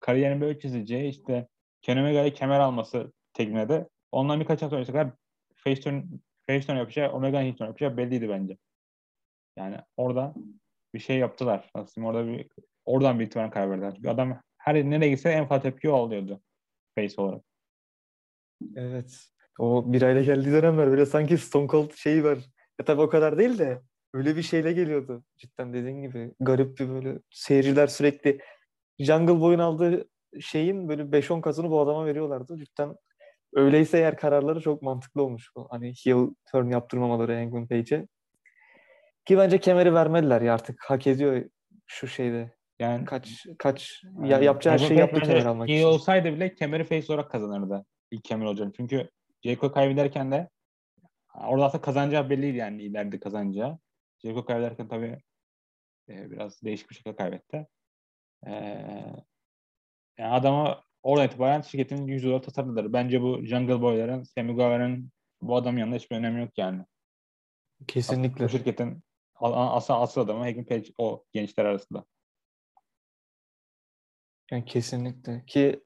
kariyerini 0.00 0.40
böyle 0.40 0.58
çizeceği 0.58 1.10
işte 1.10 1.48
Kenny 1.82 2.00
Omega'ya 2.00 2.32
kemer 2.32 2.60
alması 2.60 3.12
teknede. 3.32 3.88
Ondan 4.12 4.40
birkaç 4.40 4.62
hafta 4.62 4.76
öncesine 4.76 4.96
kadar 4.96 5.12
face 5.54 5.80
turn, 5.80 6.02
face 6.46 6.66
turn 6.66 6.76
yapacağı, 6.76 7.12
Omega'nın 7.12 7.44
heel 7.44 7.56
turn 7.56 7.66
yapacağı 7.66 7.96
belliydi 7.96 8.28
bence. 8.28 8.56
Yani 9.56 9.76
orada 9.96 10.34
bir 10.94 10.98
şey 10.98 11.18
yaptılar. 11.18 11.70
Aslında 11.74 12.06
orada 12.06 12.26
bir 12.26 12.48
oradan 12.84 13.20
bir 13.20 13.26
ihtimal 13.26 13.50
kaybettiler. 13.50 13.94
Çünkü 13.94 14.08
adam 14.08 14.40
her 14.58 14.74
nereye 14.74 15.08
gitse 15.10 15.30
en 15.30 15.48
fazla 15.48 15.62
tepki 15.62 15.88
alıyordu. 15.88 16.40
Face 16.94 17.22
olarak. 17.22 17.42
Evet. 18.76 19.28
O 19.58 19.92
birayla 19.92 20.22
geldiği 20.22 20.52
dönemler 20.52 20.86
böyle 20.86 21.06
sanki 21.06 21.38
Stone 21.38 21.68
Cold 21.68 21.90
şeyi 21.94 22.24
var. 22.24 22.38
Ya 22.80 22.84
tabii 22.84 23.00
o 23.02 23.08
kadar 23.08 23.38
değil 23.38 23.58
de 23.58 23.80
öyle 24.14 24.36
bir 24.36 24.42
şeyle 24.42 24.72
geliyordu. 24.72 25.24
Cidden 25.36 25.72
dediğin 25.74 26.02
gibi. 26.02 26.32
Garip 26.40 26.78
bir 26.78 26.88
böyle 26.88 27.18
seyirciler 27.30 27.86
sürekli 27.86 28.38
Jungle 28.98 29.40
Boy'un 29.40 29.58
aldığı 29.58 30.08
şeyin 30.40 30.88
böyle 30.88 31.02
5-10 31.02 31.40
katını 31.40 31.70
bu 31.70 31.80
adama 31.80 32.06
veriyorlardı. 32.06 32.56
Cidden 32.58 32.96
öyleyse 33.54 33.98
eğer 33.98 34.16
kararları 34.16 34.60
çok 34.60 34.82
mantıklı 34.82 35.22
olmuş. 35.22 35.50
bu. 35.56 35.66
Hani 35.70 35.92
heel 36.04 36.26
turn 36.52 36.70
yaptırmamaları 36.70 37.34
Hangman 37.34 37.66
Page'e. 37.68 38.06
Ki 39.24 39.38
bence 39.38 39.58
kemeri 39.60 39.94
vermediler 39.94 40.40
ya 40.40 40.54
artık. 40.54 40.84
Hak 40.88 41.06
ediyor 41.06 41.44
şu 41.86 42.06
şeyde. 42.06 42.56
Yani 42.78 43.04
Kaç 43.04 43.46
kaç 43.58 44.02
ya 44.24 44.38
yapacağı 44.38 44.72
Hangman 44.72 44.88
şey 44.88 44.96
Page 44.96 45.00
yaptı 45.00 45.20
kemer 45.32 45.44
almak 45.46 45.68
iyi 45.68 45.76
için. 45.78 45.86
olsaydı 45.86 46.32
bile 46.32 46.54
kemeri 46.54 46.84
face 46.84 47.12
olarak 47.12 47.30
kazanırdı. 47.30 47.84
İlk 48.10 48.24
kemer 48.24 48.46
olacak. 48.46 48.68
Çünkü 48.76 49.10
Jericho 49.42 49.72
kaybederken 49.72 50.32
de 50.32 50.48
orada 51.40 51.64
aslında 51.64 51.82
kazanacağı 51.82 52.30
belliydi 52.30 52.56
yani 52.56 52.82
ileride 52.82 53.20
kazanacağı. 53.20 53.78
Jericho 54.18 54.44
kaybederken 54.44 54.88
tabii 54.88 55.22
e, 56.08 56.30
biraz 56.30 56.62
değişik 56.62 56.90
bir 56.90 56.94
şekilde 56.94 57.16
kaybetti. 57.16 57.66
E, 58.46 58.52
yani 60.18 60.32
adama 60.32 60.82
oradan 61.02 61.26
itibaren 61.26 61.60
şirketin 61.60 62.06
yüzü 62.06 62.28
olarak 62.28 62.44
tasarladılar. 62.44 62.92
Bence 62.92 63.22
bu 63.22 63.44
Jungle 63.44 63.80
Boy'ların, 63.80 64.22
Sammy 64.22 64.52
Guevara'nın 64.52 65.10
bu 65.42 65.56
adamın 65.56 65.78
yanında 65.78 65.96
hiçbir 65.96 66.16
önemi 66.16 66.40
yok 66.40 66.58
yani. 66.58 66.84
Kesinlikle. 67.88 68.44
Bu 68.44 68.48
şirketin 68.48 69.02
a- 69.34 69.76
asıl, 69.76 70.20
adamı 70.20 70.44
Hangman 70.44 70.64
Page 70.64 70.88
o 70.98 71.24
gençler 71.32 71.64
arasında. 71.64 72.04
Yani 74.50 74.64
kesinlikle. 74.64 75.44
Ki 75.46 75.84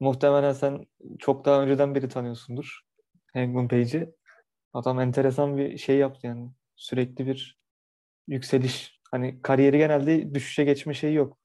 muhtemelen 0.00 0.52
sen 0.52 0.86
çok 1.18 1.44
daha 1.44 1.62
önceden 1.62 1.94
beri 1.94 2.08
tanıyorsundur 2.08 2.80
Hangman 3.32 3.68
Page'i. 3.68 4.14
Adam 4.74 5.00
enteresan 5.00 5.56
bir 5.56 5.78
şey 5.78 5.96
yaptı 5.96 6.26
yani. 6.26 6.50
Sürekli 6.76 7.26
bir 7.26 7.58
yükseliş. 8.28 9.00
Hani 9.10 9.42
kariyeri 9.42 9.78
genelde 9.78 10.34
düşüşe 10.34 10.64
geçme 10.64 10.94
şeyi 10.94 11.14
yok. 11.14 11.38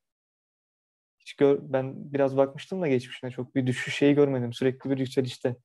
Hiç 1.19 1.33
gör, 1.33 1.59
ben 1.61 2.13
biraz 2.13 2.37
bakmıştım 2.37 2.81
da 2.81 2.87
geçmişine 2.87 3.31
çok 3.31 3.55
bir 3.55 3.67
düşüş 3.67 3.95
şeyi 3.95 4.15
görmedim. 4.15 4.53
Sürekli 4.53 4.89
bir 4.89 4.97
yükselişte. 4.97 5.55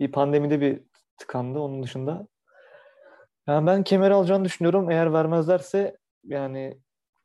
Bir 0.00 0.12
pandemide 0.12 0.60
bir 0.60 0.82
tıkandı 1.18 1.58
onun 1.58 1.82
dışında. 1.82 2.26
Yani 3.46 3.66
ben 3.66 3.84
kemer 3.84 4.10
alacağını 4.10 4.44
düşünüyorum. 4.44 4.90
Eğer 4.90 5.12
vermezlerse 5.12 5.96
yani 6.24 6.80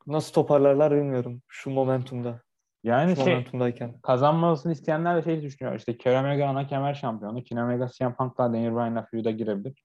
nasıl 0.06 0.32
toparlarlar 0.32 0.96
bilmiyorum 0.96 1.42
şu 1.48 1.70
momentumda. 1.70 2.45
Yani 2.86 3.16
Şu 3.16 3.22
şey 3.24 3.32
momentumdayken. 3.32 4.00
kazanmasını 4.00 4.72
isteyenler 4.72 5.16
de 5.16 5.22
şey 5.22 5.42
düşünüyor. 5.42 5.76
İşte 5.76 5.98
Kenny 5.98 6.18
Omega 6.18 6.46
ana 6.48 6.66
kemer 6.66 6.94
şampiyonu. 6.94 7.44
Kenny 7.44 7.62
Omega 7.62 7.88
CM 7.88 8.14
Punk'la 8.14 8.52
Daniel 8.52 8.74
Bryan'la 8.74 9.02
feud'a 9.02 9.30
girebilir. 9.30 9.84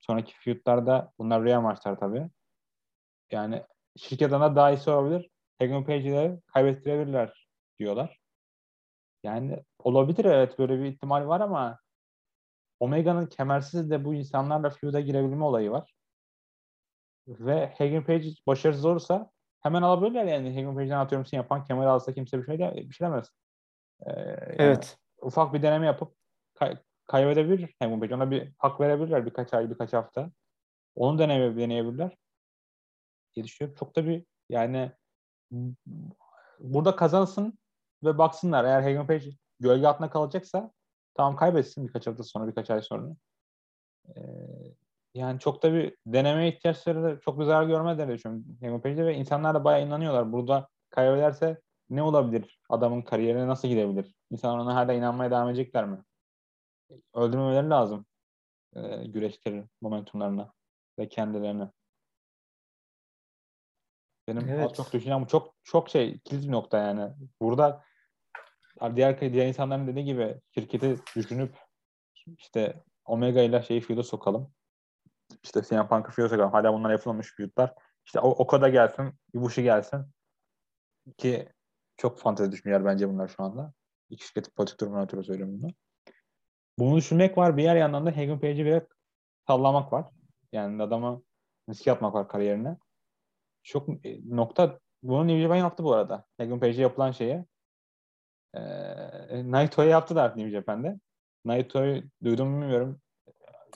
Sonraki 0.00 0.34
feud'larda 0.34 1.12
bunlar 1.18 1.44
real 1.44 1.60
maçlar 1.60 1.98
tabii. 1.98 2.28
Yani 3.30 3.62
şirket 3.96 4.32
ana 4.32 4.56
daha 4.56 4.70
iyisi 4.70 4.90
olabilir. 4.90 5.30
Hangman 5.58 5.84
Page'leri 5.84 6.40
kaybettirebilirler 6.46 7.48
diyorlar. 7.78 8.18
Yani 9.22 9.64
olabilir 9.78 10.24
evet 10.24 10.58
böyle 10.58 10.78
bir 10.78 10.84
ihtimal 10.84 11.28
var 11.28 11.40
ama 11.40 11.78
Omega'nın 12.80 13.26
kemersiz 13.26 13.90
de 13.90 14.04
bu 14.04 14.14
insanlarla 14.14 14.70
feud'a 14.70 15.00
girebilme 15.00 15.44
olayı 15.44 15.70
var. 15.70 15.94
Ve 17.28 17.74
Hangman 17.78 18.04
Page 18.04 18.28
başarısız 18.46 18.84
olursa 18.84 19.30
hemen 19.62 19.82
alabilirler 19.82 20.24
yani. 20.24 20.54
Hangman 20.54 20.74
Page'den 20.74 20.98
atıyorum 20.98 21.26
sen 21.26 21.38
yapan 21.38 21.64
kemer 21.64 21.86
alsa 21.86 22.12
kimse 22.12 22.38
bir 22.38 22.46
şey, 22.46 22.58
de, 22.58 22.74
bir 22.74 22.94
şey 22.94 23.06
demez. 23.06 23.28
Ee, 24.06 24.10
yani 24.10 24.56
Evet. 24.58 24.98
ufak 25.20 25.54
bir 25.54 25.62
deneme 25.62 25.86
yapıp 25.86 26.14
kay- 26.54 26.78
kaybedebilir 27.06 27.74
Hangman 27.78 28.00
Page. 28.00 28.14
Ona 28.14 28.30
bir 28.30 28.52
hak 28.58 28.80
verebilirler 28.80 29.26
birkaç 29.26 29.54
ay, 29.54 29.70
birkaç 29.70 29.92
hafta. 29.92 30.30
Onu 30.94 31.18
deneme, 31.18 31.56
deneyebilirler 31.56 32.16
diye 33.34 33.44
düşünüyorum. 33.44 33.76
Çok 33.78 33.96
da 33.96 34.06
bir 34.06 34.26
yani 34.48 34.92
burada 36.58 36.96
kazansın 36.96 37.58
ve 38.04 38.18
baksınlar. 38.18 38.64
Eğer 38.64 38.82
Hangman 38.82 39.06
Page 39.06 39.30
gölge 39.60 39.86
altında 39.86 40.10
kalacaksa 40.10 40.72
tamam 41.14 41.36
kaybetsin 41.36 41.88
birkaç 41.88 42.06
hafta 42.06 42.22
sonra, 42.24 42.48
birkaç 42.48 42.70
ay 42.70 42.82
sonra. 42.82 43.16
Ee, 44.16 44.20
yani 45.14 45.40
çok 45.40 45.62
da 45.62 45.72
bir 45.72 45.96
denemeye 46.06 46.52
ihtiyaçları 46.52 47.02
da 47.02 47.20
çok 47.20 47.38
bir 47.38 47.44
zarar 47.44 47.66
görmediler 47.66 48.06
diye 48.06 48.16
düşünüyorum 48.16 48.80
Page'de 48.82 49.06
ve 49.06 49.14
insanlar 49.14 49.54
da 49.54 49.64
bayağı 49.64 49.86
inanıyorlar. 49.86 50.32
Burada 50.32 50.68
kaybederse 50.90 51.60
ne 51.90 52.02
olabilir? 52.02 52.60
Adamın 52.68 53.02
kariyerine 53.02 53.46
nasıl 53.46 53.68
gidebilir? 53.68 54.14
İnsanlar 54.30 54.58
ona 54.58 54.74
hala 54.74 54.92
inanmaya 54.92 55.30
devam 55.30 55.48
edecekler 55.48 55.84
mi? 55.84 55.98
Öldürmemeleri 57.14 57.70
lazım 57.70 58.06
e, 58.76 59.04
güreşlerin 59.06 59.70
momentumlarına 59.80 60.52
ve 60.98 61.08
kendilerine. 61.08 61.70
Benim 64.28 64.48
Evet. 64.48 64.74
çok 64.74 64.92
düşüncem 64.92 65.22
bu. 65.22 65.26
Çok 65.26 65.54
çok 65.64 65.88
şey 65.88 66.18
kilit 66.18 66.44
bir 66.46 66.52
nokta 66.52 66.78
yani. 66.78 67.12
Burada 67.40 67.84
diğer 68.96 69.20
diğer 69.20 69.46
insanların 69.46 69.86
dediği 69.86 70.04
gibi 70.04 70.40
şirketi 70.54 70.96
düşünüp 71.16 71.56
işte 72.38 72.84
Omega 73.04 73.42
ile 73.42 73.62
şeyi 73.62 73.80
feud'a 73.80 74.02
sokalım. 74.02 74.52
İşte 75.44 75.62
CM 75.62 75.88
Punk'ı 75.88 76.12
feud'a 76.12 76.28
sokalım. 76.28 76.52
Hala 76.52 76.72
bunlar 76.72 76.90
yapılmamış 76.90 77.34
feud'lar. 77.36 77.74
İşte 78.06 78.20
o, 78.20 78.30
Okada 78.30 78.68
gelsin, 78.68 79.12
Ibushi 79.34 79.62
gelsin. 79.62 80.06
Ki 81.18 81.48
çok 81.96 82.18
fantezi 82.18 82.52
düşünceler 82.52 82.84
bence 82.84 83.08
bunlar 83.08 83.28
şu 83.28 83.42
anda. 83.42 83.72
İki 84.10 84.26
şirketi 84.26 84.50
politik 84.50 84.80
durumuna 84.80 85.02
ötürü 85.02 85.24
söylüyorum 85.24 85.62
bunu. 85.62 85.70
Bunu 86.78 86.96
düşünmek 86.96 87.38
var. 87.38 87.56
Bir 87.56 87.62
yer 87.62 87.76
yandan 87.76 88.06
da 88.06 88.16
Hangman 88.16 88.40
Page'i 88.40 88.64
bir 88.64 88.82
sallamak 89.46 89.92
var. 89.92 90.04
Yani 90.52 90.82
adama 90.82 91.22
riske 91.70 91.92
atmak 91.92 92.14
var 92.14 92.28
kariyerine. 92.28 92.76
Çok 93.62 94.06
e, 94.06 94.20
nokta 94.36 94.78
bunu 95.02 95.28
New 95.28 95.42
Japan 95.42 95.56
yaptı 95.56 95.84
bu 95.84 95.92
arada. 95.94 96.24
Hangman 96.38 96.60
Page'e 96.60 96.82
yapılan 96.82 97.10
şeye. 97.12 97.46
Ee, 98.54 99.50
Naito'ya 99.50 99.88
yaptılar 99.90 100.36
New 100.36 100.50
Japan'de. 100.50 101.00
Naito'yu 101.44 102.02
duydum 102.24 102.48
mu 102.48 102.60
bilmiyorum. 102.60 103.00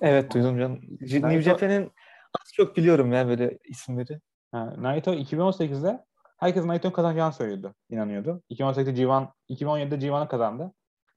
Evet 0.00 0.34
duydum 0.34 0.58
canım. 0.58 0.80
J- 1.00 1.16
New 1.16 1.28
Naito- 1.28 1.40
Japan'in 1.40 1.92
az 2.40 2.52
çok 2.52 2.76
biliyorum 2.76 3.12
ya 3.12 3.28
böyle 3.28 3.58
isimleri. 3.64 4.20
Ha, 4.52 4.74
Naito 4.78 5.14
2018'de 5.14 6.04
herkes 6.38 6.64
Naito'nun 6.64 6.92
kazanacağını 6.92 7.32
söylüyordu. 7.32 7.74
inanıyordu. 7.90 8.42
2018'de 8.50 8.90
G1, 9.02 9.28
2017'de 9.48 9.94
G1'ı 10.06 10.28
kazandı. 10.28 10.72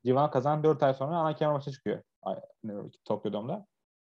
G1'ı 0.06 0.32
kazandı 0.32 0.64
4 0.64 0.84
ay 0.84 0.94
sonra 0.94 1.18
ana 1.18 1.36
kemer 1.36 1.54
maçı 1.54 1.72
çıkıyor. 1.72 2.02
Tokyo 3.06 3.34
Dome'da. 3.34 3.66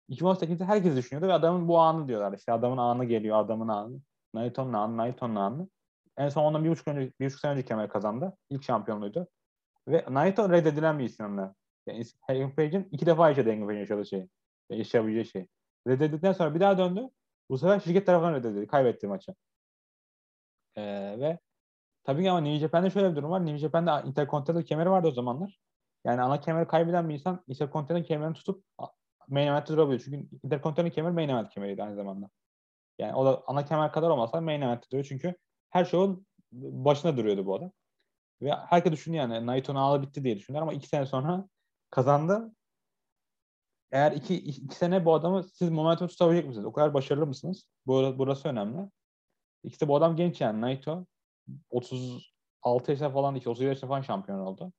2018'de 0.09 0.65
herkes 0.65 0.95
düşünüyordu 0.95 1.27
ve 1.27 1.33
adamın 1.33 1.67
bu 1.67 1.79
anı 1.79 2.07
diyorlar. 2.07 2.37
İşte 2.37 2.51
adamın 2.51 2.77
anı 2.77 3.05
geliyor, 3.05 3.39
adamın 3.39 3.67
anı. 3.67 3.99
Naito'nun 4.33 4.73
anı, 4.73 4.97
Naito'nun 4.97 5.35
anı. 5.35 5.67
En 6.17 6.29
son 6.29 6.43
ondan 6.43 6.63
bir 6.63 6.69
buçuk, 6.69 6.87
önce, 6.87 7.11
bir 7.19 7.25
buçuk 7.25 7.39
sene 7.39 7.51
önce 7.51 7.65
kemer 7.65 7.89
kazandı. 7.89 8.33
İlk 8.49 8.63
şampiyonluydu. 8.63 9.27
Ve 9.87 10.05
Naito 10.09 10.49
reddedilen 10.49 10.99
bir 10.99 11.03
isimle. 11.03 11.41
Yani 11.87 12.03
Hangman 12.27 12.55
Page'in 12.55 12.87
iki 12.91 13.05
defa 13.05 13.29
yaşadı 13.29 13.49
Hangman 13.49 13.67
Page'in 13.67 13.79
yaşadığı 13.79 14.05
şey. 14.69 14.77
Yaşayabileceği 14.77 15.25
şey. 15.25 15.47
Reddedildikten 15.87 16.33
sonra 16.33 16.55
bir 16.55 16.59
daha 16.59 16.77
döndü. 16.77 17.09
Bu 17.49 17.57
sefer 17.57 17.79
şirket 17.79 18.05
tarafından 18.05 18.33
reddedildi. 18.33 18.67
Kaybetti 18.67 19.07
maçı. 19.07 19.35
Ee, 20.75 21.15
ve 21.19 21.39
tabii 22.03 22.23
ki 22.23 22.31
ama 22.31 22.41
New 22.41 22.59
Japan'de 22.59 22.89
şöyle 22.89 23.11
bir 23.11 23.15
durum 23.15 23.31
var. 23.31 23.45
New 23.45 23.57
Japan'de 23.57 24.07
Intercontinental 24.07 24.65
kemeri 24.65 24.89
vardı 24.89 25.07
o 25.07 25.11
zamanlar. 25.11 25.59
Yani 26.05 26.21
ana 26.21 26.39
kemeri 26.39 26.67
kaybeden 26.67 27.09
bir 27.09 27.13
insan 27.13 27.43
Intercontinental 27.47 28.07
kemerini 28.07 28.33
tutup 28.33 28.63
main 29.27 29.47
event'te 29.47 29.73
durabiliyor. 29.73 30.01
Çünkü 30.05 30.27
Intercontinental 30.43 30.95
kemer 30.95 31.11
main 31.11 31.29
event 31.29 31.49
kemeriydi 31.49 31.83
aynı 31.83 31.95
zamanda. 31.95 32.29
Yani 32.99 33.15
o 33.15 33.25
da 33.25 33.43
ana 33.47 33.65
kemer 33.65 33.91
kadar 33.91 34.09
olmasa 34.09 34.41
main 34.41 34.61
event'te 34.61 34.89
duruyor. 34.91 35.05
Çünkü 35.09 35.35
her 35.69 35.85
şovun 35.85 36.27
başına 36.51 37.17
duruyordu 37.17 37.45
bu 37.45 37.55
adam. 37.55 37.71
Ve 38.41 38.51
herkes 38.51 38.91
düşündü 38.93 39.17
yani 39.17 39.45
Naito'nun 39.45 39.79
ağlı 39.79 40.01
bitti 40.01 40.23
diye 40.23 40.37
düşündüler 40.37 40.61
ama 40.61 40.73
iki 40.73 40.87
sene 40.87 41.05
sonra 41.05 41.47
kazandı. 41.89 42.55
Eğer 43.91 44.11
iki, 44.11 44.35
iki 44.35 44.75
sene 44.75 45.05
bu 45.05 45.13
adamı 45.13 45.43
siz 45.43 45.69
momentum 45.69 46.07
tutabilecek 46.07 46.47
misiniz? 46.47 46.65
O 46.65 46.73
kadar 46.73 46.93
başarılı 46.93 47.25
mısınız? 47.25 47.65
Bu, 47.85 48.15
burası 48.17 48.49
önemli. 48.49 48.89
İkisi 49.63 49.87
bu 49.87 49.95
adam 49.95 50.15
genç 50.15 50.41
yani 50.41 50.61
Naito. 50.61 51.05
36 51.69 52.91
yaşında 52.91 53.09
falan 53.09 53.35
değil, 53.35 53.47
37 53.47 53.69
yaşında 53.69 53.87
falan 53.87 54.01
şampiyon 54.01 54.39
oldu. 54.39 54.73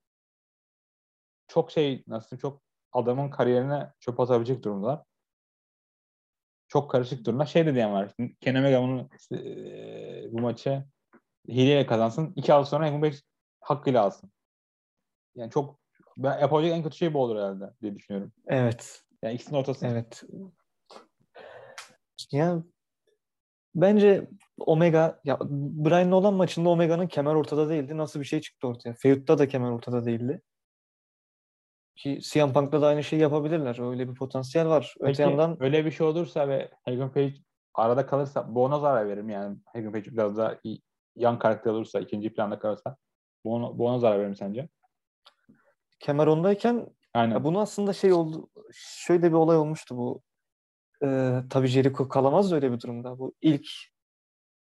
Çok 1.48 1.70
şey 1.70 2.04
nasıl 2.06 2.38
çok 2.38 2.62
adamın 2.92 3.30
kariyerine 3.30 3.92
çöp 4.00 4.20
atabilecek 4.20 4.64
durumda. 4.64 5.04
Çok 6.68 6.90
karışık 6.90 7.26
durumda. 7.26 7.46
Şey 7.46 7.66
de 7.66 7.74
diyen 7.74 7.92
var. 7.92 8.14
Kenny 8.40 8.58
Omega 8.58 8.82
bunu 8.82 9.08
e, 9.32 10.32
bu 10.32 10.40
maçı 10.40 10.84
hileyle 11.48 11.86
kazansın. 11.86 12.32
İki 12.36 12.52
hafta 12.52 12.70
sonra 12.70 12.86
Hangman 12.86 13.12
hakkıyla 13.60 14.02
alsın. 14.02 14.32
Yani 15.34 15.50
çok 15.50 15.80
ben 16.16 16.38
yapabilecek 16.38 16.76
en 16.76 16.82
kötü 16.82 16.96
şey 16.96 17.14
bu 17.14 17.22
olur 17.22 17.36
herhalde 17.36 17.70
diye 17.82 17.94
düşünüyorum. 17.94 18.32
Evet. 18.46 19.02
Yani 19.22 19.34
ikisinin 19.34 19.58
ortasında. 19.58 19.90
Evet. 19.90 20.22
Ya 22.32 22.62
bence 23.74 24.28
Omega 24.58 25.20
ya 25.24 25.38
Bryan'la 25.40 26.16
olan 26.16 26.34
maçında 26.34 26.68
Omega'nın 26.68 27.06
kemer 27.06 27.34
ortada 27.34 27.68
değildi. 27.68 27.96
Nasıl 27.96 28.20
bir 28.20 28.24
şey 28.24 28.40
çıktı 28.40 28.68
ortaya? 28.68 28.94
Feud'da 28.94 29.38
da 29.38 29.48
kemer 29.48 29.70
ortada 29.70 30.04
değildi. 30.04 30.42
Ki 31.96 32.18
CM 32.22 32.52
Punk'ta 32.52 32.82
da 32.82 32.86
aynı 32.86 33.04
şeyi 33.04 33.22
yapabilirler. 33.22 33.90
Öyle 33.90 34.08
bir 34.08 34.14
potansiyel 34.14 34.68
var. 34.68 34.94
Öte 35.00 35.06
Peki 35.06 35.22
yandan 35.22 35.62
öyle 35.62 35.84
bir 35.84 35.90
şey 35.90 36.06
olursa 36.06 36.48
ve 36.48 36.70
Hangman 36.84 37.12
Page 37.12 37.34
arada 37.74 38.06
kalırsa 38.06 38.54
bu 38.54 38.64
ona 38.64 38.78
zarar 38.78 39.08
verir 39.08 39.22
mi? 39.22 39.32
Yani 39.32 39.58
Hangman 39.64 39.92
Page 39.92 40.12
biraz 40.12 40.36
daha 40.36 40.56
iyi, 40.62 40.82
yan 41.16 41.38
karakter 41.38 41.70
olursa, 41.70 42.00
ikinci 42.00 42.32
planda 42.32 42.58
kalırsa 42.58 42.96
bu 43.44 43.54
ona, 43.54 43.78
bu 43.78 43.86
ona 43.86 43.98
zarar 43.98 44.18
verir 44.18 44.28
mi 44.28 44.36
sence? 44.36 44.68
Kemer 46.00 46.26
ondayken 46.26 46.86
Aynen. 47.14 47.34
ya 47.34 47.44
bunu 47.44 47.60
aslında 47.60 47.92
şey 47.92 48.12
oldu. 48.12 48.48
Şöyle 48.72 49.22
bir 49.28 49.32
olay 49.36 49.56
olmuştu 49.56 49.96
bu. 49.96 50.22
Ee, 51.04 51.40
tabii 51.50 51.66
Jericho 51.66 52.08
kalamaz 52.08 52.52
öyle 52.52 52.72
bir 52.72 52.80
durumda. 52.80 53.18
Bu 53.18 53.34
ilk 53.40 53.66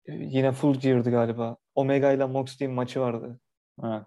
e, 0.05 0.13
yine 0.13 0.51
Full 0.51 0.75
Gear'dı 0.75 1.11
galiba. 1.11 1.57
Omega 1.75 2.11
ile 2.11 2.25
Moxley 2.25 2.67
maçı 2.67 2.99
vardı. 3.01 3.39
Evet. 3.83 4.03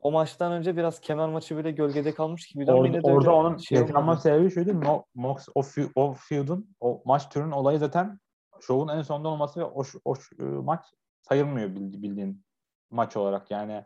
O 0.00 0.12
maçtan 0.12 0.52
önce 0.52 0.76
biraz 0.76 1.00
kemer 1.00 1.28
maçı 1.28 1.58
bile 1.58 1.70
gölgede 1.70 2.14
kalmış 2.14 2.52
ama 2.56 2.72
Orada, 2.72 2.86
yine 2.86 3.02
de 3.04 3.12
orada 3.12 3.34
onun 3.34 3.56
şey 3.56 3.78
yaşanma 3.78 4.16
sebebi 4.16 4.50
şuydu. 4.50 4.74
Mo, 4.74 5.04
Mox, 5.14 5.48
o, 5.54 5.62
o 5.94 6.12
feud'un, 6.14 6.76
o 6.80 7.02
maç 7.04 7.28
türünün 7.28 7.50
olayı 7.50 7.78
zaten 7.78 8.18
şovun 8.60 8.88
en 8.88 9.02
sonunda 9.02 9.28
olması 9.28 9.60
ve 9.60 9.64
o, 9.64 9.82
o 10.04 10.14
ş- 10.14 10.36
e, 10.40 10.42
maç 10.42 10.84
sayılmıyor 11.20 11.68
bildi- 11.68 12.02
bildiğin 12.02 12.44
maç 12.90 13.16
olarak. 13.16 13.50
Yani 13.50 13.84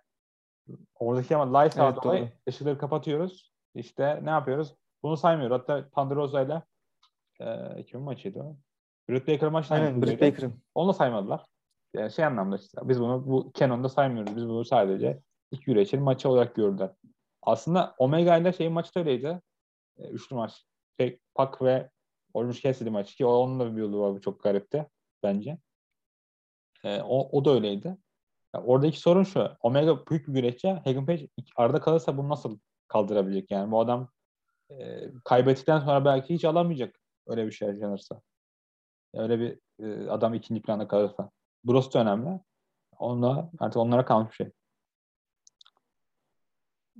oradaki 0.94 1.36
ama 1.36 1.58
lights 1.58 1.78
Evet, 1.78 1.96
doğru. 2.04 2.28
ışıkları 2.48 2.78
kapatıyoruz. 2.78 3.52
İşte 3.74 4.20
ne 4.24 4.30
yapıyoruz? 4.30 4.74
Bunu 5.02 5.16
saymıyoruz. 5.16 5.60
Hatta 5.68 6.14
Rosa 6.14 6.42
ile 6.42 6.62
e, 7.40 7.84
kimin 7.84 8.04
maçıydı 8.04 8.42
o? 8.42 8.56
Britt 9.08 9.28
Baker 9.28 9.48
maçı 9.48 9.74
Aynen 9.74 10.02
Britt 10.02 10.22
Baker'ın. 10.22 10.54
Onu 10.74 10.88
da 10.88 10.92
saymadılar. 10.92 11.46
Yani 11.94 12.12
şey 12.12 12.24
anlamda 12.24 12.56
işte 12.56 12.80
biz 12.82 13.00
bunu 13.00 13.26
bu 13.26 13.52
Canon'da 13.54 13.88
saymıyoruz. 13.88 14.36
Biz 14.36 14.48
bunu 14.48 14.64
sadece 14.64 15.22
ilk 15.50 15.64
güreşin 15.64 16.02
maçı 16.02 16.28
olarak 16.28 16.54
gördüler. 16.54 16.90
Aslında 17.42 17.94
Omega 17.98 18.36
ile 18.36 18.52
şeyin 18.52 18.72
maçı 18.72 18.94
da 18.94 19.00
öyleydi. 19.00 19.40
E, 19.98 20.08
üçlü 20.08 20.36
maç. 20.36 20.64
Şey, 21.00 21.18
Pak 21.34 21.62
ve 21.62 21.90
Orange 22.34 22.60
Cassidy 22.60 22.90
maçı 22.90 23.16
ki 23.16 23.26
onun 23.26 23.60
da 23.60 23.76
bir 23.76 23.80
yolu 23.80 24.00
var. 24.00 24.14
Bu 24.14 24.20
çok 24.20 24.42
garipti 24.42 24.86
bence. 25.22 25.58
E, 26.84 27.02
o, 27.02 27.38
o 27.38 27.44
da 27.44 27.50
öyleydi. 27.50 27.96
Ya 28.54 28.62
oradaki 28.62 29.00
sorun 29.00 29.22
şu. 29.22 29.50
Omega 29.60 30.06
büyük 30.06 30.28
bir 30.28 30.32
güreşçi. 30.32 30.68
Hagen 30.68 31.06
Page 31.06 31.28
arada 31.56 31.80
kalırsa 31.80 32.16
bunu 32.16 32.28
nasıl 32.28 32.58
kaldırabilecek? 32.88 33.50
Yani 33.50 33.70
bu 33.70 33.80
adam 33.80 34.08
e, 34.70 35.08
kaybettikten 35.24 35.78
sonra 35.80 36.04
belki 36.04 36.34
hiç 36.34 36.44
alamayacak 36.44 37.00
öyle 37.26 37.46
bir 37.46 37.52
şey 37.52 37.68
yaşanırsa. 37.68 38.20
Öyle 39.14 39.38
bir 39.40 39.58
e, 39.84 40.10
adam 40.10 40.34
ikinci 40.34 40.62
planda 40.62 40.88
kalırsa. 40.88 41.30
Burası 41.64 41.92
da 41.92 41.98
önemli. 41.98 42.40
Onda 42.98 43.50
artık 43.58 43.76
onlara 43.76 44.04
kalmış 44.04 44.30
bir 44.30 44.44
şey. 44.44 44.52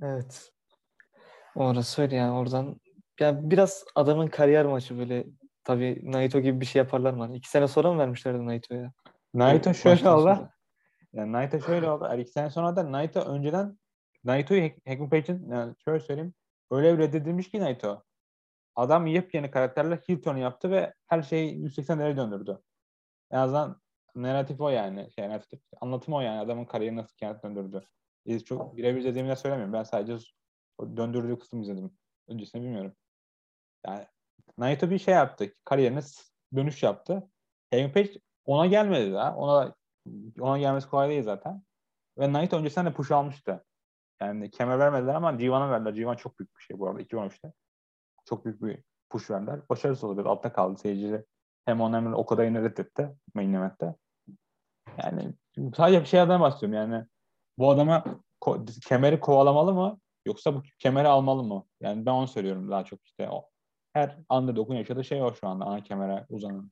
Evet. 0.01 0.51
Orası 1.55 2.01
öyle 2.01 2.15
yani 2.15 2.31
oradan 2.31 2.79
yani 3.19 3.51
biraz 3.51 3.85
adamın 3.95 4.27
kariyer 4.27 4.65
maçı 4.65 4.97
böyle 4.97 5.25
tabii 5.63 6.01
Naito 6.03 6.39
gibi 6.39 6.61
bir 6.61 6.65
şey 6.65 6.79
yaparlar 6.79 7.13
mı? 7.13 7.35
İki 7.35 7.49
sene 7.49 7.67
sonra 7.67 7.93
mı 7.93 7.99
vermişlerdi 7.99 8.45
Naito'ya? 8.45 8.93
Naito 9.33 9.73
şöyle 9.73 10.09
oldu. 10.09 10.49
Yani 11.13 11.31
Naito 11.31 11.59
şöyle 11.61 11.89
oldu. 11.89 12.25
Sene 12.33 12.49
sonra 12.49 12.75
da 12.75 12.91
Naito 12.91 13.19
önceden 13.19 13.77
Naito'yu 14.23 14.63
Hackman 14.87 15.09
Page'in 15.09 15.49
yani 15.51 15.75
şöyle 15.85 15.99
söyleyeyim. 15.99 16.33
Öyle 16.71 16.93
bir 16.93 16.99
reddedilmiş 16.99 17.51
ki 17.51 17.59
Naito. 17.59 18.03
Adam 18.75 19.07
yepyeni 19.07 19.51
karakterle 19.51 19.99
heel 20.07 20.21
turn 20.21 20.37
yaptı 20.37 20.71
ve 20.71 20.93
her 21.07 21.23
şeyi 21.23 21.57
180 21.57 21.99
derece 21.99 22.17
döndürdü. 22.17 22.59
En 23.31 23.37
azından 23.37 23.81
narratif 24.15 24.61
o 24.61 24.69
yani. 24.69 25.11
Şey, 25.11 25.29
narratif, 25.29 25.61
anlatım 25.81 26.13
o 26.13 26.21
yani. 26.21 26.39
Adamın 26.39 26.65
kariyerini 26.65 26.97
nasıl 26.99 27.15
kendisi 27.17 27.43
döndürdü. 27.43 27.81
Biz 28.25 28.45
çok 28.45 28.77
birebir 28.77 28.99
izlediğimi 28.99 29.29
de 29.29 29.35
söylemiyorum. 29.35 29.73
Ben 29.73 29.83
sadece 29.83 30.25
döndürdüğü 30.81 31.39
kısmı 31.39 31.61
izledim. 31.61 31.97
Öncesini 32.27 32.61
bilmiyorum. 32.61 32.95
Yani 33.87 34.07
Naito 34.57 34.89
bir 34.89 34.99
şey 34.99 35.13
yaptı. 35.13 35.53
Kariyerine 35.65 36.01
dönüş 36.55 36.83
yaptı. 36.83 37.29
Hangman 37.71 37.93
Page 37.93 38.13
ona 38.45 38.65
gelmedi 38.65 39.13
daha. 39.13 39.35
Ona 39.35 39.75
ona 40.39 40.57
gelmesi 40.57 40.89
kolay 40.89 41.09
değil 41.09 41.23
zaten. 41.23 41.63
Ve 42.17 42.33
Naito 42.33 42.57
öncesinden 42.57 42.91
de 42.91 42.93
push 42.95 43.11
almıştı. 43.11 43.63
Yani 44.21 44.51
kemer 44.51 44.79
vermediler 44.79 45.15
ama 45.15 45.31
G1'a 45.31 45.69
verdiler. 45.69 45.93
G1 45.93 46.17
çok 46.17 46.39
büyük 46.39 46.57
bir 46.57 46.63
şey 46.63 46.79
bu 46.79 46.87
arada. 46.87 47.01
2013'te. 47.01 47.53
Çok 48.25 48.45
büyük 48.45 48.63
bir 48.63 48.83
push 49.09 49.31
verdiler. 49.31 49.59
Başarısız 49.69 50.03
oldu. 50.03 50.17
Biraz 50.17 50.27
altta 50.27 50.53
kaldı 50.53 50.79
seyirciyle. 50.79 51.25
Hem 51.65 51.81
onu 51.81 51.95
hem 51.95 52.11
de 52.11 52.15
o 52.15 52.25
kadar 52.25 52.45
reddetti. 52.45 53.09
Main 53.33 53.53
event'te. 53.53 53.95
Yani 55.03 55.33
sadece 55.77 56.01
bir 56.01 56.05
şeylerden 56.05 56.41
bahsediyorum. 56.41 56.91
Yani 56.91 57.05
bu 57.57 57.71
adama 57.71 58.03
ko- 58.41 58.79
kemeri 58.87 59.19
kovalamalı 59.19 59.73
mı? 59.73 59.99
Yoksa 60.25 60.55
bu 60.55 60.61
kemeri 60.79 61.07
almalı 61.07 61.43
mı? 61.43 61.65
Yani 61.81 62.05
ben 62.05 62.11
onu 62.11 62.27
söylüyorum 62.27 62.71
daha 62.71 62.83
çok 62.85 63.05
işte. 63.05 63.29
O, 63.29 63.49
her 63.93 64.17
underdog'un 64.29 64.75
yaşadığı 64.75 65.03
şey 65.03 65.23
o 65.23 65.33
şu 65.33 65.47
anda. 65.47 65.65
Ana 65.65 65.83
kemere 65.83 66.25
uzanan. 66.29 66.71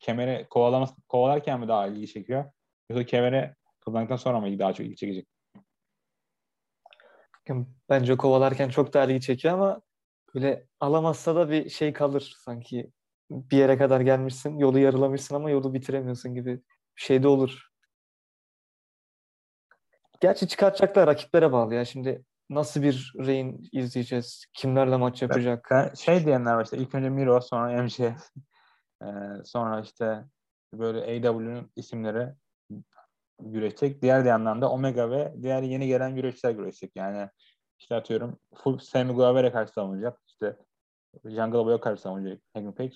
Kemeri 0.00 0.46
kovalaması, 0.50 0.94
kovalarken 1.08 1.60
mi 1.60 1.68
daha 1.68 1.86
ilgi 1.86 2.06
çekiyor? 2.06 2.44
Yoksa 2.90 3.06
kemeri 3.06 3.54
kazandıktan 3.80 4.16
sonra 4.16 4.40
mı 4.40 4.58
daha 4.58 4.72
çok 4.72 4.86
ilgi 4.86 4.96
çekecek? 4.96 5.28
Bence 7.88 8.16
kovalarken 8.16 8.68
çok 8.68 8.94
daha 8.94 9.04
ilgi 9.04 9.20
çekiyor 9.20 9.54
ama 9.54 9.82
böyle 10.34 10.66
alamazsa 10.80 11.36
da 11.36 11.50
bir 11.50 11.68
şey 11.68 11.92
kalır 11.92 12.34
sanki. 12.38 12.90
Bir 13.30 13.56
yere 13.56 13.78
kadar 13.78 14.00
gelmişsin, 14.00 14.58
yolu 14.58 14.78
yarılamışsın 14.78 15.34
ama 15.34 15.50
yolu 15.50 15.74
bitiremiyorsun 15.74 16.34
gibi 16.34 16.56
bir 16.96 17.02
şey 17.02 17.22
de 17.22 17.28
olur. 17.28 17.68
Gerçi 20.20 20.48
çıkartacaklar 20.48 21.06
rakiplere 21.06 21.52
bağlı 21.52 21.74
ya. 21.74 21.84
Şimdi 21.84 22.24
nasıl 22.50 22.82
bir 22.82 23.12
reign 23.18 23.54
izleyeceğiz? 23.72 24.46
Kimlerle 24.52 24.96
maç 24.96 25.22
yapacak? 25.22 25.68
Ben 25.70 25.94
şey 25.94 26.26
diyenler 26.26 26.54
var 26.54 26.64
işte 26.64 26.76
ilk 26.76 26.94
önce 26.94 27.08
Miro 27.08 27.40
sonra 27.40 27.82
MJF 27.82 28.30
ee, 29.02 29.06
sonra 29.44 29.80
işte 29.80 30.24
böyle 30.72 31.00
AEW'nun 31.00 31.70
isimleri 31.76 32.34
güreşecek. 33.40 34.02
Diğer 34.02 34.24
yandan 34.24 34.62
da 34.62 34.70
Omega 34.70 35.10
ve 35.10 35.34
diğer 35.42 35.62
yeni 35.62 35.86
gelen 35.86 36.14
güreşçiler 36.14 36.50
güreşecek. 36.50 36.92
Yani 36.96 37.30
işte 37.78 37.94
atıyorum 37.94 38.38
full 38.54 38.78
Sammy 38.78 39.12
Guevara 39.12 39.52
karşı 39.52 39.72
savunacak. 39.72 40.20
İşte 40.26 40.56
Jungle 41.24 41.64
Boy'a 41.64 41.80
karşı 41.80 42.02
savunacak 42.02 42.42
Hangman 42.54 42.74
Page 42.74 42.94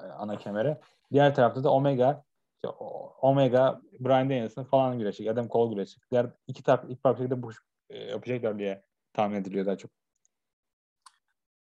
e, 0.00 0.04
ana 0.04 0.38
kemere. 0.38 0.80
Diğer 1.12 1.34
tarafta 1.34 1.64
da 1.64 1.70
Omega 1.70 2.24
işte 2.64 2.76
Omega, 3.20 3.80
Brian 4.00 4.30
Danielson 4.30 4.64
falan 4.64 4.98
güreşecek. 4.98 5.32
Adam 5.32 5.48
Cole 5.48 5.74
güreşecek. 5.74 6.10
Diğer 6.10 6.26
iki 6.46 6.62
taraf 6.62 6.84
ilk 6.88 7.02
farklı 7.02 7.24
şekilde 7.24 7.42
bu 7.42 7.50
e, 7.90 7.98
yapacaklar 7.98 8.58
diye 8.58 8.84
tahmin 9.12 9.36
ediliyor 9.36 9.66
daha 9.66 9.76
çok. 9.76 9.90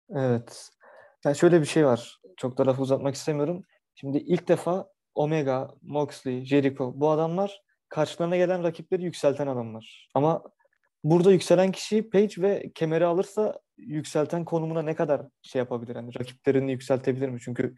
Evet. 0.09 0.69
Yani 1.25 1.35
şöyle 1.35 1.61
bir 1.61 1.65
şey 1.65 1.85
var. 1.85 2.21
Çok 2.37 2.57
da 2.57 2.67
lafı 2.67 2.81
uzatmak 2.81 3.15
istemiyorum. 3.15 3.63
Şimdi 3.95 4.17
ilk 4.17 4.47
defa 4.47 4.87
Omega, 5.15 5.69
Moxley, 5.81 6.45
Jericho 6.45 6.93
bu 6.95 7.09
adamlar 7.09 7.61
karşılarına 7.89 8.37
gelen 8.37 8.63
rakipleri 8.63 9.03
yükselten 9.03 9.47
adamlar. 9.47 10.09
Ama 10.13 10.43
burada 11.03 11.31
yükselen 11.31 11.71
kişi 11.71 12.09
Page 12.09 12.41
ve 12.41 12.71
kemeri 12.75 13.05
alırsa 13.05 13.59
yükselten 13.77 14.45
konumuna 14.45 14.81
ne 14.81 14.95
kadar 14.95 15.21
şey 15.41 15.59
yapabilir? 15.59 15.95
Yani 15.95 16.19
rakiplerini 16.19 16.71
yükseltebilir 16.71 17.29
mi? 17.29 17.39
Çünkü 17.41 17.75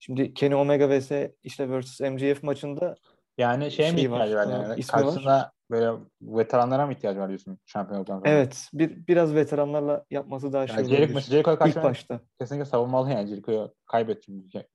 şimdi 0.00 0.34
Kenny 0.34 0.54
Omega 0.54 0.98
vs 0.98 1.10
işte 1.42 1.80
vs 1.80 2.00
MJF 2.00 2.42
maçında 2.42 2.94
Yani 3.38 3.70
şeye 3.70 3.90
mi 3.90 3.96
Şeyi 3.96 4.10
var, 4.10 4.26
ihtiyacı 4.26 4.52
var, 4.52 4.60
e, 4.60 4.62
yani? 4.68 4.80
ismi 4.80 4.96
var. 4.96 5.02
Karşısında 5.04 5.52
böyle 5.70 5.92
veteranlara 6.22 6.86
mı 6.86 6.92
ihtiyacı 6.92 7.20
var 7.20 7.28
diyorsun 7.28 7.58
şampiyonluktan 7.66 8.18
sonra? 8.18 8.30
evet 8.30 8.68
bir 8.72 9.06
biraz 9.06 9.34
veteranlarla 9.34 10.04
yapması 10.10 10.52
daha 10.52 10.66
şey 10.66 10.76
Yani 10.76 10.84
Jericho, 10.86 10.96
olabilir. 11.02 11.14
mesela 11.14 11.34
Jericho'ya 11.34 11.58
karşı 11.58 11.78
İlk 11.78 11.84
başta. 11.84 12.20
kesinlikle 12.40 12.64
savunmalı 12.64 13.10
yani 13.10 13.28
Jericho'yu 13.28 13.74
kaybetti 13.86 14.32
ke- 14.32 14.66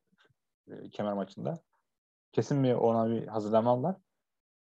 e, 0.71 0.89
kemer 0.89 1.13
maçında. 1.13 1.59
Kesin 2.31 2.63
bir 2.63 2.73
ona 2.73 3.09
bir 3.11 3.27
hazırlamalılar. 3.27 3.95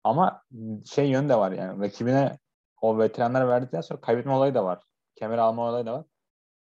Ama 0.03 0.41
şey 0.85 1.09
yönü 1.09 1.29
de 1.29 1.35
var 1.35 1.51
yani 1.51 1.81
rakibine 1.81 2.37
o 2.81 2.99
veteranlar 2.99 3.47
verdikten 3.47 3.81
sonra 3.81 4.01
kaybetme 4.01 4.31
olayı 4.31 4.55
da 4.55 4.65
var. 4.65 4.83
Kemer 5.15 5.37
alma 5.37 5.69
olayı 5.69 5.85
da 5.85 5.93
var. 5.93 6.05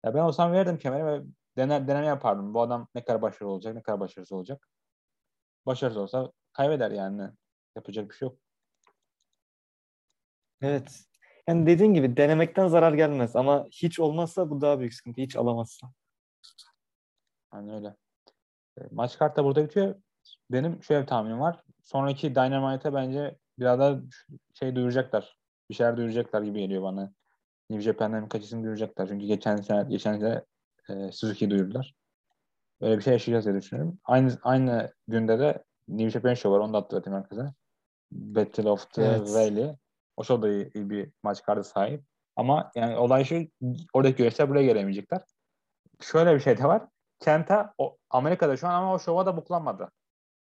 Ya 0.06 0.14
ben 0.14 0.20
olsam 0.20 0.52
verirdim 0.52 0.78
kemeri 0.78 1.06
ve 1.06 1.22
dener, 1.58 1.88
deneme 1.88 2.06
yapardım. 2.06 2.54
Bu 2.54 2.62
adam 2.62 2.88
ne 2.96 3.04
kadar 3.06 3.22
başarılı 3.22 3.52
olacak, 3.54 3.76
ne 3.76 3.82
kadar 3.82 4.00
başarısız 4.00 4.32
olacak. 4.32 4.68
Başarısız 5.66 5.98
olsa 5.98 6.32
kaybeder 6.58 6.92
yani. 6.92 7.30
Yapacak 7.76 8.10
bir 8.10 8.16
şey 8.16 8.28
yok. 8.28 8.38
Evet. 10.62 11.04
Yani 11.48 11.66
dediğin 11.68 11.94
gibi 11.94 12.18
denemekten 12.18 12.68
zarar 12.68 12.94
gelmez 12.94 13.36
ama 13.36 13.68
hiç 13.72 14.00
olmazsa 14.00 14.50
bu 14.50 14.62
daha 14.62 14.80
büyük 14.80 14.94
sıkıntı. 14.94 15.22
Hiç 15.22 15.36
alamazsa. 15.36 15.88
Hani 17.52 17.74
öyle. 17.76 17.96
E, 18.78 18.82
Maç 18.92 19.18
kartı 19.18 19.36
da 19.36 19.46
burada 19.46 19.64
bitiyor. 19.66 19.96
Benim 20.52 20.84
şöyle 20.84 21.02
bir 21.02 21.08
tahminim 21.08 21.40
var. 21.40 21.64
Sonraki 21.84 22.36
Dynamite'e 22.36 22.94
bence 22.94 23.38
biraz 23.60 23.80
daha 23.80 24.00
şey 24.54 24.76
duyuracaklar. 24.76 25.38
Bir 25.70 25.76
şeyler 25.76 25.98
duyuracaklar 25.98 26.42
gibi 26.42 26.60
geliyor 26.60 26.84
bana. 26.84 27.14
New 27.70 27.84
Japan'dan 27.84 28.26
birkaç 28.26 28.44
isim 28.44 28.64
duyuracaklar. 28.64 29.08
Çünkü 29.08 29.26
geçen 29.26 29.58
sene, 29.58 29.90
geçen 29.90 30.20
sene 30.20 30.44
e, 30.90 31.12
Suzuki'yi 31.12 31.52
duyurdular. 31.52 31.96
Böyle 32.82 32.98
bir 32.98 33.04
şey 33.04 33.14
yaşayacağız 33.14 33.46
diye 33.46 33.56
düşünüyorum. 33.56 34.00
Aynı 34.04 34.38
aynı 34.44 34.94
günde 35.08 35.40
de 35.40 35.64
New 35.88 36.10
Japan 36.10 36.34
Show 36.34 36.58
var. 36.60 36.66
Onu 36.66 36.74
da 36.74 36.78
hatırlatayım 36.78 37.20
herkese. 37.20 37.54
Battle 38.12 38.70
of 38.70 38.92
the 38.94 39.04
Evet. 39.04 39.34
Valley. 39.34 39.76
O 40.18 40.24
show 40.24 40.50
da 40.50 40.54
iyi, 40.54 40.72
iyi 40.74 40.90
bir 40.90 41.12
maç 41.24 41.44
kartı 41.44 41.64
sahip. 41.64 42.04
Ama 42.36 42.72
yani 42.76 42.98
olay 42.98 43.24
şu 43.24 43.48
oradaki 43.94 44.16
güreşler 44.16 44.50
buraya 44.50 44.66
gelemeyecekler. 44.66 45.22
Şöyle 46.02 46.36
bir 46.36 46.40
şey 46.40 46.58
de 46.58 46.64
var. 46.64 46.88
Kenta 47.20 47.74
o, 47.78 47.98
Amerika'da 48.10 48.58
şu 48.58 48.68
an 48.68 48.74
ama 48.74 48.94
o 48.94 49.00
şova 49.00 49.26
da 49.26 49.38
buklanmadı. 49.38 49.92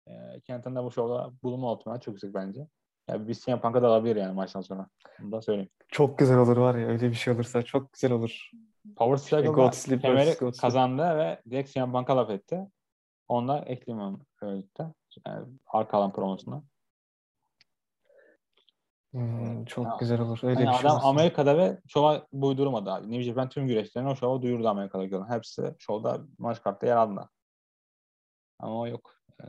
E, 0.08 0.12
Kenta'nın 0.44 0.76
da 0.76 0.84
bu 0.84 0.92
şovda 0.92 1.32
bulunma 1.44 1.74
ihtimali 1.74 2.02
çok 2.02 2.14
yüksek 2.14 2.34
bence. 2.34 2.68
Yani 3.10 3.28
bir 3.28 3.34
CM 3.34 3.60
Punk'a 3.60 3.82
da 3.82 3.88
alabilir 3.88 4.16
yani 4.16 4.34
maçtan 4.34 4.62
sonra. 4.62 4.88
Bunu 5.20 5.32
da 5.32 5.42
söyleyeyim. 5.42 5.70
Çok 5.88 6.18
güzel 6.18 6.38
olur 6.38 6.58
var 6.58 6.76
ya 6.76 6.88
öyle 6.88 7.10
bir 7.10 7.16
şey 7.16 7.34
olursa 7.34 7.62
çok 7.62 7.94
güzel 7.94 8.12
olur. 8.12 8.52
Power 8.96 9.18
Struggle'da 9.18 10.00
kemeri 10.00 10.32
Sleep. 10.34 10.58
kazandı 10.62 11.18
ve 11.18 11.42
direkt 11.50 11.74
CM 11.74 11.92
Punk'a 11.92 12.18
laf 12.18 12.30
etti. 12.30 12.68
Onda 13.28 13.60
ekleyeyim 13.60 14.08
onu 14.08 14.20
böylelikle. 14.42 14.86
Yani 15.28 15.48
arka 15.68 15.98
alan 15.98 16.14
promosuna. 16.14 16.64
Hmm, 19.12 19.66
çok 19.66 19.86
Ya, 19.86 19.98
güzel 20.00 20.22
olur. 20.22 20.40
Öyle 20.44 20.62
Yani 20.62 20.70
bir 20.70 20.74
şey 20.74 20.82
adam 20.82 20.92
olursa. 20.96 21.08
Amerika'da 21.08 21.58
ve 21.58 21.82
şova 21.88 22.28
buydurmadı 22.32 22.92
abi. 22.92 23.12
New 23.12 23.24
Japan 23.24 23.50
tüm 23.50 23.68
güreşlerini 23.68 24.10
o 24.10 24.16
şova 24.16 24.42
duyurdu 24.42 24.68
Amerika'daki 24.70 25.16
olan. 25.16 25.30
Hepsi 25.30 25.76
şovda 25.80 26.22
maç 26.38 26.64
kartta 26.64 26.88
yer 26.88 26.98
aldı. 26.98 27.30
Ama 28.60 28.80
o 28.80 28.88
yok. 28.88 29.16
Ee, 29.42 29.46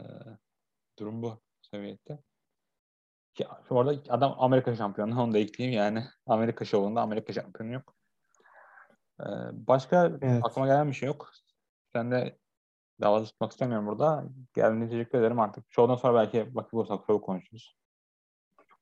durum 0.99 1.23
bu 1.23 1.41
seviyette. 1.62 2.19
Ki, 3.35 3.47
orada 3.71 4.03
adam 4.09 4.35
Amerika 4.39 4.77
şampiyonu 4.77 5.23
onu 5.23 5.33
da 5.35 5.39
ekleyeyim 5.39 5.79
yani. 5.79 6.05
Amerika 6.27 6.64
şovunda 6.64 7.01
Amerika 7.01 7.33
şampiyonu 7.33 7.73
yok. 7.73 7.95
Ee, 9.21 9.25
başka 9.53 10.19
Evet. 10.21 10.45
aklıma 10.45 10.67
gelen 10.67 10.89
bir 10.89 10.95
şey 10.95 11.07
yok. 11.07 11.31
Sen 11.93 12.11
de 12.11 12.39
dava 13.01 13.24
tutmak 13.24 13.53
istemiyorum 13.53 13.86
burada. 13.86 14.24
Geldiğiniz 14.55 14.88
için 14.88 14.99
teşekkür 14.99 15.18
ederim 15.18 15.40
artık. 15.40 15.64
Şovdan 15.70 15.97
sonra 15.97 16.14
belki 16.14 16.47
vakit 16.55 16.72
bulursak 16.72 17.01
şovu 17.07 17.20
konuşuruz. 17.20 17.76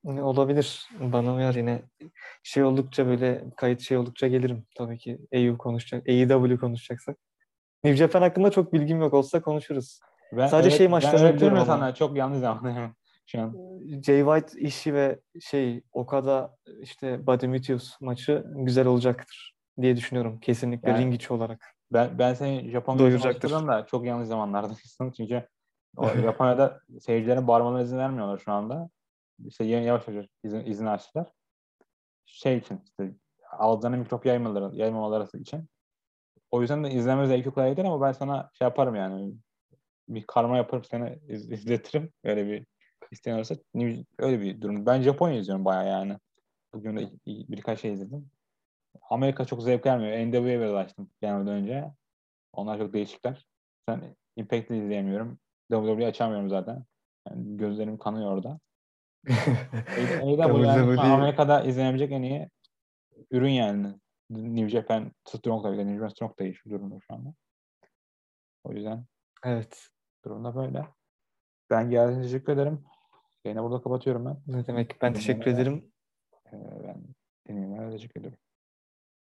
Olabilir. 0.05 0.89
Bana 1.01 1.35
uyar 1.35 1.55
yine. 1.55 1.83
Şey 2.43 2.65
oldukça 2.65 3.07
böyle 3.07 3.45
kayıt 3.57 3.81
şey 3.81 3.97
oldukça 3.97 4.29
gelirim. 4.29 4.67
Tabii 4.77 4.99
ki 4.99 5.19
EU 5.33 5.59
konuşacak. 5.59 6.09
AEW 6.09 6.57
konuşacaksak. 6.57 7.17
New 7.85 7.97
Japan 7.97 8.23
hakkında 8.23 8.51
çok 8.51 8.73
bilgim 8.73 9.01
yok. 9.01 9.15
Olsa 9.15 9.43
konuşuruz. 9.43 10.01
Ben 10.33 10.47
Sadece 10.47 10.77
şey 10.77 10.87
ben 10.87 10.91
maçlarını 10.91 11.35
biliyorum 11.35 11.57
ama. 11.57 11.67
sana. 11.67 11.95
Çok 11.95 12.17
yanlış 12.17 12.39
zamanı 12.41 12.91
şu 13.27 13.41
an. 13.41 13.55
Jay 14.03 14.25
White 14.25 14.61
işi 14.61 14.95
ve 14.95 15.21
şey 15.41 15.83
Okada 15.93 16.57
işte 16.81 17.27
Buddy 17.27 17.47
Matthews 17.47 18.01
maçı 18.01 18.45
güzel 18.55 18.87
olacaktır 18.87 19.55
diye 19.81 19.97
düşünüyorum. 19.97 20.41
Kesinlikle 20.41 20.91
Yani- 20.91 21.01
ring 21.05 21.15
içi 21.15 21.33
olarak. 21.33 21.74
Ben, 21.95 22.19
ben 22.19 22.35
seni 22.35 22.71
Japon 22.71 22.99
güreşine 22.99 23.23
Doyuracaktır. 23.23 23.51
alıştırdım 23.51 23.69
da 23.69 23.87
çok 23.87 24.07
yanlış 24.07 24.29
zamanlardasın. 24.29 25.11
Çünkü 25.17 25.49
o 25.97 26.09
Japonya'da 26.09 26.81
seyircilerin 27.01 27.49
bağırmalarına 27.49 27.83
izin 27.83 27.99
vermiyorlar 27.99 28.39
şu 28.39 28.53
anda. 28.53 28.91
işte 29.47 29.65
yavaş 29.65 30.09
yavaş 30.09 30.27
izin, 30.45 30.67
izin 30.67 30.87
açtılar. 30.87 31.27
Şey 32.27 32.57
için 32.57 32.81
işte 32.85 33.15
ağızlarına 33.51 33.97
mikrop 33.97 34.27
yaymaları, 34.27 34.77
yaymamaları 34.77 35.39
için. 35.39 35.69
O 36.51 36.61
yüzden 36.61 36.85
de 36.85 36.91
izleme 36.91 37.27
zevki 37.27 37.51
kolay 37.51 37.77
değil 37.77 37.89
ama 37.89 38.07
ben 38.07 38.13
sana 38.13 38.51
şey 38.59 38.65
yaparım 38.65 38.95
yani 38.95 39.35
bir 40.09 40.25
karma 40.27 40.57
yaparım 40.57 40.85
seni 40.85 41.19
iz, 41.29 41.51
izletirim. 41.51 42.13
Öyle 42.25 42.47
bir 42.47 42.67
isteyen 43.11 43.37
olursa 43.37 43.55
öyle 44.19 44.41
bir 44.41 44.61
durum. 44.61 44.87
Ben 44.87 45.03
Japonya 45.03 45.39
izliyorum 45.39 45.65
bayağı 45.65 45.87
yani. 45.89 46.19
Bugün 46.75 46.97
de 46.97 47.11
birkaç 47.27 47.81
şey 47.81 47.93
izledim. 47.93 48.31
Amerika 49.11 49.45
çok 49.45 49.63
zevk 49.63 49.87
vermiyor. 49.87 50.27
NWA'ya 50.27 50.61
biraz 50.61 50.75
açtım 50.75 51.11
gelmeden 51.23 51.55
önce. 51.55 51.93
Onlar 52.53 52.79
çok 52.79 52.93
değişikler. 52.93 53.47
Sen 53.89 54.17
Impact'i 54.37 54.77
izleyemiyorum. 54.77 55.39
WWE 55.73 56.07
açamıyorum 56.07 56.49
zaten. 56.49 56.85
Yani 57.29 57.57
gözlerim 57.57 57.99
kanıyor 57.99 58.33
orada. 58.33 58.61
AEW 60.23 60.67
yani 60.67 61.01
Amerika'da 61.01 61.63
izlenebilecek 61.63 62.13
en 62.13 62.23
iyi 62.23 62.51
ürün 63.31 63.51
yani. 63.51 63.95
New 64.31 64.69
Japan 64.69 65.13
Strong 65.29 65.63
tabii 65.63 65.79
New 65.79 65.95
Japan 65.95 66.09
Strong 66.09 66.39
da 66.39 66.45
iyi 66.45 66.55
şu 66.55 66.71
durumda 66.71 66.99
şu 67.01 67.15
anda. 67.15 67.35
O 68.65 68.73
yüzden 68.73 69.05
evet. 69.45 69.89
Durumda 70.25 70.57
böyle. 70.57 70.87
Ben 71.71 71.91
geldiğiniz 71.91 72.27
teşekkür 72.27 72.53
ederim. 72.53 72.85
Yine 73.45 73.63
burada 73.63 73.83
kapatıyorum 73.83 74.25
ben. 74.25 74.37
Ne 74.47 74.67
demek? 74.67 75.03
Ben 75.03 75.15
teşekkür 75.15 75.51
ederim. 75.51 75.93
ben 76.53 77.05
dinlemeye 77.49 77.91
teşekkür 77.91 78.21
ederim. 78.21 78.39